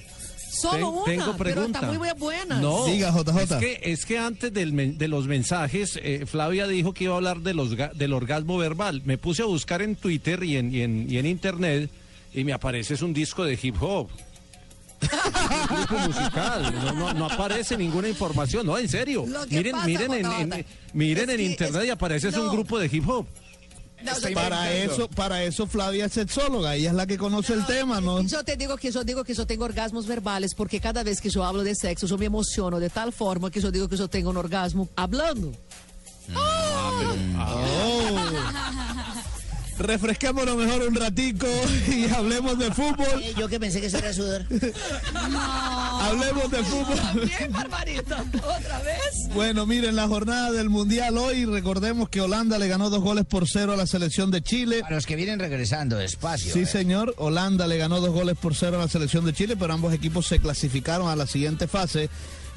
[0.51, 1.79] Solo Ten- una, tengo pero pregunta.
[1.81, 2.61] está muy buena.
[2.61, 3.41] No, Diga, JJ.
[3.43, 7.15] Es que, es que antes del men- de los mensajes, eh, Flavia dijo que iba
[7.15, 9.01] a hablar de los, del orgasmo verbal.
[9.07, 11.91] Me puse a buscar en Twitter y en, y en, y en Internet
[12.35, 14.09] y me aparece es un disco de hip hop.
[15.03, 16.75] Un grupo musical.
[16.85, 18.67] No, no- no aparece ninguna información.
[18.67, 19.25] No, en serio.
[19.51, 22.53] Miren, pasa, miren en, miren en que Internet es- y aparece es un no.
[22.53, 23.27] grupo de hip hop.
[24.35, 28.21] Para eso, para eso Flavia es sexóloga, ella es la que conoce el tema, ¿no?
[28.23, 31.31] Yo te digo que yo digo que yo tengo orgasmos verbales porque cada vez que
[31.31, 34.09] yo hablo de sexo yo me emociono de tal forma que yo digo que yo
[34.09, 35.53] tengo un orgasmo hablando.
[39.83, 41.47] Refresquémonos mejor un ratico
[41.89, 43.21] y hablemos de fútbol.
[43.21, 44.45] Eh, Yo que pensé que eso era sudor.
[45.35, 47.25] Hablemos de fútbol.
[47.27, 49.29] Bien, Barbarita, otra vez.
[49.35, 53.49] Bueno, miren, la jornada del Mundial hoy, recordemos que Holanda le ganó dos goles por
[53.49, 54.83] cero a la selección de Chile.
[54.85, 56.53] A los que vienen regresando despacio.
[56.53, 56.67] Sí, eh.
[56.67, 57.15] señor.
[57.19, 60.27] Holanda le ganó dos goles por cero a la selección de Chile, pero ambos equipos
[60.27, 62.09] se clasificaron a la siguiente fase.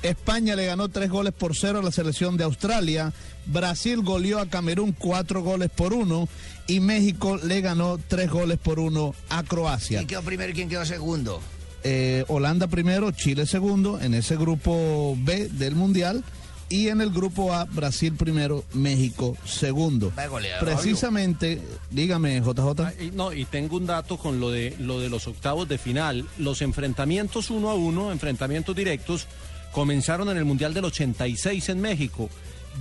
[0.03, 3.11] España le ganó tres goles por cero a la selección de Australia.
[3.47, 6.27] Brasil goleó a Camerún cuatro goles por uno.
[6.67, 9.99] Y México le ganó tres goles por uno a Croacia.
[9.99, 11.41] ¿Quién quedó primero y quién quedó segundo?
[11.83, 16.23] Eh, Holanda primero, Chile segundo en ese grupo B del Mundial.
[16.67, 20.11] Y en el grupo A, Brasil primero, México segundo.
[20.29, 21.61] Goleador, Precisamente,
[21.91, 22.81] dígame, JJ.
[22.81, 25.77] Ah, y no, y tengo un dato con lo de lo de los octavos de
[25.77, 26.25] final.
[26.39, 29.27] Los enfrentamientos uno a uno, enfrentamientos directos,
[29.71, 32.31] comenzaron en el Mundial del 86 en México.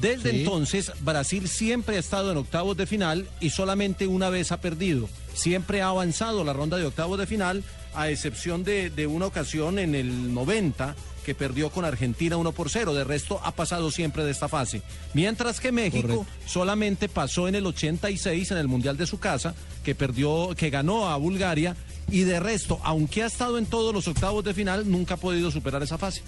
[0.00, 0.38] Desde Sí.
[0.40, 5.08] entonces, Brasil siempre ha estado en octavos de final y solamente una vez ha perdido.
[5.34, 7.62] Siempre ha avanzado la ronda de octavos de final,
[7.94, 12.68] a excepción de, de una ocasión en el 90 que perdió con Argentina 1 por
[12.68, 12.92] 0.
[12.92, 14.82] De resto, ha pasado siempre de esta fase.
[15.14, 16.26] Mientras que México Correcto.
[16.46, 19.54] solamente pasó en el 86 en el Mundial de su casa,
[19.84, 21.76] que perdió, que ganó a Bulgaria,
[22.10, 25.50] y de resto, aunque ha estado en todos los octavos de final, nunca ha podido
[25.50, 26.20] superar esa fase.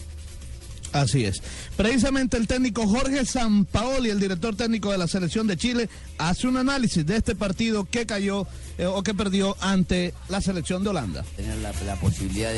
[0.92, 1.42] Así es.
[1.76, 5.88] Precisamente el técnico Jorge Sampaoli, el director técnico de la selección de Chile,
[6.18, 8.46] hace un análisis de este partido que cayó
[8.78, 11.24] eh, o que perdió ante la selección de Holanda.
[11.36, 12.52] tener la, posibilidad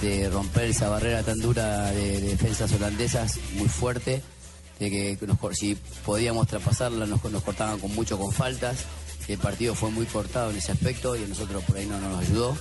[0.00, 4.22] de, romper esa barrera tan dura de, de defensas holandesas muy fuerte,
[4.78, 5.18] de que
[5.52, 8.84] si podíamos traspasarla nos, cortaban con mucho con faltas,
[9.28, 12.08] el partido fue muy cortado en ese aspecto y a nosotros por ahí no, no
[12.08, 12.56] nos ayudó.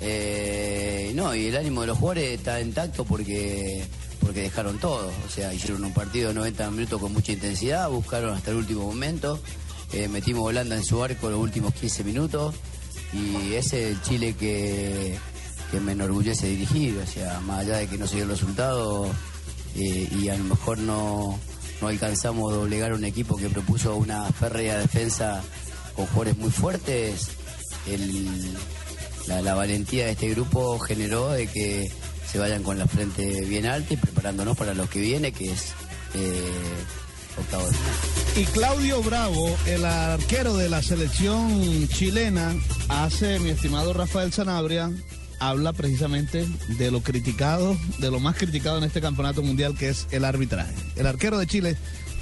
[0.00, 3.84] Eh, no, y el ánimo de los jugadores está intacto porque
[4.20, 8.34] porque dejaron todo, o sea, hicieron un partido de 90 minutos con mucha intensidad, buscaron
[8.34, 9.40] hasta el último momento,
[9.92, 12.54] eh, metimos Holanda en su arco los últimos 15 minutos
[13.12, 15.18] y ese es el Chile que,
[15.70, 19.06] que me enorgullece dirigir, o sea, más allá de que no se dio el resultado
[19.74, 21.38] eh, y a lo mejor no,
[21.80, 25.42] no alcanzamos a doblegar un equipo que propuso una férrea defensa
[25.96, 27.28] con jugadores muy fuertes,
[27.88, 28.54] el-
[29.26, 31.90] la, la valentía de este grupo generó de que
[32.30, 35.72] se vayan con la frente bien alta y preparándonos para lo que viene, que es
[36.14, 36.52] eh,
[37.38, 37.94] octavo de final.
[38.36, 42.54] Y Claudio Bravo, el arquero de la selección chilena,
[42.88, 44.90] hace, mi estimado Rafael Sanabria,
[45.40, 46.46] habla precisamente
[46.78, 50.74] de lo criticado, de lo más criticado en este campeonato mundial, que es el arbitraje.
[50.96, 51.76] El arquero de Chile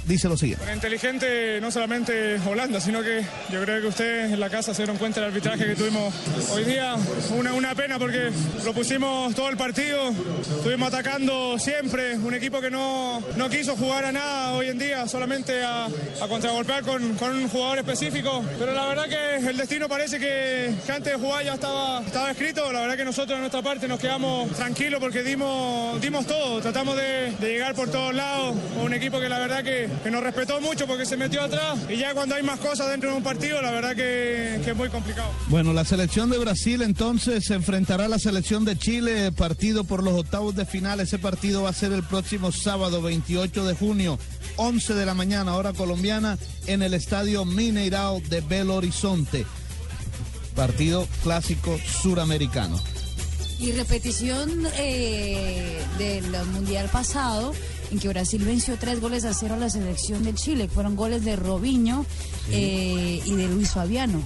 [0.09, 0.65] dice lo siguiente.
[0.73, 3.21] Inteligente no solamente Holanda, sino que
[3.51, 6.13] yo creo que ustedes en la casa se dieron cuenta del arbitraje que tuvimos
[6.51, 6.95] hoy día.
[7.37, 8.31] Una, una pena porque
[8.65, 10.11] lo pusimos todo el partido,
[10.57, 15.07] estuvimos atacando siempre, un equipo que no, no quiso jugar a nada hoy en día,
[15.07, 18.43] solamente a, a contragolpear con, con un jugador específico.
[18.57, 22.31] Pero la verdad que el destino parece que, que antes de jugar ya estaba, estaba
[22.31, 22.71] escrito.
[22.73, 26.97] La verdad que nosotros de nuestra parte nos quedamos tranquilos porque dimos, dimos todo, tratamos
[26.97, 28.55] de, de llegar por todos lados.
[28.83, 31.97] Un equipo que la verdad que, que nos respetó mucho porque se metió atrás y
[31.97, 34.89] ya cuando hay más cosas dentro de un partido, la verdad que, que es muy
[34.89, 35.29] complicado.
[35.47, 40.03] Bueno, la selección de Brasil entonces se enfrentará a la selección de Chile, partido por
[40.03, 40.99] los octavos de final.
[40.99, 44.19] Ese partido va a ser el próximo sábado 28 de junio,
[44.57, 49.45] 11 de la mañana, hora colombiana, en el estadio Mineirao de Belo Horizonte.
[50.55, 52.79] Partido clásico suramericano.
[53.59, 57.53] Y repetición eh, del mundial pasado,
[57.91, 60.67] en que Brasil venció tres goles a cero a la selección de Chile.
[60.67, 62.05] Fueron goles de Robinho
[62.51, 64.21] eh, y de Luis Fabiano,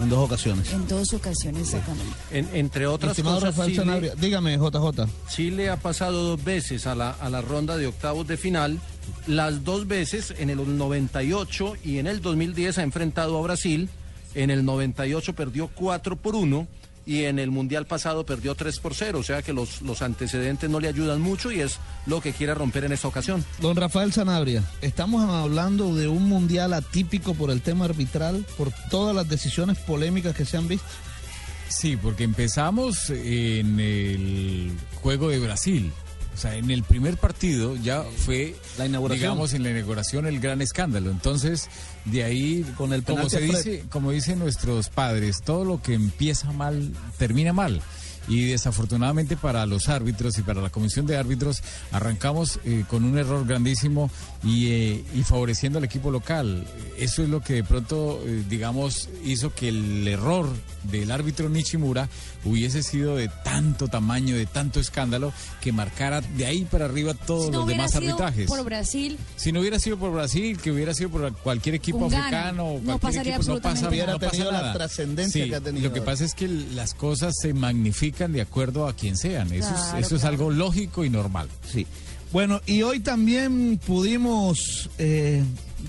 [0.00, 0.72] En dos ocasiones.
[0.72, 2.12] en dos ocasiones exactamente.
[2.30, 5.06] En- entre otras Estimado cosas, Rafael Chile- dígame, JJ.
[5.28, 8.78] Chile ha pasado dos veces a la, a la ronda de octavos de final.
[9.26, 13.88] Las dos veces, en el 98 y en el 2010, ha enfrentado a Brasil.
[14.34, 16.66] En el 98 perdió 4 por 1
[17.08, 20.68] y en el Mundial pasado perdió 3 por 0, o sea que los, los antecedentes
[20.68, 23.42] no le ayudan mucho y es lo que quiere romper en esta ocasión.
[23.62, 29.16] Don Rafael Sanabria, estamos hablando de un mundial atípico por el tema arbitral, por todas
[29.16, 30.86] las decisiones polémicas que se han visto.
[31.70, 35.90] Sí, porque empezamos en el juego de Brasil.
[36.38, 39.22] O sea, en el primer partido ya fue, la inauguración.
[39.22, 41.10] digamos, en la inauguración el gran escándalo.
[41.10, 41.68] Entonces,
[42.04, 46.52] de ahí, Con el como se dice, como dicen nuestros padres, todo lo que empieza
[46.52, 47.82] mal termina mal.
[48.28, 53.18] Y desafortunadamente para los árbitros y para la comisión de árbitros arrancamos eh, con un
[53.18, 54.08] error grandísimo
[54.44, 56.64] y, eh, y favoreciendo al equipo local.
[56.98, 60.46] Eso es lo que de pronto, eh, digamos, hizo que el error
[60.84, 62.08] del árbitro Nishimura
[62.44, 67.46] hubiese sido de tanto tamaño, de tanto escándalo, que marcara de ahí para arriba todos
[67.46, 68.46] Si no los hubiera demás sido arbitrajes.
[68.46, 72.18] por Brasil, Si no hubiera sido por Brasil, que hubiera sido por cualquier equipo Ghana,
[72.26, 74.12] africano, o no cualquier pasaría equipo, no pasa, nada.
[74.12, 74.72] no pasa tenido la nada.
[74.74, 76.12] trascendencia Sí, que ha tenido Lo que ahora.
[76.12, 79.52] pasa es que las cosas se magnifican de acuerdo a quien sean.
[79.52, 81.48] Eso, Claro, es, eso es algo lógico y normal.
[81.70, 81.86] Sí.
[82.32, 85.42] Bueno, y hoy también pudimos eh,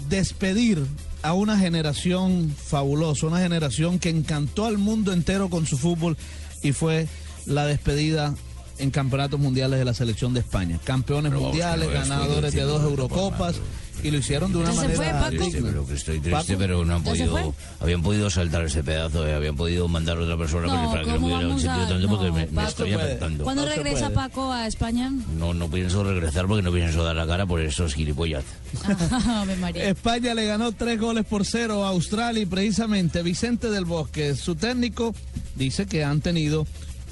[0.09, 0.85] despedir
[1.21, 6.17] a una generación fabulosa, una generación que encantó al mundo entero con su fútbol
[6.63, 7.07] y fue
[7.45, 8.35] la despedida
[8.77, 10.79] en campeonatos mundiales de la selección de España.
[10.83, 13.55] Campeones mundiales, ganadores de dos Eurocopas
[14.03, 15.31] y lo hicieron de una ¿Ya se fue, manera Paco?
[15.43, 15.59] digna.
[15.69, 16.59] pero que estoy triste, Paco.
[16.59, 20.17] pero no han ¿Ya se podido, habían podido saltar ese pedazo, eh, habían podido mandar
[20.17, 22.41] a otra persona No, para, que no ¿cómo me hubiera sentido tanto porque no, me,
[22.41, 23.05] me Paco estoy puede.
[23.05, 23.43] afectando.
[23.43, 25.11] ¿cuándo regresa Paco a España?
[25.38, 28.43] No, no pienso regresar porque no pienso dar la cara por esos gilipollas.
[29.59, 29.89] María.
[29.89, 34.55] España le ganó tres goles por cero a Australia y precisamente Vicente del Bosque, su
[34.55, 35.13] técnico,
[35.55, 36.65] dice que han tenido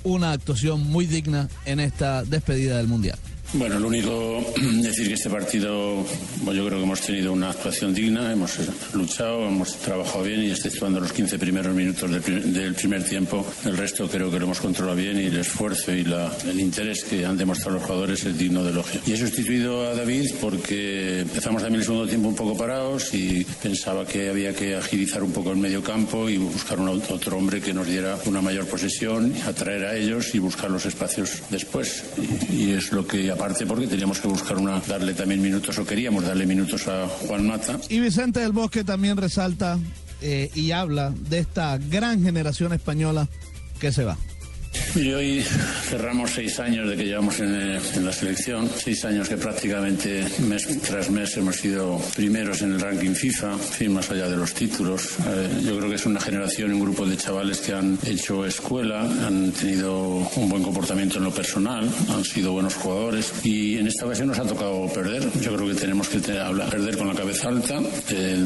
[0.04, 3.18] una actuación muy digna en esta despedida del Mundial.
[3.54, 4.44] Bueno, lo único
[4.82, 6.06] decir que este partido,
[6.46, 8.64] yo creo que hemos tenido una actuación digna, hemos eh,
[8.94, 13.46] luchado, hemos trabajado bien y exceptuando los 15 primeros minutos del, pri- del primer tiempo,
[13.66, 17.06] el resto creo que lo hemos controlado bien y el esfuerzo y la- el interés
[17.06, 19.00] que han demostrado los jugadores es digno de elogio.
[19.08, 23.46] Y he sustituido a David porque empezamos también el segundo tiempo un poco parados y
[23.64, 27.38] pensaba que había que agilizar un poco el medio campo y buscar un, ot- otro
[27.38, 32.04] hombre que nos diera una mayor posesión, atraer a ellos y buscar los espacios después.
[32.52, 35.86] Y, y es lo que aparte porque teníamos que buscar una, darle también minutos o
[35.86, 37.80] queríamos darle minutos a Juan Mata.
[37.88, 39.78] Y Vicente del Bosque también resalta
[40.22, 43.28] eh, y habla de esta gran generación española
[43.80, 44.18] que se va.
[44.96, 45.42] Y hoy
[45.90, 50.26] cerramos seis años de que llevamos en, eh, en la selección, seis años que prácticamente
[50.48, 54.54] mes tras mes hemos sido primeros en el ranking FIFA, fin, más allá de los
[54.54, 55.18] títulos.
[55.28, 59.02] Eh, yo creo que es una generación, un grupo de chavales que han hecho escuela,
[59.02, 64.06] han tenido un buen comportamiento en lo personal, han sido buenos jugadores y en esta
[64.06, 65.24] ocasión nos ha tocado perder.
[65.42, 67.80] Yo creo que tenemos que te- hablar- perder con la cabeza alta,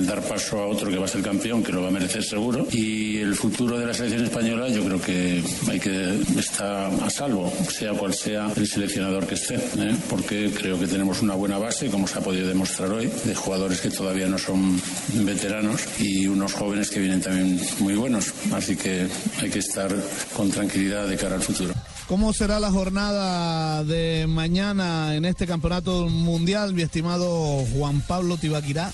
[0.06, 2.68] dar paso a otro que va a ser campeón, que lo va a merecer seguro.
[2.72, 7.52] Y el futuro de la selección española yo creo que hay que está a salvo,
[7.70, 9.96] sea cual sea el seleccionador que esté, ¿eh?
[10.10, 13.82] porque creo que tenemos una buena base, como se ha podido demostrar hoy, de jugadores
[13.82, 14.82] que todavía no son
[15.14, 18.34] veteranos y unos jóvenes que vienen también muy buenos.
[18.52, 19.08] Así que
[19.40, 19.94] hay que estar
[20.36, 21.74] con tranquilidad de cara al futuro.
[22.08, 28.92] ¿Cómo será la jornada de mañana en este campeonato mundial, mi estimado Juan Pablo Tibaquirá?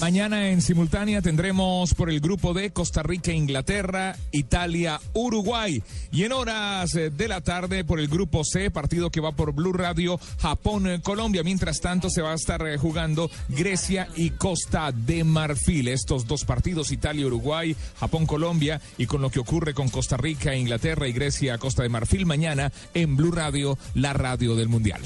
[0.00, 5.82] Mañana en simultánea tendremos por el grupo de Costa Rica, Inglaterra, Italia, Uruguay.
[6.10, 9.52] Y en horas eh, de la tarde por el grupo C, partido que va por
[9.52, 11.42] Blue Radio, Japón, eh, Colombia.
[11.42, 15.88] Mientras tanto se va a estar eh, jugando Grecia y Costa de Marfil.
[15.88, 18.80] Estos dos partidos, Italia, Uruguay, Japón, Colombia.
[18.98, 22.72] Y con lo que ocurre con Costa Rica, Inglaterra y Grecia, Costa de Marfil, mañana
[22.94, 25.00] en Blue Radio, la radio del Mundial.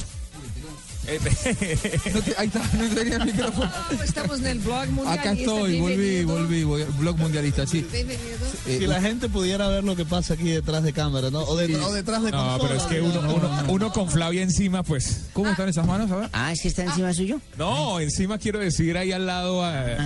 [2.36, 3.70] ahí está, no tenía el micrófono.
[4.04, 5.12] Estamos en el blog mundialista.
[5.30, 7.86] Acá estoy, volví, volví, voy- blog mundialista, sí.
[7.92, 8.26] Bienvenido.
[8.66, 11.40] Eh, si la gente pudiera ver lo que pasa aquí detrás de cámara, ¿no?
[11.44, 12.68] O, de- o detrás de No, consola.
[12.68, 15.26] pero es que uno, uno, uno con Flavia encima, pues.
[15.32, 16.10] ¿Cómo están esas manos?
[16.10, 16.28] A ver.
[16.32, 17.40] Ah, es que está encima suyo.
[17.56, 19.62] No, encima quiero decir ahí al lado.
[19.64, 19.96] a-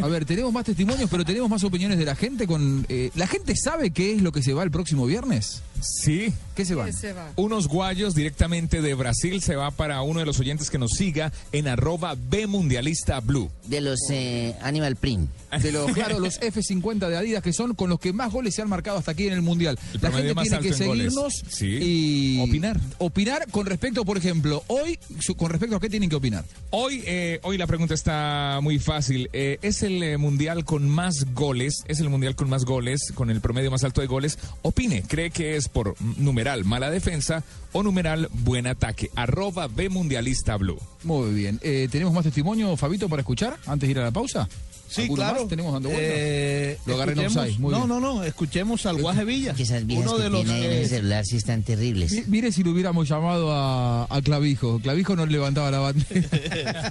[0.00, 2.46] A ver, tenemos más testimonios, pero tenemos más opiniones de la gente.
[2.46, 5.62] con eh, ¿La gente sabe qué es lo que se va el próximo viernes?
[5.82, 6.32] Sí.
[6.54, 6.88] ¿Qué se va?
[7.36, 11.32] Unos guayos directamente de Brasil se va para uno de los oyentes que nos siga
[11.52, 13.50] en arroba B Mundialista Blue.
[13.66, 15.28] De los eh, Animal Print.
[15.62, 18.62] De los, claro, los F50 de Adidas, que son con los que más goles se
[18.62, 19.78] han marcado hasta aquí en el Mundial.
[19.94, 21.66] El La gente tiene que seguirnos Sí.
[21.80, 22.80] y Opinar.
[22.98, 24.98] Opinar con respecto, por ejemplo, hoy,
[25.36, 26.44] con respecto a qué tienen que opinar.
[26.70, 29.28] Hoy, eh, hoy la pregunta está muy fácil.
[29.32, 31.82] Eh, ¿Es el eh, mundial con más goles?
[31.86, 33.12] ¿Es el mundial con más goles?
[33.14, 34.38] ¿Con el promedio más alto de goles?
[34.62, 35.02] Opine.
[35.02, 39.10] ¿Cree que es por numeral mala defensa o numeral buen ataque.
[39.14, 40.78] Arroba B Mundialista Blue.
[41.04, 41.58] Muy bien.
[41.58, 44.48] ¿Tenemos más testimonio, Fabito, para escuchar antes de ir a la pausa?
[44.90, 45.40] Sí, ¿Alguno claro.
[45.40, 45.48] más?
[45.48, 45.88] Tenemos dando.
[45.92, 47.88] Eh, Lo agarré en escuchemos- offside, muy no, bien.
[47.88, 49.54] no, no, escuchemos al Guaje Villa.
[49.54, 51.62] Que esas viejas Uno que de los tiene ahí en el que- celular sí están
[51.62, 52.12] terribles.
[52.12, 54.80] Mi- Mire si lo hubiéramos llamado a, a Clavijo.
[54.82, 56.90] Clavijo no levantaba la bandera.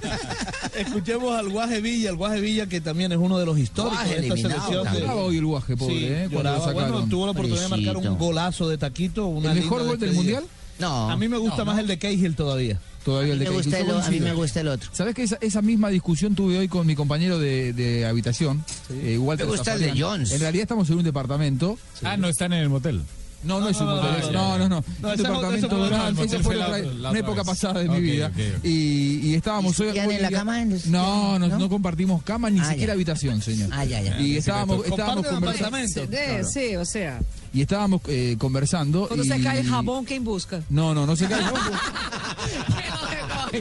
[0.78, 4.20] Escuchemos al Guaje Villa, el Guaje Villa que también es uno de los históricos Guaje
[4.20, 4.92] de esta selección.
[4.92, 6.28] de- hoy el Guaje, pobre, Sí, ¿eh?
[6.30, 6.58] Cuando lloraba.
[6.58, 6.92] lo sacaron.
[6.92, 9.26] Bueno, tuvo la oportunidad de marcar un golazo de taquito.
[9.26, 10.12] Una ¿El mejor gol del.
[10.14, 10.44] Mundial?
[10.80, 11.10] No.
[11.10, 12.80] A mí me gusta más el de Cahill todavía.
[13.04, 13.88] Todavía A el de me gusta Cahill.
[13.90, 14.90] el o- a mí me gusta el otro.
[14.92, 18.64] ¿Sabes que esa, esa misma discusión tuve hoy con mi compañero de, de habitación?
[18.90, 20.00] eh, Walter Me gusta el de?
[20.00, 20.32] Jones.
[20.32, 21.78] En realidad estamos en un departamento.
[22.02, 23.02] Ah, no están en el motel.
[23.42, 24.32] No, no, es un motel.
[24.32, 24.84] no, No, no, no.
[25.00, 25.86] No, Un departamento.
[25.86, 28.30] el esa fue la una época pasada de mi vida.
[28.62, 29.86] Y, y estábamos hoy.
[29.86, 30.60] ¿Discutían hoy en la cama?
[30.62, 31.58] ¿En los- No, no, no?
[31.58, 32.94] no compartimos cama ni Ah, siquiera ya.
[32.94, 33.70] habitación, señor.
[33.72, 34.20] Ah, ya, ya.
[34.20, 35.78] Y estábamos, estábamos conversando.
[35.86, 37.20] Sí, sí, o sea,
[37.52, 39.06] Y estábamos eh, conversando.
[39.08, 39.28] cuando y...
[39.28, 40.60] se cae el jabón, ¿quién busca?
[40.68, 41.60] No, no, no se cae el jabón.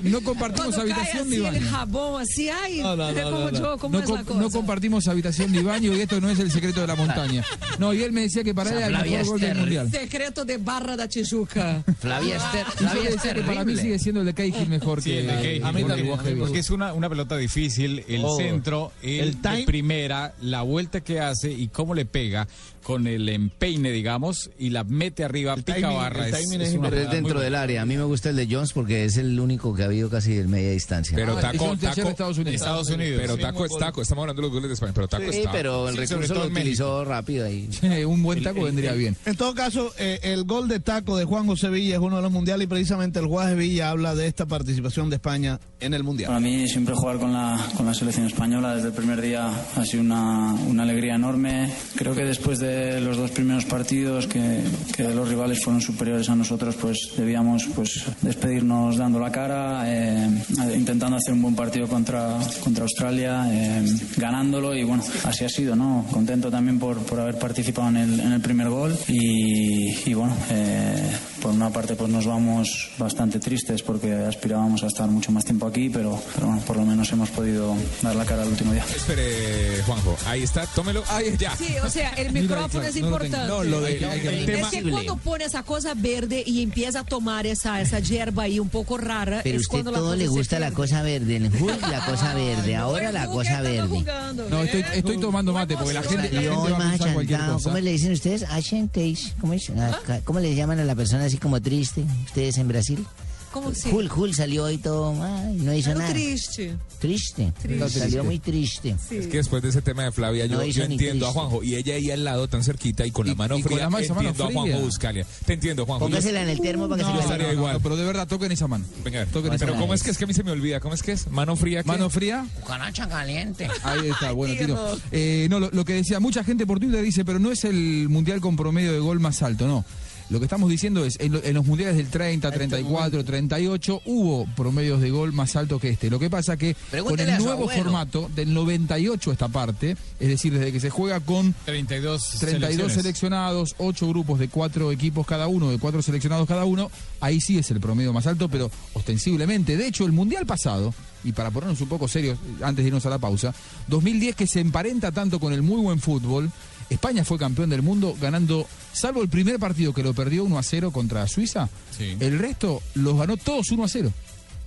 [0.04, 1.72] No compartimos Cuando cae habitación ni así el baño.
[1.72, 3.60] jabón, así, ay, No, no, no, como no, no.
[3.60, 4.40] yo, ¿cómo No, es com- la cosa?
[4.40, 7.44] no compartimos habitación ni baño y esto no es el secreto de la montaña.
[7.80, 9.92] No, y él me decía que para él era el mejor gol del mundial.
[9.92, 11.84] Secreto de Barra da Tijuca.
[12.00, 14.34] Flavia Ester, Y yo Flavia le es decía que para mí sigue siendo el de
[14.34, 17.10] Cahill mejor Sí, que el de Cahill, a mí porque- también, Porque es una, una
[17.10, 18.38] pelota difícil, el Oh.
[18.38, 22.48] centro, el, El time- de primera, la vuelta que hace y cómo le pega
[22.90, 26.28] con el empeine, digamos, y la mete arriba, pica timing- barra.
[26.28, 27.84] el es- timing es es una es dentro del área.
[27.84, 30.34] A mí me gusta el de Jones porque es el único que ha habido casi
[30.34, 31.16] de media distancia.
[31.16, 32.56] Pero Ah, taco, taco, de Estados Unidos.
[32.56, 33.20] Estados Unidos.
[33.22, 34.02] Pero sí, taco es taco.
[34.02, 35.56] Estamos hablando de los goles de España, pero taco sí, es taco.
[35.56, 37.70] pero el Sí, recurso lo utilizó rápido ahí.
[38.08, 39.16] un buen taco vendría bien.
[39.26, 42.22] En todo caso, eh, el gol de taco de Juan José Villa es uno de
[42.24, 46.04] los mundiales y precisamente el Guaje Villa habla de esta participación de España en el
[46.04, 46.30] mundial.
[46.30, 49.86] Para mí siempre jugar con la, con la selección española desde el primer día ha
[49.86, 51.72] sido una, una alegría enorme.
[51.96, 54.62] Creo que después de los dos primeros partidos que,
[54.96, 60.30] que los rivales fueron superiores a nosotros, pues debíamos pues, despedirnos dando la cara, eh,
[60.76, 63.86] intentando hacer un buen partido contra, contra Australia, eh,
[64.18, 66.06] ganándolo y bueno, así ha sido, ¿no?
[66.12, 71.12] Contento también por, por haber participado en el, en el primer gol y, bueno, eh,
[71.42, 75.66] por una parte pues nos vamos bastante tristes porque aspirábamos a estar mucho más tiempo
[75.68, 78.84] aquí, pero, pero bueno, por lo menos hemos podido dar la cara el último día.
[78.96, 80.16] Espere, Juanjo.
[80.26, 81.04] Ahí está, tómelo.
[81.10, 81.56] Ahí, ya.
[81.56, 83.48] Sí, o sea, el micrófono es importante.
[83.48, 87.04] No, lo de- es el tema- que cuando pone esa cosa verde y empieza a
[87.04, 90.18] tomar esa, esa hierba ahí un poco rara, Pero es usted cuando la todo cosa
[90.18, 91.36] le gusta la cosa verde.
[91.38, 92.76] En el fútbol la cosa verde.
[92.76, 94.04] Ahora la cosa verde.
[94.50, 97.60] No, estoy, estoy tomando mate porque la gente, la gente va a más achantado.
[97.64, 98.44] ¿Cómo le dicen ustedes?
[98.50, 99.34] Achenteis.
[99.40, 99.70] ¿Cómo es?
[99.70, 102.04] Acá- ¿Cómo le llaman a la persona así como triste?
[102.26, 103.06] ¿Ustedes en Brasil?
[103.52, 103.90] ¿Cómo se?
[103.90, 106.14] Jul, Jul salió hoy todo, ay, no hizo Algo nada.
[106.14, 106.76] triste.
[107.00, 107.52] Triste.
[107.60, 107.90] Triste.
[108.00, 108.96] Salió muy triste.
[109.10, 111.32] Es que después de ese tema de Flavia, yo, No yo entiendo a.
[111.32, 111.64] Juanjo.
[111.64, 113.90] Y ella ahí al lado, tan cerquita y con la mano y con fría, la
[113.90, 114.62] ma- esa mano entiendo a fría.
[114.76, 115.26] Juanjo Buscalia.
[115.48, 116.06] Te entiendo, Juanjo.
[116.06, 117.54] Póngasela en el termo para que No, se lo estaría haga.
[117.56, 117.80] igual.
[117.82, 118.86] pero de verdad, toquen esa mano.
[119.04, 119.82] Venga, Toquen esa pero mano.
[119.82, 120.80] ¿cómo es que es que a mí se me olvida?
[120.80, 121.28] ¿Cómo es que es?
[121.32, 121.82] ¿Mano fría?
[121.82, 121.88] ¿qué?
[121.88, 122.46] Mano fría.
[122.62, 123.68] Cucaracha caliente.
[123.82, 124.98] Ahí está, bueno, tiro.
[125.12, 128.10] Eh, no, lo, lo que decía, mucha gente por Twitter dice, pero no es el
[128.10, 129.84] mundial con promedio de gol más alto, no.
[130.30, 134.46] Lo que estamos diciendo es, en, lo- en los mundiales del 30, 34, 38, hubo
[134.56, 136.10] promedios de gol más altos que este.
[136.10, 137.84] Lo que pasa que con el nuevo abuelo.
[137.84, 142.94] formato del 98 esta parte, es decir, desde que se juega con 32, 32 selecciones.
[142.94, 146.92] seleccionados, 8 grupos de 4 equipos cada uno, de 4 seleccionados cada uno,
[147.22, 149.78] ahí sí es el promedio más alto, pero ostensiblemente.
[149.78, 150.94] De hecho, el Mundial pasado,
[151.24, 153.54] y para ponernos un poco serios antes de irnos a la pausa,
[153.88, 156.52] 2010 que se emparenta tanto con el muy buen fútbol,
[156.90, 160.64] España fue campeón del mundo ganando, salvo el primer partido que lo perdió 1 a
[160.64, 162.18] 0 contra Suiza, Sí.
[162.20, 164.12] el resto los ganó todos 1 a 0.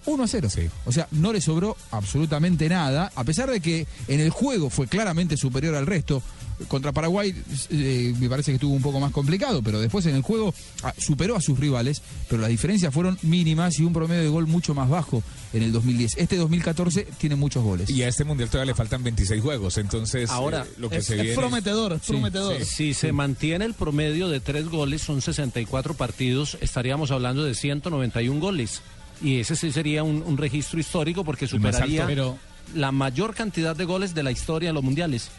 [0.05, 0.49] 1 a 0.
[0.85, 4.89] O sea, no le sobró absolutamente nada, a pesar de que en el juego fue
[4.89, 6.23] claramente superior al resto.
[6.69, 7.35] Contra Paraguay
[7.71, 10.93] eh, me parece que estuvo un poco más complicado, pero después en el juego ah,
[10.99, 14.75] superó a sus rivales, pero las diferencias fueron mínimas y un promedio de gol mucho
[14.75, 15.23] más bajo
[15.53, 16.17] en el 2010.
[16.19, 17.91] Este 2014 tiene muchos goles.
[17.91, 19.79] Y a este mundial todavía le faltan 26 juegos.
[19.79, 21.37] Entonces, Ahora, eh, lo que es- se es viene.
[21.37, 22.59] prometedor, es Sí, prometedor.
[22.59, 22.65] sí.
[22.65, 28.41] Si se mantiene el promedio de tres goles, son 64 partidos, estaríamos hablando de 191
[28.41, 28.83] goles.
[29.23, 32.39] Y ese sí sería un, un registro histórico porque alto, superaría pero-
[32.75, 35.31] la mayor cantidad de goles de la historia de los mundiales.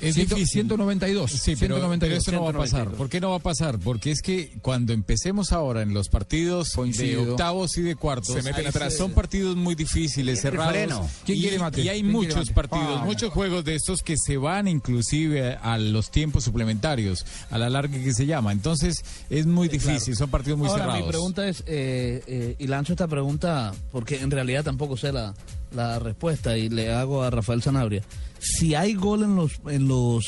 [0.00, 0.62] Es Ciento- difícil.
[0.62, 1.30] 192.
[1.30, 1.98] Sí, pero, 192.
[2.00, 2.68] pero eso no va a pasar.
[2.88, 2.98] 192.
[2.98, 3.78] ¿Por qué no va a pasar?
[3.78, 8.42] Porque es que cuando empecemos ahora en los partidos de octavos y de cuartos, Se
[8.42, 8.94] meten atrás.
[8.96, 10.72] Son partidos muy difíciles, cerrados.
[10.72, 11.08] freno.
[11.24, 11.80] ¿Quién y, quiere mate?
[11.82, 12.52] y hay ¿Quién quiere muchos mate?
[12.54, 13.04] partidos, Ah.
[13.04, 17.98] muchos juegos de estos que se van inclusive a los tiempos suplementarios, a la larga
[17.98, 18.52] que se llama.
[18.52, 21.02] Entonces es muy difícil, son partidos muy Ahora, cerrados.
[21.04, 25.34] mi pregunta es, eh, eh, y lanzo esta pregunta porque en realidad tampoco sé la,
[25.72, 28.02] la respuesta y le hago a Rafael Sanabria.
[28.38, 30.24] Si hay gol en los, en los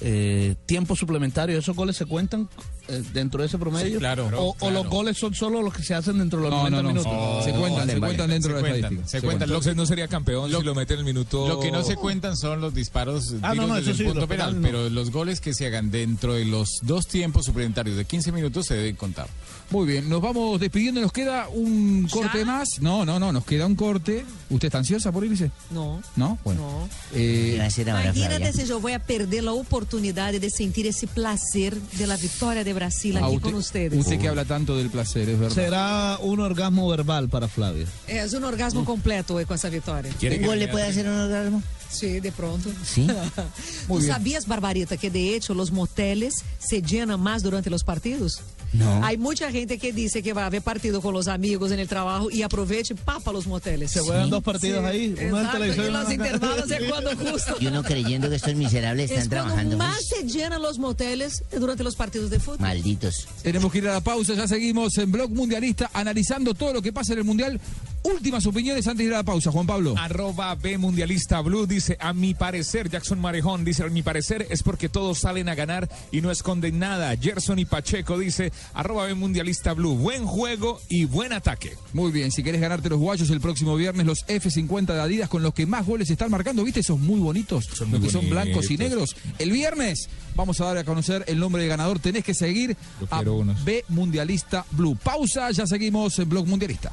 [0.00, 2.48] eh, tiempos suplementarios, ¿esos goles se cuentan
[2.88, 3.92] eh, dentro de ese promedio?
[3.92, 6.70] Sí, claro, O, los goles son solo los que se hacen dentro de los No,
[6.70, 7.44] 90 no, no, minutos.
[7.44, 9.08] se cuentan, se cuentan dentro se de la cuentan, estadística.
[9.20, 9.50] Se cuentan.
[9.50, 11.46] López no sería campeón si lo mete en el minuto.
[11.48, 14.12] Lo que no se cuentan son los disparos Ah, no, no, desde eso el sí,
[14.12, 18.04] punto penal, pero los goles que se hagan dentro de los dos tiempos suplementarios de
[18.06, 19.28] 15 minutos se deben contar.
[19.70, 22.68] Muy bien, nos vamos despidiendo, nos queda un corte más.
[22.80, 24.24] No, no, no, nos queda un corte.
[24.48, 25.52] ¿Usted está ansiosa por irse?
[25.70, 26.02] No.
[26.16, 26.38] ¿No?
[26.42, 26.88] Bueno.
[27.14, 32.16] Eh, Imagínate si yo voy a perder la oportunidad de sentir ese placer de la
[32.16, 34.00] victoria de Brasil ah, aquí usted, con ustedes.
[34.00, 35.54] usted que habla tanto del placer, es verdad.
[35.54, 37.86] Será un orgasmo verbal para Flavia.
[38.08, 40.12] Es un orgasmo completo hoy con esa victoria.
[40.20, 41.62] ¿Un gol le puede hacer un orgasmo?
[41.90, 42.70] Sí, de pronto.
[42.84, 43.06] Sí.
[43.86, 44.12] ¿Tú bien.
[44.12, 48.40] sabías, Barbarita, que de hecho los moteles se llenan más durante los partidos?
[48.72, 49.04] No.
[49.04, 51.88] Hay mucha gente que dice que va a ver partido con los amigos en el
[51.88, 53.90] trabajo y aprovecha y papa los moteles.
[53.90, 57.56] Se juegan dos partidos ahí, uno en Exacto, televisión y los intervalos es cuando justo.
[57.60, 59.76] Y uno creyendo que estos miserables están es cuando trabajando.
[59.78, 62.60] más se llenan los moteles durante los partidos de fútbol.
[62.60, 63.26] Malditos.
[63.42, 66.92] Tenemos que ir a la pausa, ya seguimos en Blog Mundialista analizando todo lo que
[66.92, 67.60] pasa en el Mundial.
[68.02, 69.94] Últimas opiniones antes de ir a la pausa, Juan Pablo.
[69.98, 74.62] Arroba B Mundialista Blue dice, a mi parecer, Jackson Marejón dice, a mi parecer es
[74.62, 77.14] porque todos salen a ganar y no esconden nada.
[77.14, 81.76] Gerson y Pacheco dice, arroba B Mundialista Blue, buen juego y buen ataque.
[81.92, 85.42] Muy bien, si querés ganarte los guayos el próximo viernes, los F50 de Adidas con
[85.42, 86.80] los que más goles están marcando, ¿viste?
[86.80, 89.14] Esos muy bonitos, muy los que son blancos y negros.
[89.38, 91.98] El viernes vamos a dar a conocer el nombre de ganador.
[91.98, 92.78] Tenés que seguir
[93.10, 93.62] a unos.
[93.62, 94.96] B Mundialista Blue.
[94.96, 96.92] Pausa, ya seguimos en Blog Mundialista.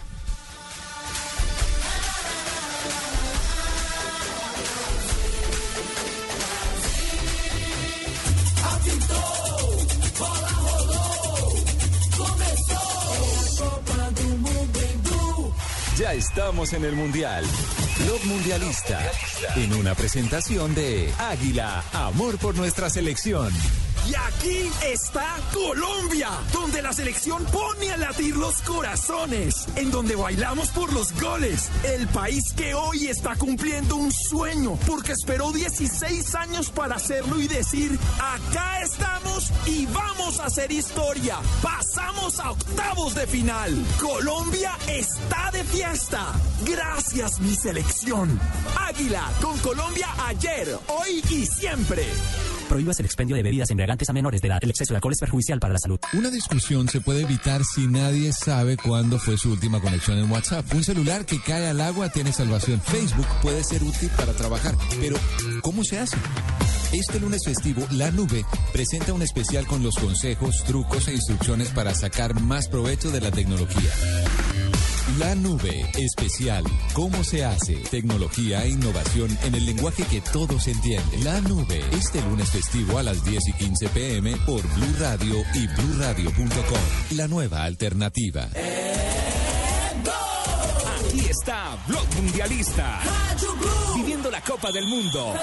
[15.98, 17.44] Ya estamos en el Mundial.
[18.04, 19.02] Blog Mundialista.
[19.56, 23.52] En una presentación de Águila, amor por nuestra selección.
[24.08, 30.70] Y aquí está Colombia, donde la selección pone a latir los corazones, en donde bailamos
[30.70, 31.70] por los goles.
[31.84, 37.48] El país que hoy está cumpliendo un sueño, porque esperó 16 años para hacerlo y
[37.48, 41.38] decir, acá estamos y vamos a hacer historia.
[41.62, 43.86] Pasamos a octavos de final.
[44.00, 45.87] Colombia está de fiesta.
[46.66, 48.40] Gracias mi selección.
[48.78, 52.04] Águila con Colombia ayer, hoy y siempre.
[52.68, 54.60] Prohíbas el expendio de bebidas embriagantes a menores de edad.
[54.62, 55.98] El exceso de alcohol es perjudicial para la salud.
[56.12, 60.66] Una discusión se puede evitar si nadie sabe cuándo fue su última conexión en WhatsApp.
[60.74, 62.82] Un celular que cae al agua tiene salvación.
[62.82, 65.16] Facebook puede ser útil para trabajar, pero
[65.62, 66.18] ¿cómo se hace?
[66.92, 71.96] Este lunes festivo, La Nube presenta un especial con los consejos, trucos e instrucciones para
[71.96, 73.90] sacar más provecho de la tecnología.
[75.18, 76.64] La Nube especial.
[76.94, 77.76] ¿Cómo se hace?
[77.90, 81.24] Tecnología e innovación en el lenguaje que todos entienden.
[81.24, 81.84] La Nube.
[81.92, 87.18] Este lunes festivo a las 10 y 15 pm por Blue Radio y bluradio.com.
[87.18, 88.48] La nueva alternativa.
[91.00, 93.00] Aquí está Blog Mundialista.
[93.96, 95.34] Viviendo la Copa del Mundo.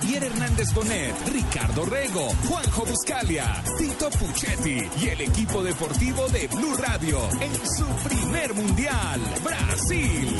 [0.00, 6.74] Javier Hernández Bonet, Ricardo Rego, Juanjo Buscalia, Tito Puchetti y el equipo deportivo de Blue
[6.78, 10.36] Radio en su primer mundial, Brasil.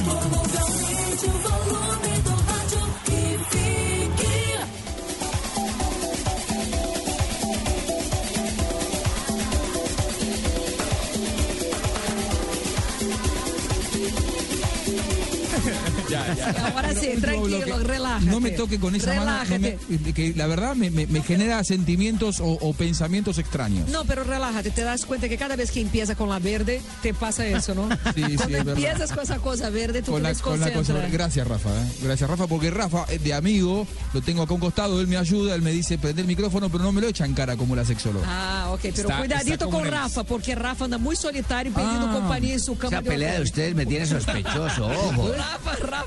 [16.11, 16.51] Ya, ya.
[16.75, 17.85] Ahora sí, Último tranquilo, bloque.
[17.85, 18.27] relájate.
[18.27, 19.79] No me toque con esa mano, no Relájate.
[19.89, 23.89] me- que la verdad me, me- me genera sentimientos o, o pensamientos extraños.
[23.89, 27.15] No, pero relájate, te das cuenta que cada vez que empieza con la verde, te
[27.15, 27.89] pasa eso, ¿no?
[28.15, 28.73] Sí, sí, Cuando es verdad.
[28.85, 31.87] empiezas con esa cosa verde, tú Con te la, con la cosa- gracias Rafa, ¿eh?
[32.03, 35.17] gracias Rafa, porque Rafa es de amigo, lo tengo acá a un costado, él me
[35.17, 37.77] ayuda, él me dice prende el micrófono, pero no me lo echa en cara como
[37.77, 38.27] la sexóloga.
[38.29, 42.13] Ah, ok, pero Está- cuidadito está con Rafa, porque Rafa anda muy solitario pidiendo Ah.
[42.13, 45.33] compañía en su cama Esa pelea de ustedes me tiene sospechoso, ojo.
[45.37, 46.00] Rafa, Rafa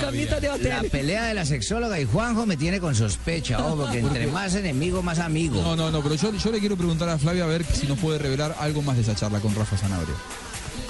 [0.00, 0.68] camita de hotel.
[0.68, 4.54] La pelea de la sexóloga y Juanjo me tiene con sospecha, ojo, porque entre más
[4.54, 5.60] enemigo, más amigo.
[5.62, 7.98] No, no, no, pero yo, yo le quiero preguntar a Flavia a ver si nos
[7.98, 10.14] puede revelar algo más de esa charla con Rafa Sanabria.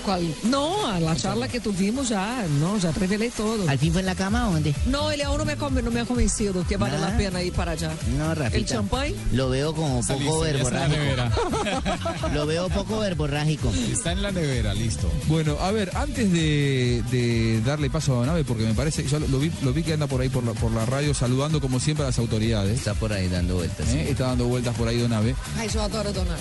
[0.05, 0.35] ¿Cuál?
[0.45, 3.69] No, a la charla que tuvimos ya, no, ya revelé todo.
[3.69, 4.75] ¿Al fin fue en la cama o dónde?
[4.87, 7.11] No, ele aún no me, come- no me ha convencido que vale Nada.
[7.11, 7.93] la pena ir para allá.
[8.17, 8.57] No, Rafita.
[8.57, 9.13] ¿El champán?
[9.33, 12.29] Lo veo como poco listo, ya está en la verborrágico.
[12.35, 13.73] Lo veo poco verborrágico.
[13.93, 15.11] Está en la nevera, listo.
[15.27, 19.29] Bueno, a ver, antes de, de darle paso a Nave, porque me parece, yo lo,
[19.29, 21.81] lo vi, lo vi que anda por ahí por la, por la radio saludando como
[21.81, 22.79] siempre a las autoridades.
[22.79, 23.89] Está por ahí dando vueltas.
[23.91, 24.11] ¿Eh?
[24.11, 25.35] Está dando vueltas por ahí Donave.
[25.59, 26.41] Ay, yo adoro Donald.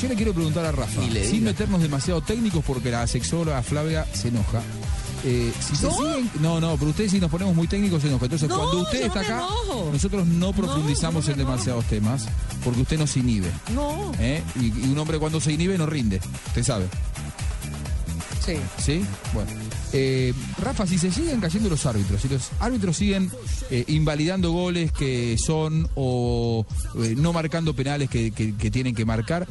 [0.00, 4.28] Yo le quiero preguntar a Rafa, sin meternos demasiado técnicos, porque la sexóloga Flavia se
[4.28, 4.62] enoja.
[5.24, 5.92] eh, si se ¿No?
[5.96, 8.26] siguen- no, no, pero ustedes si nos ponemos muy técnicos se enojan.
[8.26, 9.90] Entonces, No, cuando usted está acá, enojo.
[9.92, 12.26] nosotros no profundizamos en demasiados temas,
[12.62, 13.50] porque usted nos inhibe.
[13.74, 14.12] No.
[14.20, 14.42] ¿eh?
[14.60, 16.86] Y, y un hombre cuando se inhibe no rinde, usted sabe.
[18.46, 18.54] Sí.
[18.78, 19.04] ¿Sí?
[19.34, 19.50] Bueno.
[19.92, 23.30] Eh, Rafa, si se siguen cayendo los árbitros, si los árbitros siguen
[23.88, 26.64] invalidando goles que son o
[27.16, 29.46] no marcando penales que, que- que tienen que marcar,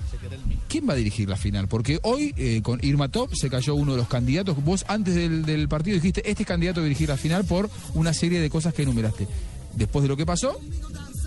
[0.67, 1.67] ¿quién va a dirigir la final?
[1.67, 4.63] Porque hoy eh, con Irma Top se cayó uno de los candidatos.
[4.63, 8.13] Vos antes del, del partido dijiste, este es candidato a dirigir la final por una
[8.13, 9.27] serie de cosas que enumeraste.
[9.75, 10.59] Después de lo que pasó,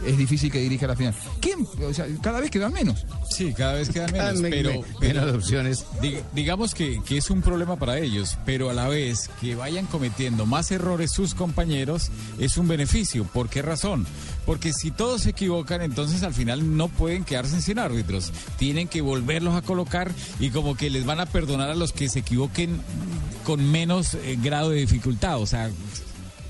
[0.05, 1.15] es difícil que dirija la final.
[1.41, 1.65] ¿Quién?
[1.89, 3.07] O sea, cada vez quedan menos.
[3.31, 5.85] Sí, cada vez quedan Ah, menos, me- pero, me- pero- menos opciones.
[6.35, 10.47] digamos que, que es un problema para ellos, pero a la vez que vayan cometiendo
[10.47, 12.11] más errores sus compañeros
[12.41, 13.23] es un beneficio.
[13.25, 14.05] ¿Por qué razón?
[14.51, 18.33] Porque si todos se equivocan, entonces al final no pueden quedarse sin árbitros.
[18.59, 20.11] Tienen que volverlos a colocar
[20.41, 22.81] y como que les van a perdonar a los que se equivoquen
[23.45, 25.39] con menos eh, grado de dificultad.
[25.41, 25.71] O sea,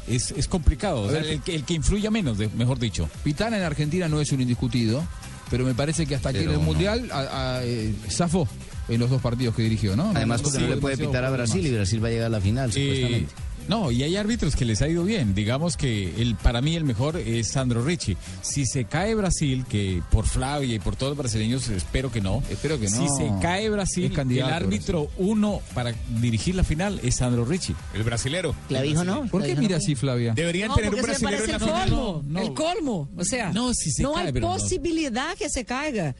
[0.08, 1.02] es, es complicado.
[1.02, 3.06] O sea, ver, el, que- el que influya menos, de- mejor dicho.
[3.22, 5.04] Pitana en Argentina no es un indiscutido,
[5.50, 6.60] pero me parece que hasta aquí en el no.
[6.62, 8.48] Mundial a- a, eh, zafó
[8.88, 10.10] en los dos partidos que dirigió, ¿no?
[10.14, 12.40] Además, porque no le puede pitar a Brasil y Brasil va a llegar a la
[12.40, 13.34] final, Eh, supuestamente.
[13.70, 15.34] No, y hay árbitros que les ha ido bien.
[15.34, 18.16] Digamos que el para mí el mejor es Sandro Ricci.
[18.42, 22.42] Si se cae Brasil, que por Flavia y por todos los brasileños espero que no.
[22.50, 23.16] Espero que Si no.
[23.16, 27.74] se cae Brasil, el árbitro uno para dirigir la final es Sandro Ricci.
[27.94, 28.54] El brasilero.
[28.68, 29.26] Clavijo no.
[29.28, 30.34] ¿Por qué mira así, Flavia?
[30.34, 31.88] Deberían No, tener un brasilero en la el final.
[31.90, 33.08] colmo, el colmo.
[33.16, 34.54] O sea, No, si se no cae, hay pero no.
[34.54, 36.14] posibilidad que se caiga.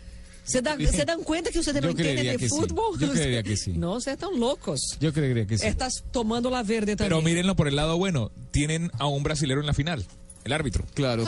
[0.51, 2.55] ¿Se, da- ¿Se dan cuenta que no entienden creería de que sí.
[2.57, 2.99] fútbol?
[2.99, 3.73] Yo creería que sí.
[3.75, 4.97] No, ustedes están locos.
[5.01, 5.67] Yo creería que sí.
[5.67, 7.09] Estás tomando la verde también.
[7.19, 8.31] Pero mírenlo por el lado bueno.
[8.51, 10.05] Tienen a un brasilero en la final.
[10.45, 10.85] El árbitro.
[10.95, 11.25] Claro.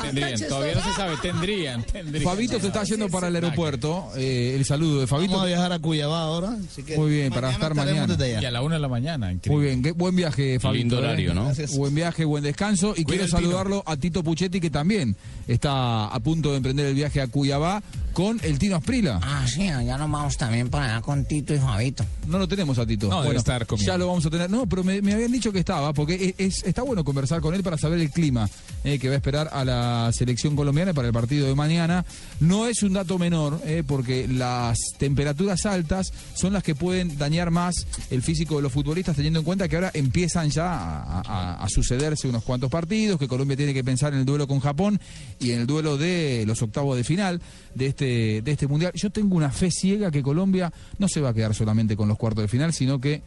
[0.00, 2.24] Tendrían, todavía no se sabe, tendrían, tendrían.
[2.24, 4.10] Fabito se está yendo para el aeropuerto.
[4.16, 5.32] eh, el saludo de Fabito.
[5.32, 6.56] Vamos a viajar a Cuyabá ahora.
[6.70, 8.06] así que Muy bien, para estar mañana.
[8.40, 9.56] Y a la una de la mañana, increíble.
[9.56, 10.78] Muy bien, qué buen viaje, Fabito.
[10.78, 11.34] Lindo horario, eh.
[11.34, 11.44] ¿no?
[11.44, 11.76] Gracias.
[11.76, 12.94] Buen viaje, buen descanso.
[12.96, 15.16] Y quiero saludarlo a Tito Puchetti, que también
[15.46, 19.20] está a punto de emprender el viaje a Cuyabá con el Tino Asprila.
[19.22, 22.04] Ah, sí, ya nos vamos también para allá con Tito y Fabito.
[22.26, 23.08] No lo tenemos a Tito.
[23.08, 23.66] No, debe estar.
[23.76, 24.48] Ya lo vamos a tener.
[24.50, 27.54] No, pero me, me habían dicho que estaba, porque es, es- está bueno conversar con
[27.54, 28.45] él para saber el clima
[28.84, 32.04] eh, que va a esperar a la selección colombiana para el partido de mañana.
[32.40, 37.50] No es un dato menor, eh, porque las temperaturas altas son las que pueden dañar
[37.50, 41.68] más el físico de los futbolistas, teniendo en cuenta que ahora empiezan ya a, a-
[41.68, 45.00] sucederse unos cuantos partidos, que Colombia tiene que pensar en el duelo con Japón
[45.40, 47.40] y en el duelo de los octavos de final
[47.74, 48.92] de este, de este mundial.
[48.94, 52.16] Yo tengo una fe ciega que Colombia no se va a quedar solamente con los
[52.16, 53.22] cuartos de final, sino que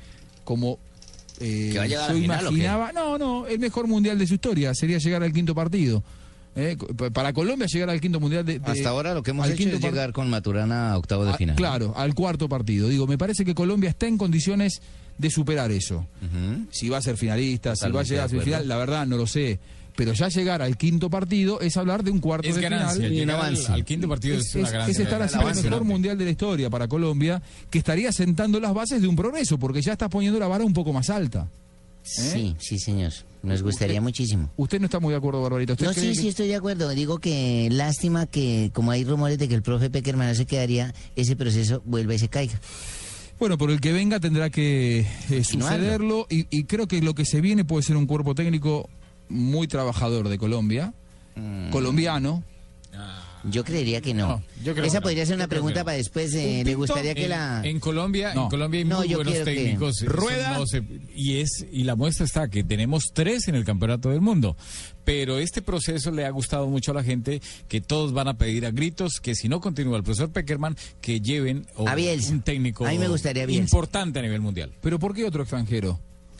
[0.45, 0.79] como
[1.39, 4.73] eh, ¿Que va a la final imaginaba, no, no, el mejor mundial de su historia
[4.73, 6.03] sería llegar al quinto partido.
[6.55, 6.75] Eh,
[7.13, 9.79] para Colombia llegar al quinto mundial de, de- Hasta ahora lo que hemos hecho es
[9.81, 11.55] llegar con Maturana a octavo de Ah, final.
[11.55, 12.89] Claro, al cuarto partido.
[12.89, 14.81] Digo, me parece que Colombia está en condiciones
[15.17, 16.05] de superar eso.
[16.71, 19.27] Si va a ser finalista, si va a llegar a semifinal, la verdad no lo
[19.27, 19.59] sé.
[19.99, 22.93] Pero ya llegar al quinto partido es hablar de un cuarto Es de ganancia.
[22.95, 23.11] final.
[23.11, 23.71] Llegar al, avance.
[23.73, 24.91] al quinto partido es, Es, una es- ganancia.
[24.93, 28.73] es estar haciendo el mejor mundial de la historia para Colombia, que estaría sentando las
[28.73, 31.49] bases de un progreso, porque ya estás poniendo la vara un poco más alta.
[32.01, 33.11] Sí, sí, señor.
[33.43, 34.49] Nos gustaría muchísimo.
[34.55, 35.73] Usted no está muy de acuerdo, Barbarita.
[35.73, 36.89] ¿Usted No, sí, que- sí, estoy de acuerdo.
[36.91, 40.93] Digo que lástima que, como hay rumores de que el profe Peckerman no se quedaría,
[41.17, 42.59] ese proceso vuelva y se caiga.
[43.37, 47.25] Bueno, por el que venga tendrá que eh, sucederlo y, y creo que lo que
[47.25, 48.89] se viene puede ser un cuerpo técnico
[49.29, 50.93] muy trabajador de Colombia,
[51.71, 52.43] colombiano.
[53.45, 54.27] Yo creería que no.
[54.27, 55.03] No, yo creo Esa que no.
[55.03, 56.33] podría ser una que pregunta para después.
[56.33, 57.61] eh, ¿Le gustaría que en, la...?
[57.63, 58.43] en Colombia No.
[58.43, 60.61] en Colombia hay muy buenos que- técnicos Eso Rueda.
[60.65, 60.83] se-
[61.15, 64.57] y es y la muestra está que tenemos tres en el campeonato del mundo
[65.05, 68.65] pero este proceso le ha gustado mucho a la gente que todos van a pedir
[68.65, 72.33] a gritos que si no continúa el profesor Peckerman que lleven o A Bielsa.
[72.33, 75.97] un técnico A mí me gustaría importante a nivel mundial Pero ¿por qué otro extranjero?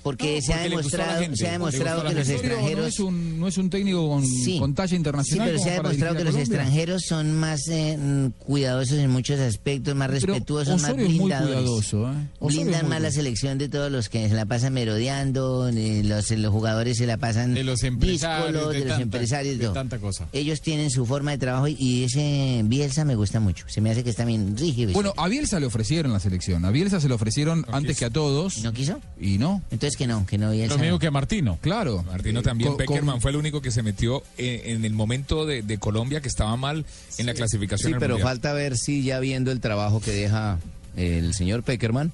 [0.10, 2.80] Porque No, se ha porque demostrado, se ha demostrado que los extranjeros...
[2.82, 4.58] no es un, no es un técnico con, Sí.
[4.58, 5.48] con talla Sí, internacional.
[5.50, 10.10] pero se ha demostrado que los extranjeros son más eh, cuidadosos en muchos aspectos, más
[10.10, 11.54] respetuosos, más blindadores.
[11.56, 12.16] cuidadoso, ¿eh?
[12.42, 16.52] Blindan muy más la selección de todos los que se la pasan merodeando, los, los
[16.52, 19.74] jugadores se la pasan de los empresarios díscolos, de, los tanta- empresarios, de todo.
[19.74, 23.66] tanta cosa Ellos tienen su forma de trabajo y, y ese Bielsa me gusta mucho.
[23.68, 24.94] Se me hace que está bien rígido.
[24.94, 26.66] Bueno, a Bielsa le ofrecieron la selección.
[26.66, 28.60] A Bielsa se le ofrecieron antes que a todos.
[28.64, 29.00] ¿No quiso?
[29.20, 29.62] Y no.
[29.72, 30.74] Entonces que no, que no Bielsa.
[30.76, 31.00] lo mismo no.
[31.00, 32.02] que a Martino Claro.
[32.04, 32.76] Martino también.
[32.78, 36.22] Peckerman con- fue el único que se metió en, en el momento de, de Colombia
[36.22, 36.86] que estaba mal
[37.18, 37.92] en la clasificación.
[37.94, 38.28] Sí, pero Mundial.
[38.30, 40.58] falta ver si ya viendo el trabajo que deja
[40.96, 42.12] el señor Peckerman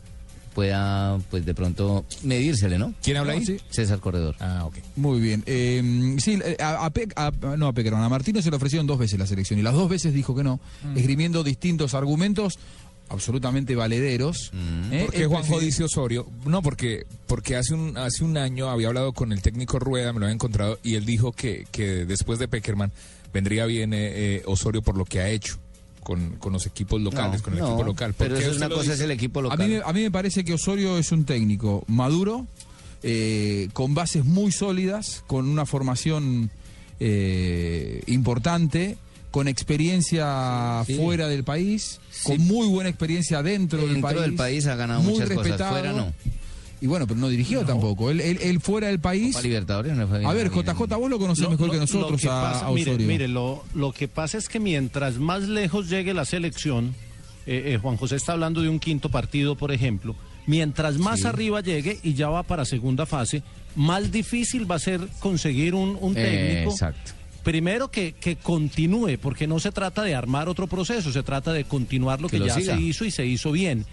[0.54, 2.94] pueda, pues de pronto medírsele, ¿no?
[3.04, 3.46] ¿Quién habla ahí?
[3.46, 3.58] sí.
[3.70, 4.36] César Corredor.
[4.40, 4.76] Ah, ok.
[4.96, 5.44] Muy bien.
[5.46, 8.98] Eh, sí, a, a Pe- a- no a Peckerman, a Martino se le ofrecieron dos
[8.98, 10.98] veces la selección y las dos veces dijo que no, Mm.
[10.98, 12.58] esgrimiendo distintos argumentos.
[13.10, 14.52] Absolutamente valederos.
[14.92, 15.04] ¿eh?
[15.06, 18.88] Porque El Juanjo presidente- dice Osorio, no, porque porque hace un hace un año había
[18.88, 22.40] hablado con el técnico Rueda, me lo había encontrado y él dijo que, que después
[22.40, 22.92] de Peckerman
[23.34, 25.58] vendría bien eh, eh, Osorio por lo que ha hecho
[26.04, 28.14] con, con los equipos locales, No, con el no, equipo local.
[28.14, 28.94] ¿Por pero eso es una cosa, dice?
[28.94, 29.60] es el equipo A local.
[29.60, 32.46] mí, me- a mí me parece que Osorio es un técnico maduro,
[33.04, 36.50] eh, con bases muy sólidas, con una formación
[37.00, 38.98] eh, importante,
[39.36, 40.96] con experiencia Sí.
[40.96, 44.22] fuera del país, con muy buena experiencia dentro, del Dentro país.
[44.22, 45.72] del país ha ganado muy muchas cosas, respetado.
[45.74, 46.14] fuera no.
[46.80, 48.12] Y bueno, pero no dirigió tampoco.
[48.12, 49.34] Él, él- él fuera del país.
[49.36, 50.64] Copa Libertadores no le fue bien A ver, bien.
[50.66, 52.92] JJ, vos lo conocés Lo- mejor lo- que lo nosotros que a, pasa- a mire,
[52.92, 53.08] Osorio.
[53.08, 56.96] mire, lo, lo que pasa es que mientras más lejos llegue la selección,
[57.46, 60.16] eh, eh, Juan José está hablando de un quinto partido, por ejemplo,
[60.48, 61.28] mientras más Sí.
[61.28, 63.44] arriba llegue y ya va para segunda fase,
[63.76, 66.72] más difícil va a ser conseguir un, un Eh, técnico.
[66.72, 67.12] exacto.
[67.46, 71.64] Primero que, que continúe, porque no se trata de armar otro proceso, se trata de
[71.64, 72.76] continuar lo Que que, lo ya siga.
[72.76, 73.86] se hizo y se hizo bien.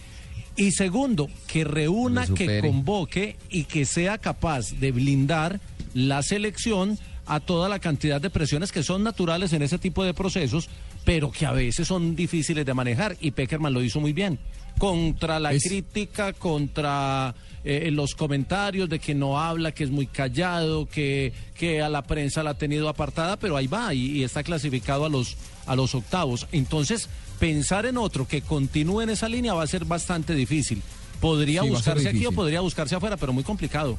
[0.56, 5.60] Y segundo, que reúna, que convoque y que sea capaz de blindar
[5.94, 10.12] la selección a toda la cantidad de presiones que son naturales en ese tipo de
[10.14, 10.68] procesos,
[11.04, 13.16] pero que a veces son difíciles de manejar.
[13.20, 14.38] Y Peckerman lo hizo muy bien.
[14.78, 20.06] Contra la Es- crítica, contra eh, los comentarios de que no habla, que es muy
[20.06, 24.24] callado, que, que a la prensa la ha tenido apartada, pero ahí va y, y
[24.24, 25.36] está clasificado a los,
[25.66, 26.46] a los octavos.
[26.52, 27.08] Entonces,
[27.38, 30.82] pensar en otro que continúe en esa línea va a ser bastante difícil.
[31.20, 33.96] Podría Sí, buscarse aquí o podría buscarse afuera, pero muy complicado.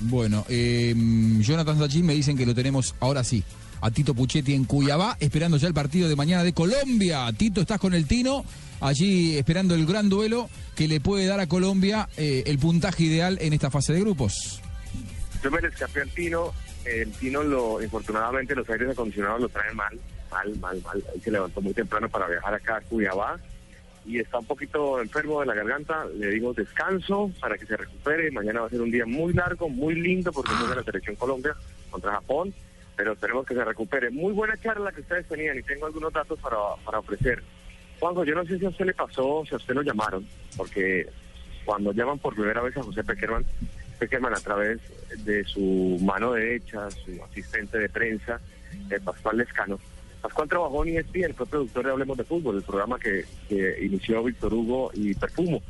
[0.00, 0.94] Bueno, eh,
[1.40, 3.42] Jonathan Sachin me dicen que lo tenemos ahora sí.
[3.80, 7.30] A Tito Puchetti en Cuyabá, esperando ya el partido de mañana de Colombia.
[7.36, 8.44] Tito, estás con el Tino,
[8.80, 13.38] allí esperando el gran duelo que le puede dar a Colombia eh, el puntaje ideal
[13.40, 14.60] en esta fase de grupos.
[15.42, 16.52] Yo me le escapé al Tino,
[16.84, 19.98] el Tino lo, infortunadamente los aires acondicionados lo traen mal,
[20.30, 21.04] mal, mal, mal.
[21.14, 23.38] Él se levantó muy temprano para viajar acá a Cuyabá
[24.06, 26.04] y está un poquito enfermo de la garganta.
[26.16, 28.30] Le digo descanso para que se recupere.
[28.30, 31.54] Mañana va a ser un día muy largo, muy lindo porque juega la selección Colombia
[31.90, 32.52] contra Japón,
[32.96, 34.10] pero esperemos que se recupere.
[34.10, 37.42] Muy buena charla que ustedes tenían y tengo algunos datos para, para ofrecer.
[38.00, 40.26] Juanjo, yo no sé si a usted le pasó, si a usted lo llamaron,
[40.56, 41.08] porque
[41.64, 43.44] cuando llaman por primera vez a José Peckerman,
[43.98, 44.80] Peckerman a través
[45.24, 48.40] de su mano derecha, su asistente de prensa,
[48.90, 49.78] eh, Pascual Lescano.
[50.20, 54.22] Pascual trabajó en ESPN, fue productor de Hablemos de Fútbol, el programa que, que inició
[54.22, 55.62] Víctor Hugo y Perfumo.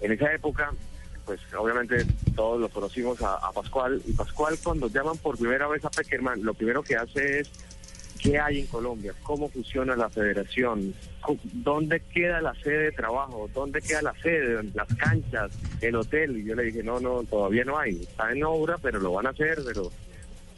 [0.00, 0.72] En esa época,
[1.24, 2.04] pues obviamente
[2.34, 6.42] todos lo conocimos a, a Pascual, y Pascual cuando llaman por primera vez a Peckerman,
[6.42, 7.50] lo primero que hace es
[8.22, 10.94] qué hay en Colombia, cómo funciona la federación,
[11.52, 15.50] dónde queda la sede de trabajo, dónde queda la sede, las canchas,
[15.80, 16.36] el hotel.
[16.36, 19.26] Y yo le dije, no, no, todavía no hay, está en obra, pero lo van
[19.26, 19.90] a hacer, pero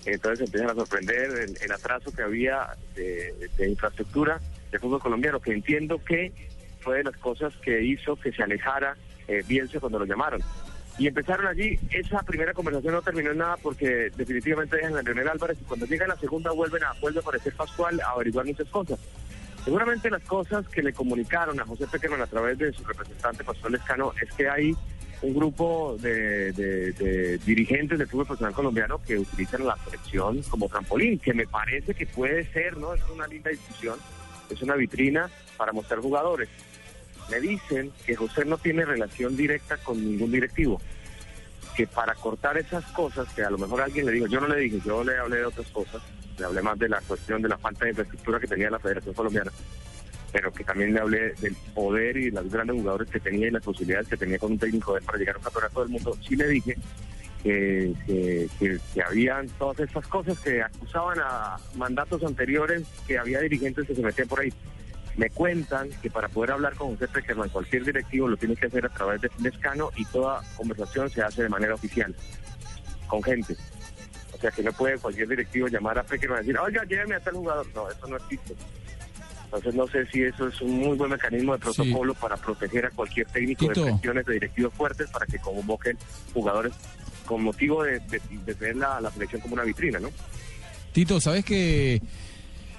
[0.05, 5.41] entonces empiezan a sorprender el, el atraso que había de, de infraestructura de fútbol colombiano,
[5.41, 6.33] que entiendo que
[6.81, 8.95] fue de las cosas que hizo que se alejara
[9.29, 10.41] eh, Bielsa cuando lo llamaron.
[10.97, 15.29] Y empezaron allí, esa primera conversación no terminó en nada porque definitivamente dejan a Leonel
[15.29, 18.69] Álvarez y cuando llega la segunda vuelven a, vuelve a aparecer Pascual a averiguar muchas
[18.69, 19.01] cosas.
[19.65, 23.73] Seguramente las cosas que le comunicaron a José Peckerman a través de su representante Pascual
[23.73, 24.77] Lescano es que hay
[25.23, 30.69] un grupo de, de- de dirigentes del fútbol profesional colombiano que utilizan la selección como
[30.69, 32.93] trampolín, que me parece que puede ser, ¿no?
[32.95, 33.99] Es una linda discusión,
[34.51, 36.49] es una vitrina para mostrar jugadores.
[37.31, 40.81] Me dicen que José no tiene relación directa con ningún directivo,
[41.77, 44.61] que para cortar esas cosas, que a lo mejor alguien le dijo, yo no le
[44.61, 46.03] dije, yo le hablé de otras cosas,
[46.39, 49.15] le hablé más de la cuestión de la falta de infraestructura que tenía la Federación
[49.15, 49.51] Colombiana,
[50.33, 53.51] pero que también le hablé del poder y de los grandes jugadores que tenía y
[53.51, 56.19] las posibilidades que tenía con un técnico de para llegar a un campeonato del mundo,
[56.27, 56.77] sí le dije
[57.43, 57.93] que-
[58.59, 64.03] que habían todas estas cosas que acusaban a mandatos anteriores, que había dirigentes que se
[64.03, 64.53] metían por ahí.
[65.17, 68.85] Me cuentan que para poder hablar con José Peckerman, cualquier directivo lo tiene que hacer
[68.85, 72.15] a través de Lescano y toda conversación se hace de manera oficial,
[73.07, 73.57] con gente.
[74.33, 77.21] O sea que no puede cualquier directivo llamar a Peckerman y decir, oiga, lléveme a
[77.21, 77.67] tal jugador.
[77.75, 78.55] No, eso no existe.
[79.45, 82.91] Entonces no sé si eso es un muy buen mecanismo de protocolo para proteger a
[82.91, 83.85] cualquier técnico Tito.
[83.85, 85.97] de presiones de directivos fuertes para que convoquen
[86.33, 86.73] jugadores
[87.25, 90.11] con motivo de, de, de ver la, la selección como una vitrina, ¿no?
[90.93, 92.03] Tito, ¿sabés que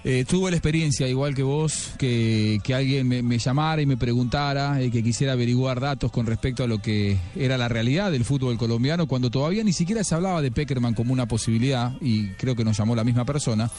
[0.07, 4.79] eh, tuve la experiencia, igual que vos, que, que alguien me, llamara y me preguntara,
[4.79, 8.55] eh, que quisiera averiguar datos con respecto a lo que era la realidad del fútbol
[8.55, 12.63] colombiano, cuando todavía ni siquiera se hablaba de Peckerman como una posibilidad, y creo que
[12.63, 13.71] nos llamó la misma persona.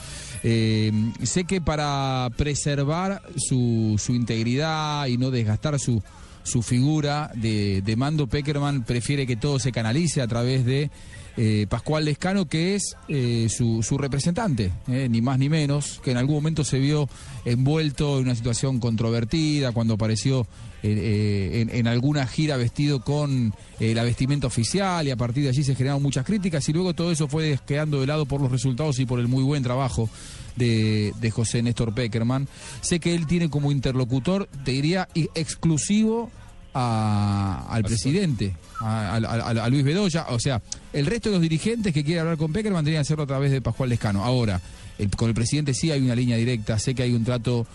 [0.42, 0.90] Eh,
[1.22, 6.02] sé que para preservar su, su integridad y no desgastar su,
[6.42, 10.90] su figura de, de Mando Peckerman prefiere que todo se canalice a través de
[11.38, 16.16] eh, Pascual Lescano, que es eh, su, representante, eh, ni más ni menos, que en
[16.16, 17.08] algún momento se vio
[17.44, 20.46] envuelto en una situación controvertida cuando apareció
[20.82, 26.00] en, alguna gira vestido con la vestimenta oficial y a partir de allí se generaron
[26.00, 29.18] muchas críticas y luego todo eso fue quedando de lado por los resultados y por
[29.18, 30.08] el muy buen trabajo
[30.54, 32.46] de, de José Néstor Peckerman.
[32.82, 36.30] Sé que él tiene como interlocutor, te diría, exclusivo
[36.78, 40.26] a- al presidente, a, Luis Bedoya.
[40.28, 40.60] O sea,
[40.92, 43.50] el resto de los dirigentes que quieren hablar con Peckerman tendrían que hacerlo a través
[43.50, 44.22] de Pascual Lescano.
[44.24, 44.60] Ahora,
[44.98, 47.66] el- con el presidente sí hay una línea directa, sé que hay un trato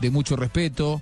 [0.00, 1.00] de mucho respeto.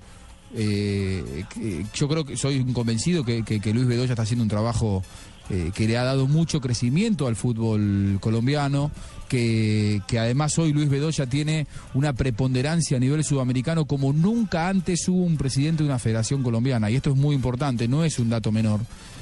[0.55, 1.45] eh,
[1.93, 5.03] yo creo que soy un convencido que, que- que Luis Bedoya está haciendo un trabajo
[5.51, 8.89] eh, que le ha dado mucho crecimiento al fútbol colombiano,
[9.29, 15.23] que, además hoy Luis Bedoya tiene una preponderancia a nivel sudamericano como nunca antes hubo
[15.23, 16.89] un presidente de una federación colombiana.
[16.91, 18.81] Y esto es muy importante, no es un dato menor.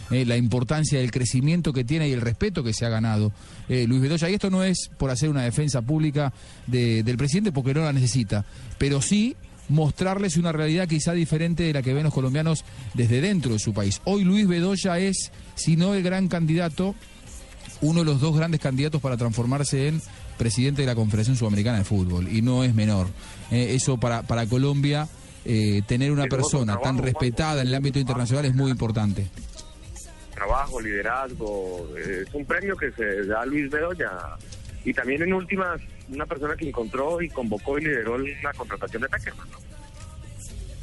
[0.10, 3.34] eh, la importancia del crecimiento que tiene y el respeto que se ha ganado
[3.68, 4.30] eh, Luis Bedoya.
[4.30, 6.32] Y esto no es por hacer una defensa pública
[6.66, 8.46] de- del presidente porque no la necesita,
[8.78, 9.36] pero sí
[9.68, 12.64] mostrarles una realidad quizá diferente de la que ven los colombianos
[12.94, 14.00] desde dentro de su país.
[14.06, 16.96] Hoy Luis Bedoya es, si no el gran candidato,
[17.82, 20.02] uno de los dos grandes candidatos para transformarse en
[20.38, 23.08] presidente de la Confederación Sudamericana de Fútbol, y no es menor.
[23.52, 25.08] Eh, eso para, para Colombia,
[25.46, 29.28] eh, tener una persona tan respetada en el ámbito internacional es muy importante.
[30.36, 31.88] trabajo, liderazgo.
[31.98, 34.12] eh, Es un premio que se da a Luis Bedoya.
[34.86, 39.10] Y también en últimas, una persona que encontró y convocó y lideró la contratación de
[39.10, 39.48] Peckerman.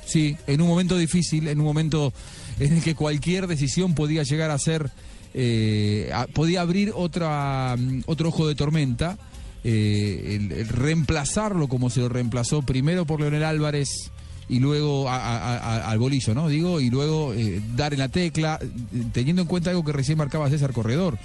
[0.04, 2.12] Sí, en un momento difícil, en un momento
[2.58, 4.90] en el que cualquier decisión podía llegar a ser,
[5.34, 9.18] eh, podía abrir otra, mm, otro ojo de tormenta,
[9.64, 14.10] eh, el- el reemplazarlo como se lo reemplazó primero por Leonel Álvarez
[14.48, 16.48] y luego a- a- a- al bolillo, ¿no?
[16.48, 18.58] Digo, y luego eh, dar en la tecla,
[19.12, 21.18] teniendo en cuenta algo que recién marcaba César Corredor.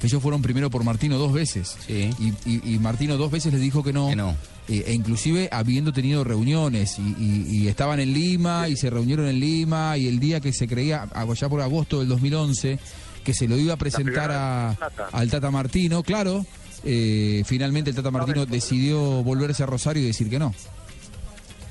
[0.00, 1.78] Que ellos fueron primero por Martino dos veces.
[1.88, 4.10] Y, y- y Martino dos veces les dijo que no.
[4.68, 9.96] Eh, e inclusive habiendo tenido reuniones y estaban en Lima y se reunieron en Lima
[9.96, 12.78] y el día que se creía, allá por agosto del 2011,
[13.26, 14.70] que se lo iba a presentar a,
[15.12, 16.46] al Tata Martino, claro,
[16.84, 20.54] eh, finalmente el Tata Martino decidió volverse a Rosario y decir que no.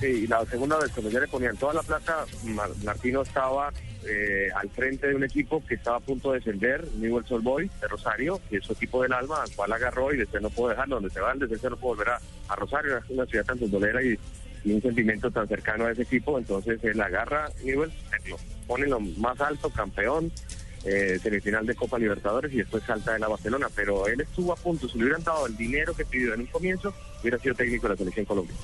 [0.02, 3.72] Sí, y la segunda vez cuando ya le ponían toda la plata, Mar- Martino estaba
[4.06, 7.72] eh, al frente de un equipo que estaba a punto de descender, Newell's Old Boys
[7.80, 10.72] de Rosario, que es su equipo del alma, al cual agarró y desde no puedo
[10.72, 12.19] dejarlo, donde se va, desde no puedo volver a,
[12.49, 14.19] a Rosario, es una ciudad tan futbolera y,
[14.65, 17.94] y un sentimiento tan cercano a ese equipo, entonces él agarra Newell's,
[18.27, 18.38] lo
[18.68, 20.30] pone lo más alto, campeón,
[20.86, 24.56] eh, semifinal de Copa Libertadores y después salta de la Barcelona, pero él estuvo a
[24.56, 27.88] punto, si le hubieran dado el dinero que pidió en un comienzo, hubiera sido técnico
[27.88, 28.60] de la selección colombiana.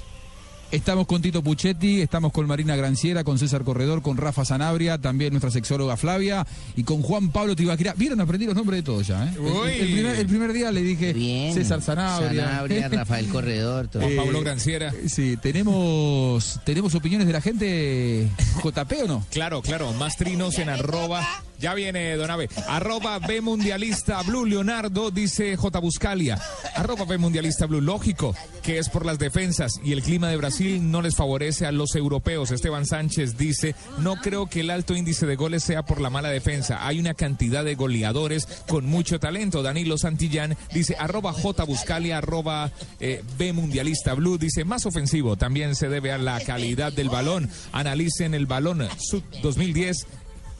[0.72, 5.34] Estamos con Tito Puchetti, estamos con Marina Granciera, con César Corredor, con Rafa Sanabria, también
[5.34, 7.94] nuestra sexóloga Flavia y con Juan Pablo Tibaquira.
[7.98, 9.26] Vieron, aprendí los nombres de todos ya.
[9.26, 9.34] ¿eh?
[9.36, 12.46] El- primer, el primer día le dije César Sanabria.
[12.46, 14.04] Sanabria, Rafael Corredor, todo.
[14.04, 14.94] Eh, Granciera.
[15.08, 18.30] Sí, tenemos, tenemos opiniones de la gente
[18.64, 19.26] JP o no?
[19.30, 21.28] Claro, claro, más trinos en arroba.
[21.62, 22.50] Ya viene, Don Abe.
[22.68, 24.46] Arroba B Mundialista Blue.
[24.46, 26.42] Leonardo dice J Buscalia.
[26.76, 27.82] Arroba B Mundialista Blue.
[27.82, 31.72] Lógico que es por las defensas y el clima de Brasil no les favorece a
[31.72, 32.50] los europeos.
[32.50, 36.30] Esteban Sánchez dice, no creo que el alto índice de goles sea por la mala
[36.30, 36.86] defensa.
[36.88, 39.62] Hay una cantidad de goleadores con mucho talento.
[39.62, 44.40] Danilo Santillán dice, arroba J Buscalia, arroba eh, B Mundialista Blue.
[44.40, 45.38] Dice, más ofensivo.
[45.38, 47.52] También se debe a la calidad del balón.
[47.72, 50.08] Analicen el balón Sub 2010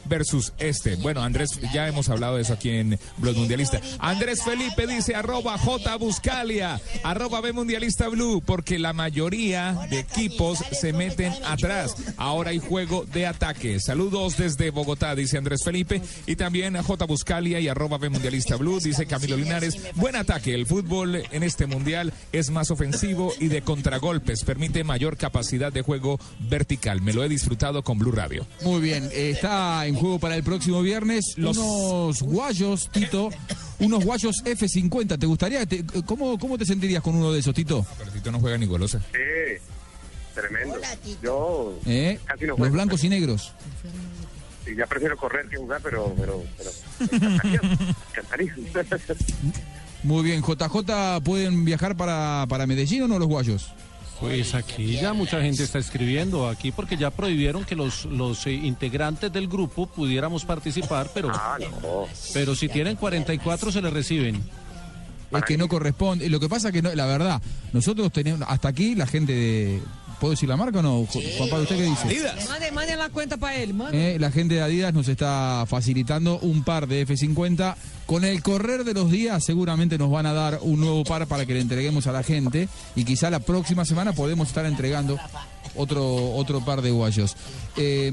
[0.04, 0.96] versus este.
[0.96, 3.80] Bueno, Andrés, ya hemos hablado de eso aquí en Blog Mundialista.
[3.98, 10.58] Andrés Felipe dice arroba J Buscalia, arroba B Mundialista Blue, porque la mayoría de equipos
[10.72, 11.96] se meten atrás.
[12.16, 13.80] Ahora hay juego de ataque.
[13.80, 16.02] Saludos desde Bogotá, dice Andrés Felipe.
[16.26, 19.76] Y también a J Buscalia y arroba B Mundialista Blue, dice Camilo Linares.
[19.94, 20.54] Buen ataque.
[20.54, 24.44] El fútbol en este mundial es más ofensivo y de contragolpes.
[24.44, 27.02] Permite mayor capacidad de juego vertical.
[27.02, 28.46] Me lo he disfrutado con Blue Radio.
[28.62, 33.30] Muy bien, eh, está en juego para el próximo viernes Los- unos guayos, Tito,
[33.80, 35.18] unos guayos F50.
[35.18, 35.64] ¿Te gustaría?
[35.66, 37.84] te- cómo, ¿Cómo te sentirías con uno de esos, Tito?
[37.98, 38.98] Pero Tito no juega ni golosa.
[39.12, 39.58] Sí,
[40.34, 40.76] tremendo.
[41.22, 42.18] Yo ¿Eh?
[42.24, 43.52] casi no Los blancos y negros.
[44.64, 46.70] Sí, ya prefiero correr que jugar, pero, pero, pero
[47.10, 47.60] me encantaría,
[48.56, 49.16] me encantaría.
[50.04, 53.72] Muy bien, JJ, ¿pueden viajar para, para Medellín o no los guayos?
[54.22, 58.52] Pues aquí ya mucha gente está escribiendo aquí porque ya prohibieron que los, los eh,
[58.52, 62.06] integrantes del grupo pudiéramos participar, pero, Ah, no.
[62.32, 64.40] pero si tienen 44 se les reciben.
[65.32, 66.28] Es que no corresponde.
[66.30, 67.42] Lo que pasa que, no, la verdad,
[67.72, 69.82] nosotros tenemos, hasta aquí la gente de-
[70.22, 71.00] ¿Puedo decir la marca o no?
[71.02, 72.22] Ju- Juan Pablo, ¿usted qué dice?
[72.48, 73.74] Mande, mande la cuenta para él.
[73.92, 77.74] Eh, la gente de Adidas nos está facilitando un par de F50.
[78.06, 81.44] Con el correr de los días seguramente nos van a dar un nuevo par para
[81.44, 85.18] que le entreguemos a la gente y quizá la próxima semana podemos estar entregando
[85.74, 87.34] otro, otro par de guayos.
[87.76, 88.12] Eh,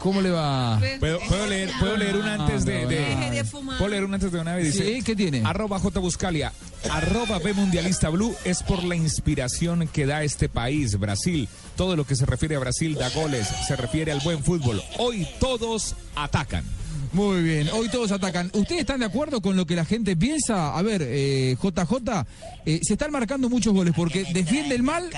[0.00, 0.80] ¿Cómo le va?
[0.98, 4.32] ¿Puedo, puedo leer, puedo leer una antes de, de- Deje de ¿Puedo leer una antes
[4.32, 4.72] de una vez?
[4.72, 5.42] Dice, Sí, ¿qué tiene?
[5.44, 6.52] Arroba J Buscalia,
[6.90, 11.48] arroba B Mundialista Blue es por la inspiración que da este país, Brasil.
[11.76, 14.82] Todo lo que se refiere a Brasil da goles, se refiere al buen fútbol.
[14.98, 16.64] Hoy todos atacan.
[17.12, 18.50] Muy bien, hoy todos atacan.
[18.54, 20.76] ¿Ustedes están de acuerdo con lo que la gente piensa?
[20.78, 22.24] A ver, eh, JJ,
[22.66, 25.10] eh, se están marcando muchos goles porque defiende el mal.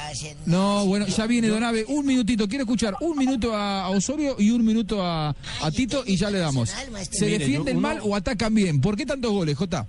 [0.46, 1.84] No, bueno, ya viene Donave.
[1.88, 6.02] Un minutito, quiero escuchar un minuto a, a Osorio y un minuto a, a Tito
[6.06, 6.70] y ya le damos.
[7.10, 8.80] ¿Se Mire, defienden uno- mal o atacan bien?
[8.80, 9.86] ¿Por qué tantos goles, J?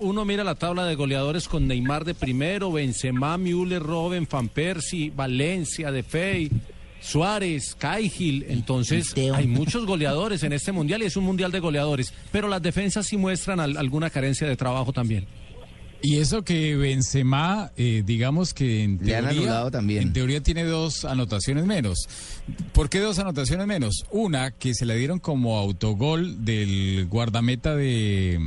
[0.00, 5.10] Uno mira la tabla de goleadores con Neymar de primero, Benzema, Müller, Robben, Van Persie,
[5.16, 6.50] Valencia, De Fey,
[7.06, 8.44] Suárez, Cahill.
[8.48, 12.12] Entonces hay muchos goleadores en este mundial y es un mundial de goleadores.
[12.32, 15.26] Pero las defensas sí muestran al- alguna carencia de trabajo también.
[16.02, 20.02] Y eso que Benzema, eh, digamos que en Le han teoría, también.
[20.02, 22.06] en teoría tiene dos anotaciones menos.
[22.72, 24.04] ¿Por qué dos anotaciones menos?
[24.10, 28.38] Una que se le dieron como autogol del guardameta de...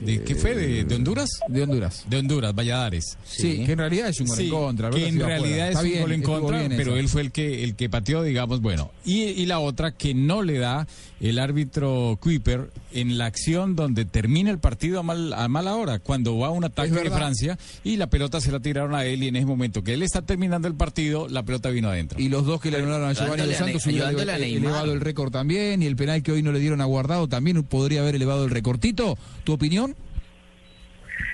[0.00, 0.54] ¿De qué fue?
[0.54, 1.28] ¿De, de Honduras?
[1.48, 2.04] De Honduras.
[2.08, 3.16] De Honduras, Valladares.
[3.24, 6.02] Sí, que en realidad es un gol en contra, Que en realidad es un bien,
[6.02, 8.90] gol en contra, pero él fue el que el que pateó, digamos, bueno.
[9.04, 10.86] Y, y la otra que no le da
[11.20, 15.98] el árbitro Kuiper en la acción donde termina el partido a, mal, a mala hora,
[15.98, 17.10] cuando va un ataque de.
[17.10, 20.02] Francia y la pelota se la tiraron a él y en ese momento que él
[20.02, 22.20] está terminando el partido, la pelota vino adentro.
[22.20, 24.64] Y los dos que le anularon a Giovanni Dos Santos hubiera ayudándole a ele- Neymar.
[24.70, 27.62] elevado el récord también y el penal que hoy no le dieron a Guardado también
[27.62, 29.16] podría haber elevado el recortito.
[29.44, 29.94] ¿Tu opinión?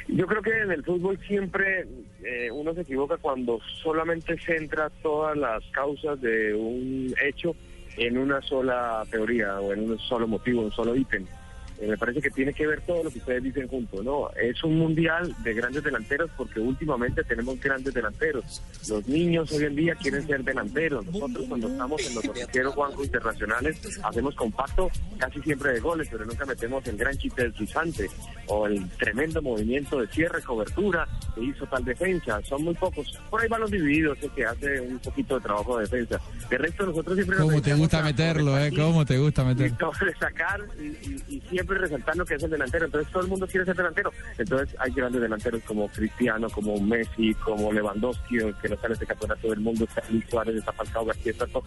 [0.08, 1.86] Yo creo que en el fútbol siempre
[2.24, 7.54] eh, uno se equivoca cuando solamente centra todas las causas de un hecho
[7.96, 11.26] en una sola teoría o en un solo motivo, un solo ítem.
[11.80, 14.30] Eh, me parece que tiene que ver todo lo que ustedes dicen juntos, ¿no?
[14.40, 18.62] Es un mundial de grandes delanteros porque últimamente tenemos grandes delanteros.
[18.88, 21.04] Los niños hoy en día quieren ser delanteros.
[21.06, 26.24] Nosotros cuando estamos en los noticieros bancos internacionales hacemos compacto casi siempre de goles, pero
[26.24, 28.08] nunca metemos el gran chiste deslizante
[28.46, 32.40] o el tremendo movimiento de cierre, cobertura que hizo tal defensa.
[32.42, 33.18] Son muy pocos.
[33.30, 36.20] Por ahí van los divididos el que hace un poquito de trabajo de defensa.
[36.50, 38.70] De resto nosotros siempre nos ¿Cómo te dedicamos gusta meterlo, eh?
[38.76, 39.92] ¿Cómo te gusta y meterlo?
[39.92, 42.86] sobre sacar y, y- y siempre resaltar lo que es el delantero.
[42.86, 44.10] Entonces todo el mundo quiere ser delantero.
[44.38, 49.48] Entonces hay grandes delanteros como Cristiano, como Messi, como Lewandowski, que no sale este campeonato
[49.48, 51.62] del mundo, está Luis Suárez, está Falcao García, todo.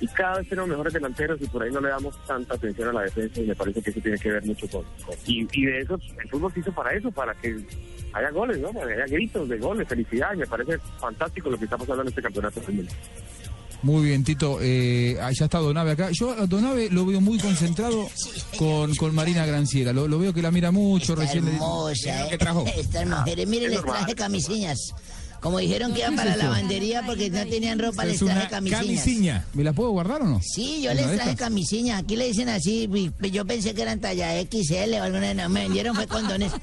[0.00, 2.92] Y cada vez tenemos mejores delanteros y por ahí no le damos tanta atención a
[2.92, 4.84] la defensa y me parece que eso tiene que ver mucho con...
[5.04, 7.56] con- y, y de eso, el fútbol se hizo para eso, para que
[8.12, 8.68] haya goles, ¿no?
[8.80, 10.32] Haya gritos de goles, felicidad.
[10.34, 12.88] Y me parece fantástico lo que está pasando en este campeonato del.
[13.82, 14.58] Muy bien, Tito.
[14.60, 16.10] Eh, ah, ya está Donave acá.
[16.10, 18.08] Yo a Donave lo veo muy concentrado
[18.58, 19.92] con, con Marina Granciera.
[19.92, 21.14] Lo, lo veo que la mira mucho.
[21.14, 22.28] recién le- Hermosa, ¿eh?
[22.30, 22.64] ¿Qué trajo?
[22.76, 24.92] Estas mujeres, miren, les traje camisillas.
[25.40, 29.44] Como dijeron que iban para la lavandería porque no tenían ropa, les traje camisillas.
[29.54, 30.40] ¿Me la puedo guardar o no?
[30.42, 32.00] Sí, yo ¿Una les traje camisillas.
[32.02, 32.90] Aquí le dicen así.
[33.30, 35.34] Yo pensé que eran talla XL o alguna.
[35.34, 36.50] No, me vendieron fue condones.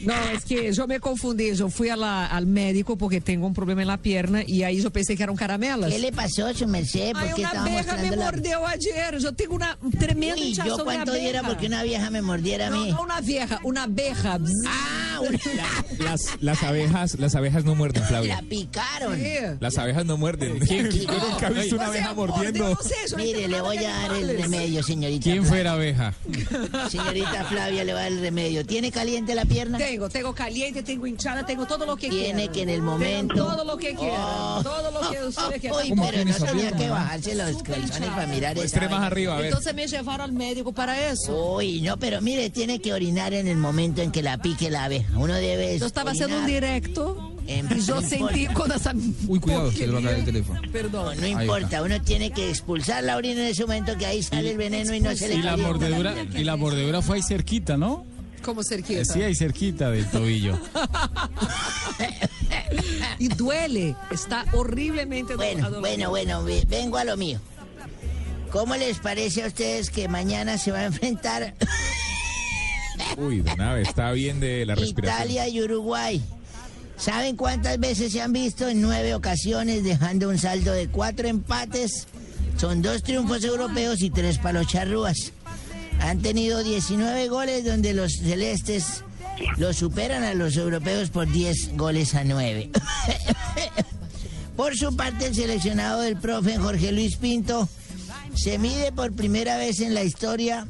[0.00, 1.48] Não, é que eu me confundi.
[1.58, 4.90] Eu fui a la- al médico porque tenho um problema na perna e aí eu
[4.90, 5.90] pensei que eram caramelas.
[5.92, 7.12] ¿Qué le pasó, su merced?
[7.12, 9.14] ¿Por Ai, qué uma estaba abeja me la- mordeu ayer.
[9.14, 12.84] Eu tenho uma tremenda hinchazón yo cuánto diera porque una vieja me mordiera a No,
[12.84, 12.90] mí.
[12.92, 14.38] no una vieja, una abeja.
[14.66, 15.20] Ah,
[15.98, 18.36] Las, las abejas, las abejas no muerden, Flavia.
[18.36, 19.18] La picaron.
[19.60, 20.58] Las abejas no muerden.
[20.66, 22.78] Yo nunca he visto una abeja mordiendo.
[23.16, 25.22] Mire, le voy a dar el remedio, señorita.
[25.22, 25.48] ¿Quién Flavia.
[25.48, 26.14] fuera abeja?
[26.90, 28.64] Señorita Flavia le va a dar el remedio.
[28.66, 29.75] ¿Tiene caliente la pierna?
[29.78, 32.52] Tengo, tengo caliente, tengo hinchada, tengo todo lo que Tiene quiera.
[32.52, 34.16] que en el momento- Tengo todo lo que quiera.
[34.18, 34.60] Oh.
[34.62, 35.76] Todo lo que usted quiera.
[35.76, 39.36] Uy, pero no tenía que bajarse los calzones para mirar esa Tres más arriba, a
[39.36, 39.46] ver.
[39.46, 41.54] Entonces me llevaron al médico para eso.
[41.56, 44.84] Uy, no, pero mire, tiene que orinar en el momento en que la pique la
[44.84, 45.16] abeja.
[45.18, 45.78] Uno debe.
[45.78, 48.92] Yo estaba haciendo un directo y yo sentí con esa...
[49.28, 50.60] Uy, cuidado, se le va a caer el teléfono.
[50.72, 51.16] Perdón.
[51.20, 54.56] No importa, uno tiene que expulsar la orina en ese momento que ahí sale el
[54.58, 58.04] veneno y no se le Y la mordedura, y la mordedura fue ahí cerquita, ¿no?
[58.46, 59.04] Como cerquita.
[59.04, 60.58] Sí, ahí cerquita del tobillo.
[63.18, 67.40] Y duele, está horriblemente Bueno, bueno, bueno, ve- vengo a lo mío.
[68.50, 71.54] ¿Cómo les parece a ustedes que mañana se va a enfrentar
[73.16, 75.16] Uy, Donave, está bien de la respiración.
[75.30, 76.22] Italia y Uruguay?
[76.98, 78.68] ¿Saben cuántas veces se han visto?
[78.68, 82.06] En nueve ocasiones, dejando un saldo de cuatro empates.
[82.58, 85.32] Son dos triunfos europeos y tres para los charrúas.
[86.00, 89.02] Han tenido 19 goles donde los celestes
[89.56, 92.70] Lo superan a los europeos por 10 goles a 9.
[94.56, 97.68] Por su parte, el seleccionado del profe Jorge Luis Pinto
[98.34, 100.66] se mide por primera vez en la historia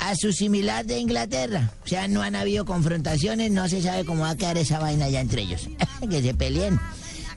[0.00, 1.72] a su similar de Inglaterra.
[1.84, 5.08] O sea, no han habido confrontaciones, no se sabe cómo va a quedar esa vaina
[5.08, 5.68] ya entre ellos.
[6.10, 6.80] que se peleen.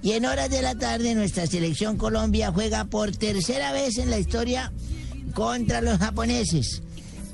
[0.02, 4.18] Y en horas de la tarde, nuestra selección Colombia juega por tercera vez en la
[4.18, 4.72] historia
[5.34, 6.82] contra los japoneses.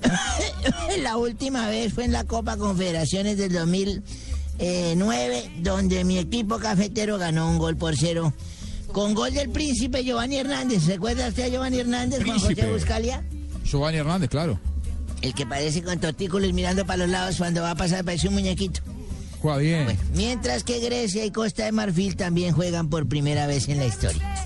[1.01, 7.49] la última vez fue en la Copa Confederaciones del 2009, donde mi equipo cafetero ganó
[7.49, 8.33] un gol por cero.
[8.91, 10.85] Con gol del príncipe Giovanni Hernández.
[10.87, 12.71] ¿Recuerda usted a Giovanni Hernández, Juan José.
[12.71, 13.23] Buscalia?
[13.63, 14.59] Giovanni Hernández, claro.
[15.21, 18.33] El que parece con tortícolis mirando para los lados cuando va a pasar, parece un
[18.35, 18.81] muñequito.
[19.41, 19.97] Juega bien.
[20.15, 24.38] Mientras que Grecia y Costa de Marfil también juegan por primera vez en la historia.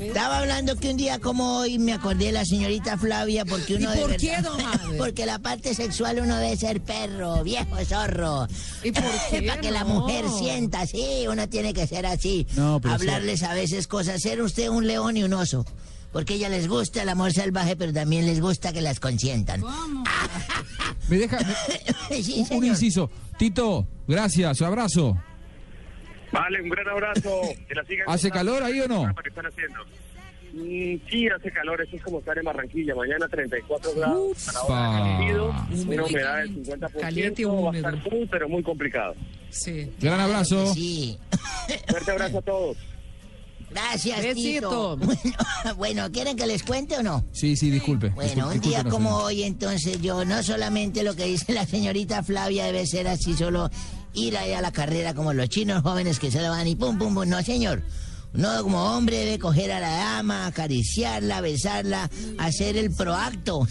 [0.00, 3.92] Estaba hablando que un día como hoy me acordé de la señorita Flavia porque uno
[3.92, 4.96] ¿Y de por qué, verdad- don Javi?
[4.98, 8.46] porque la parte sexual uno debe ser perro, viejo zorro.
[8.84, 10.00] ¿Y por qué Para que la no?
[10.00, 12.46] mujer sienta así, uno tiene que ser así.
[12.56, 15.64] No, pero Hablarles a veces cosas, ser usted un león y un oso.
[16.12, 19.62] Porque a ella les gusta el amor salvaje, pero también les gusta que las consientan.
[21.08, 21.38] Me deja
[22.10, 23.10] me- Sí, un, un inciso.
[23.38, 25.16] Tito, gracias, abrazo.
[26.32, 27.40] Vale, un gran abrazo.
[27.68, 29.14] Que la sigan ¿Hace calor ahí o no?
[29.22, 29.80] que están haciendo.
[30.52, 31.80] Mm, sí, hace calor.
[31.82, 32.94] Eso es como estar en Barranquilla.
[32.94, 34.48] Mañana 34 grados.
[34.48, 35.54] A la hora del partido,
[35.92, 37.00] Una humedad del 50%.
[37.00, 37.88] Caliente y Va a húmedo.
[37.88, 39.14] estar muy, pero muy complicado.
[39.50, 39.92] Sí.
[40.00, 40.72] Gran abrazo.
[40.74, 41.18] Sí.
[41.88, 42.76] Fuerte abrazo a todos.
[43.68, 44.96] Gracias, Besito.
[44.96, 44.96] Tito.
[44.96, 45.36] Bueno,
[45.76, 47.24] bueno, ¿quieren que les cuente o no?
[47.32, 48.08] Sí, sí, disculpe.
[48.10, 52.64] Bueno, un día como hoy, entonces yo no solamente lo que dice la señorita Flavia
[52.66, 53.68] debe ser así solo
[54.16, 56.98] ir ahí a la carrera como los chinos jóvenes que se le van y pum,
[56.98, 57.28] pum, pum.
[57.28, 57.82] No, señor.
[58.32, 63.66] No, como hombre debe coger a la dama, acariciarla, besarla, hacer el proacto.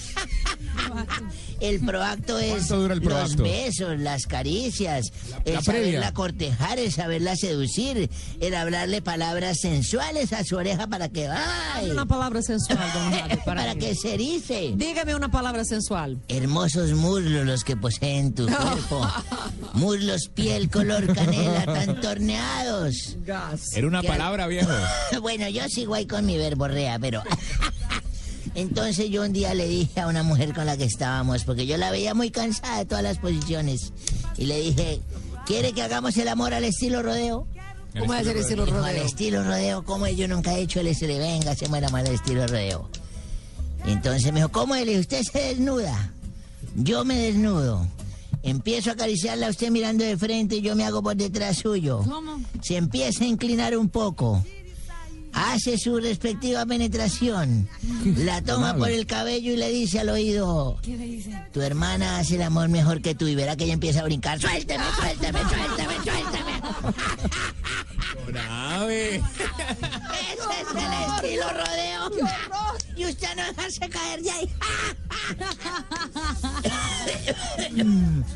[1.60, 5.12] El proacto es ¿Cuánto dura el los besos, las caricias,
[5.46, 5.62] el la previa.
[5.62, 8.10] saberla cortejar, el saberla seducir,
[8.40, 13.36] el hablarle palabras sensuales a su oreja para que ay, Una palabra sensual, don Javi,
[13.46, 14.74] para, que se erice.
[14.76, 16.18] Dígame una palabra sensual.
[16.28, 19.08] Hermosos muslos los que poseen tu cuerpo.
[19.74, 23.18] Muslos piel color canela tan torneados.
[23.26, 23.76] Gas.
[23.76, 24.72] Era una palabra, viejo.
[25.22, 27.24] Bueno, yo sigo ahí con mi verborrea, pero...
[28.56, 31.78] Entonces yo un día le dije a una mujer con la que estábamos, porque yo
[31.78, 33.92] la veía muy cansada de todas las posiciones,
[34.38, 35.02] y le dije,
[35.46, 37.48] ¿quiere que hagamos el amor al estilo rodeo?
[37.98, 39.06] ¿Cómo es el estilo Dijo, Al rodeo?
[39.06, 42.46] estilo rodeo, como yo nunca he hecho el estilo, venga, se muera mal el estilo
[42.48, 42.90] rodeo.
[43.86, 44.76] Y entonces me dijo, ¿cómo?
[44.76, 46.12] Le dije, usted se desnuda.
[46.76, 47.88] Yo me desnudo.
[48.44, 52.02] Empiezo a acariciarla a usted mirando de frente y yo me hago por detrás suyo.
[52.04, 52.42] ¿Cómo?
[52.62, 54.44] Se empieza a inclinar un poco.
[55.36, 57.68] Hace su respectiva penetración.
[58.18, 61.32] La toma por el cabello y le dice al oído, ¿Qué le dice?
[61.54, 64.40] tu hermana hace el amor mejor que tú y verá que ella empieza a brincar.
[64.40, 66.62] Suélteme, suélteme, suélteme, suélteme.
[68.28, 69.16] Grave.
[69.16, 69.24] Ese
[70.62, 70.94] es el
[71.28, 72.12] estilo rodeo.
[72.96, 74.50] Y usted no dejarse caer de ahí.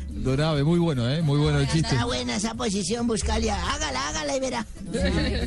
[0.22, 1.22] Don Abe, muy bueno, ¿eh?
[1.22, 1.94] Muy bueno el chiste.
[1.94, 3.56] Está buena esa posición, Buscalia.
[3.72, 4.66] Hágala, hágala y verá.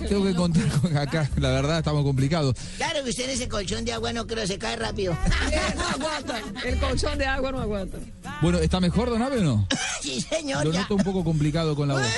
[0.09, 1.29] Tengo que contar con acá.
[1.37, 2.55] La verdad, estamos complicados.
[2.77, 5.15] Claro que usted en ese colchón de agua no creo se cae rápido.
[5.77, 6.41] No aguanta.
[6.65, 7.97] El colchón de agua no aguanta.
[8.41, 9.67] Bueno, ¿está mejor, Don Abe, o no?
[10.01, 10.81] Sí, señor, Lo ya.
[10.81, 12.03] noto un poco complicado con la voz.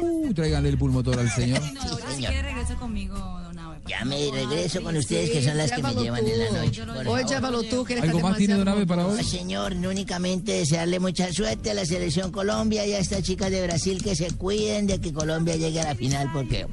[0.00, 1.60] Uh, tráiganle el pulmotor al señor.
[1.74, 2.30] No, si señor.
[2.32, 3.14] quiere regreso conmigo.
[3.88, 6.30] Ya me regreso con ustedes que son las que me llevan tú.
[6.30, 6.82] en la noche.
[7.08, 9.22] Hoy llévalo tú, que ¿Algo más tiene Don Abe para No, hoy?
[9.24, 14.02] señor, únicamente desearle mucha suerte a la selección Colombia y a estas chicas de Brasil
[14.02, 16.66] que se cuiden de que Colombia llegue a la final porque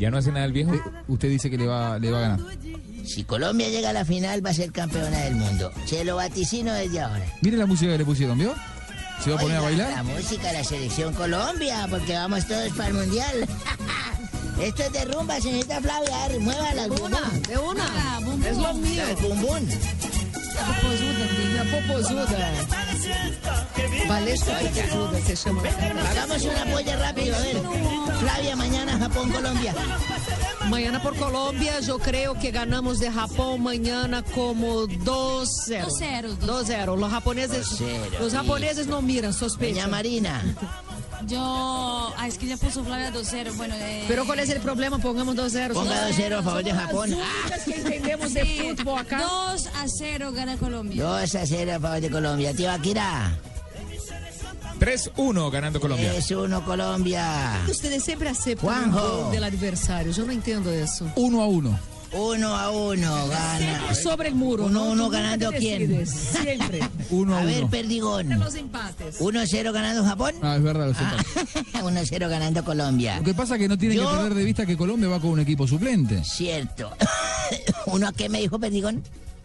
[0.00, 0.72] ¿Ya no hace nada el viejo?
[1.08, 2.40] Usted dice que le va, le va a ganar.
[3.04, 5.70] si Colombia llega a la final va a ser campeona del mundo.
[5.86, 7.24] Se lo vaticino desde ahora.
[7.42, 8.54] Mire la música que le pusieron, ¿vio?
[9.22, 9.90] ¿Se va a poner a bailar?
[9.90, 13.46] La música de la selección Colombia, porque vamos todos para el mundial.
[14.62, 16.38] Esto es de rumba, señorita Flavia.
[16.38, 18.20] Mueva la Una, de una.
[18.46, 19.02] Es lo mío.
[19.08, 19.68] El bum bum.
[21.56, 22.52] La popozuda.
[24.08, 25.62] Valesca popozuda se llama.
[26.10, 27.56] Hagamos una polla rápido, a ver.
[28.20, 29.74] Flavia, mañana Japón, Colombia.
[30.68, 35.86] Mañana por Colombia, yo creo que ganamos de Japón mañana como 2-0.
[35.86, 36.96] 2-0, 2-0.
[36.96, 39.90] Los japoneses, 2-0, los japoneses no miran, Doña sospechan.
[39.90, 40.42] Marina.
[41.26, 43.56] Yo, ah, es que ya puso Flavia 2-0.
[43.56, 44.98] Bueno, eh, Pero ¿cuál es el problema?
[44.98, 45.74] Pongamos 2-0.
[45.74, 47.10] Ponga 2-0 a favor de Japón.
[47.48, 49.20] Las que entendemos de sí, fútbol acá.
[49.20, 51.02] 2 a 0 gana Colombia.
[51.04, 52.54] 2 a 0 a favor de Colombia.
[52.54, 53.32] Tío Akira.
[54.78, 56.14] 3-1 ganando Colombia.
[56.16, 57.60] 3-1 Colombia.
[57.68, 58.98] Ustedes siempre aceptan Juanjo.
[59.18, 60.12] el gol del adversario.
[60.12, 61.06] Yo no entiendo eso.
[61.16, 61.78] Uno a uno.
[62.12, 63.94] Uno a uno, gana.
[63.94, 64.64] Sobre el muro.
[64.66, 64.90] Uno a ¿no?
[64.92, 66.06] uno ganando quién.
[66.06, 66.80] Siempre.
[67.10, 67.70] Uno a A ver, uno.
[67.70, 68.28] Perdigón.
[68.38, 69.20] Los empates.
[69.20, 70.34] 1-0 ganando Japón.
[70.42, 71.04] Ah, es verdad, lo sé.
[71.78, 73.18] 1-0 ganando Colombia.
[73.18, 75.20] Lo que pasa es que no tienen Yo- que perder de vista que Colombia va
[75.20, 76.22] con un equipo suplente.
[76.24, 76.90] Cierto.
[77.86, 79.02] ¿Uno a qué me dijo Perdigón?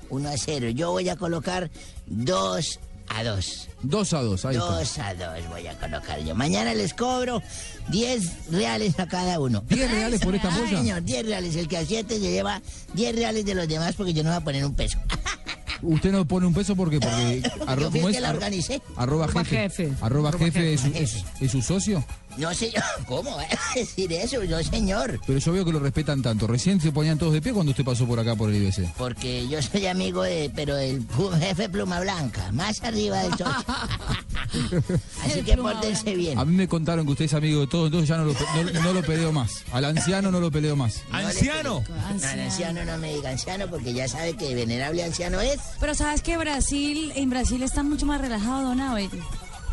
[0.09, 0.69] 1 a 0.
[0.69, 1.69] Yo voy a colocar
[2.07, 2.79] 2
[3.15, 3.67] a 2.
[3.83, 4.65] 2 a 2, ahí está.
[4.65, 6.35] 2 a 2 voy a colocar yo.
[6.35, 7.41] Mañana les cobro
[7.89, 9.63] 10 reales a cada uno.
[9.63, 10.77] ¿10 reales por esta polla?
[10.79, 11.55] señor, 10 reales.
[11.55, 12.61] El que acierte se lleva
[12.93, 14.97] 10 reales de los demás porque yo no voy a poner un peso.
[15.81, 18.15] Usted no pone un peso porque, porque arro- Yo fui ¿cómo es?
[18.15, 18.81] que la organicé.
[18.95, 19.57] Arroba Arroba jefe.
[19.83, 19.93] jefe.
[20.01, 21.03] Arroba Arroba jefe es, su- jefe.
[21.03, 22.03] es- es su socio.
[22.37, 22.73] No sé,
[23.07, 24.43] ¿cómo va a decir eso?
[24.43, 25.19] No, señor.
[25.25, 26.47] Pero yo veo que lo respetan tanto.
[26.47, 28.93] Recién se ponían todos de pie cuando usted pasó por acá por el IBC.
[28.97, 31.05] Porque yo soy amigo de, pero el
[31.39, 33.45] jefe Pluma Blanca, más arriba del socio.
[35.23, 36.37] Así que pórtense bien.
[36.37, 38.81] A mí me contaron que usted es amigo de todos, entonces ya no lo, no,
[38.81, 39.63] no lo peleo más.
[39.71, 41.01] Al anciano no lo peleo más.
[41.11, 41.83] ¡Anciano!
[41.87, 45.59] No, al anciano no me diga anciano porque ya sabe que venerable anciano es.
[45.79, 49.09] Pero sabes que Brasil, en Brasil está mucho más relajado, Don Abel.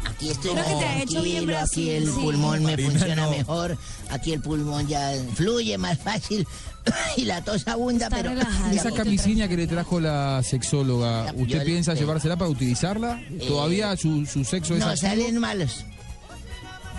[0.04, 2.20] Aquí estoy Creo que más te ha hecho bien tranquilo, Brasil, aquí el sí.
[2.20, 3.30] pulmón me Marina, funciona no.
[3.30, 3.78] mejor,
[4.10, 6.46] aquí el pulmón ya fluye más fácil
[7.16, 8.32] y la tos abunda, Está pero...
[8.72, 13.22] Esa camisilla que le trajo la sexóloga, yo ¿usted le- piensa eh, llevársela para utilizarla?
[13.46, 15.08] ¿Todavía su, su sexo es No, activo?
[15.10, 15.84] salen malos.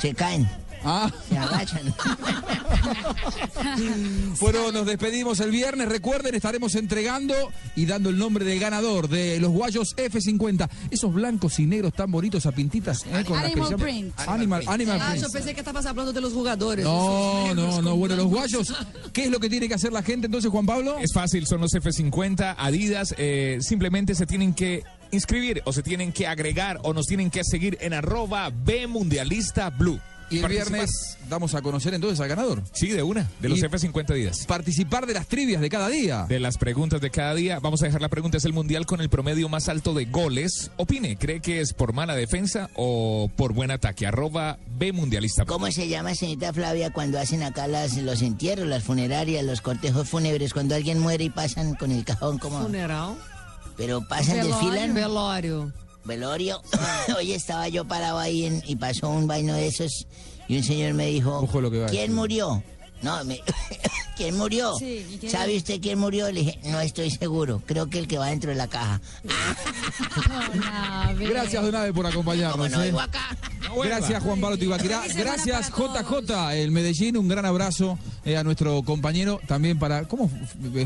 [0.02, 0.50] Se caen,
[0.85, 1.93] Ah, se agachan.
[4.39, 5.88] Bueno, nos despedimos el viernes.
[5.88, 7.34] Recuerden, estaremos entregando
[7.76, 10.69] y dando el nombre del ganador de los guayos F50.
[10.91, 13.05] Esos blancos y negros tan bonitos a pintitas.
[13.05, 13.23] ¿eh?
[13.26, 14.19] con las que Animal llaman- print.
[14.27, 15.23] Animal, animal Ah, print.
[15.26, 16.84] yo pensé que estabas hablando de los jugadores.
[16.85, 17.95] No, no, no.
[17.95, 18.73] Bueno, los guayos,
[19.14, 20.97] ¿qué es lo que tiene que hacer la gente entonces, Juan Pablo?
[20.99, 26.11] Es fácil, son los F50, Adidas, eh, simplemente se tienen que inscribir o se tienen
[26.11, 29.99] que agregar o nos tienen que seguir en arroba B Mundialista Blue.
[30.34, 32.64] Y el Participar- viernes damos a conocer entonces al ganador.
[32.73, 34.45] Sí, de una, de los Y- F50 Adidas.
[34.45, 36.26] Participar de las trivias de cada día.
[36.27, 39.01] De las preguntas de cada día, vamos a dejar la pregunta, ¿es el mundial con
[39.01, 40.72] el promedio más alto de goles?
[40.77, 44.07] Opine, ¿cree que es por mala defensa o por buen ataque?
[44.07, 45.45] Arroba B Mundialista.
[45.45, 50.10] ¿Cómo se llama, señorita Flavia, cuando hacen acá las, los entierros, las funerarias, los cortejos
[50.10, 52.61] fúnebres, cuando alguien muere y pasan con el cajón como...
[52.61, 53.15] Funeral.
[53.77, 54.55] Pero pasan, Velorio.
[54.55, 54.93] desfilan...
[54.93, 55.73] Velorio.
[56.06, 56.62] Velorio.
[57.18, 60.06] Hoy estaba yo parado ahí en- y pasó un vaino de esos
[60.48, 62.62] y un señor me dijo, Ojo lo que va a ¿quién murió?
[63.04, 63.42] No, me-
[64.18, 64.74] ¿quién murió?
[64.80, 66.32] Sí, ¿y quién ¿Sabe usted quién murió?
[66.32, 69.02] Le dije, no estoy seguro, creo que el que va dentro de la caja.
[70.72, 71.30] Abel.
[71.30, 72.70] Gracias, Donave, por acompañarnos.
[72.70, 72.94] ¿Cómo no ¿eh?
[73.04, 73.36] acá?
[73.84, 75.02] Gracias, Juan Pablo Tibaquirá.
[75.16, 75.70] Gracias.
[75.72, 77.18] JJ, el Medellín.
[77.18, 79.40] Un gran abrazo eh, a nuestro compañero.
[79.48, 80.04] También para.
[80.08, 80.30] ¿Cómo?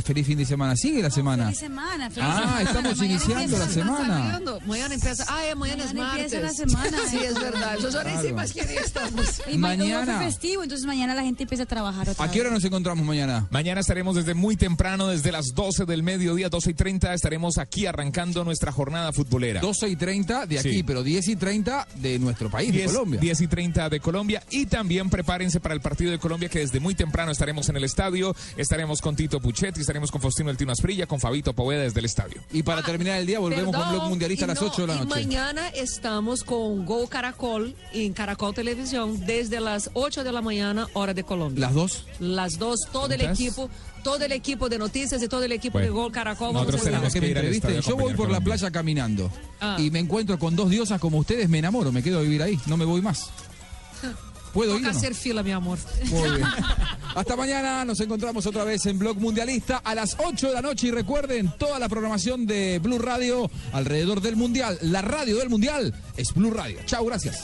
[0.05, 0.75] Feliz fin de semana.
[0.77, 1.45] ¿Sigue la semana?
[1.45, 2.61] Feliz semana, feliz Ah, semana.
[2.61, 4.39] estamos iniciando la semana.
[4.65, 5.25] Mañana, empieza.
[5.27, 6.33] Ah, mañana, es Mañana martes.
[6.33, 6.97] empieza la semana.
[7.09, 7.77] Sí, es verdad.
[7.81, 8.35] Yo ya ni sé Claro.
[8.35, 9.41] más quién estamos.
[9.51, 10.19] Y ma- Mañana.
[10.19, 13.47] festivo, entonces mañana la gente empieza a trabajar ¿A qué hora nos encontramos mañana?
[13.49, 17.85] Mañana estaremos desde muy temprano, desde las 12 del mediodía, 12 y 30, estaremos aquí
[17.85, 19.59] arrancando nuestra jornada futbolera.
[19.61, 20.83] 12 y 30 de aquí, Sí.
[20.83, 23.19] pero 10 y 30 de nuestro país, de 10, Colombia.
[23.19, 26.79] 10 y 30 de Colombia y también prepárense para el partido de Colombia que desde
[26.79, 30.71] muy temprano estaremos en el estadio, estaremos con Tito Puchetti, estaremos con Faustino El Tino
[30.71, 32.41] Asprilla, con Fabito Poveda desde el estadio.
[32.53, 34.87] Y para terminar el día, volvemos con Perdón, Blog Mundialista a las no, 8 de
[34.87, 35.09] la y noche.
[35.09, 41.13] mañana estamos con Gol Caracol en Caracol Televisión desde las 8 de la mañana, hora
[41.13, 41.59] de Colombia.
[41.67, 42.05] ¿Las dos?
[42.19, 43.69] Las dos, todo el equipo,
[44.03, 46.53] todo el equipo de noticias y todo el equipo Bueno, de Gol Caracol.
[46.53, 47.81] nosotros tenemos que me ir entrevisten.
[47.81, 49.75] Yo voy por la playa caminando Ah.
[49.79, 52.59] y me encuentro con dos diosas como ustedes, me enamoro, me quedo a vivir ahí,
[52.67, 53.29] no me voy más.
[54.53, 54.77] ¿Puedo ir?
[54.81, 54.97] Toca o no?
[54.97, 55.77] hacer fila, mi amor.
[56.05, 56.43] Muy bien.
[57.15, 60.87] Hasta mañana, nos encontramos otra vez en Blog Mundialista a las 8 de la noche
[60.87, 64.77] y recuerden toda la programación de Blue Radio alrededor del Mundial.
[64.81, 66.79] La radio del Mundial es Blue Radio.
[66.85, 67.43] Chao, gracias.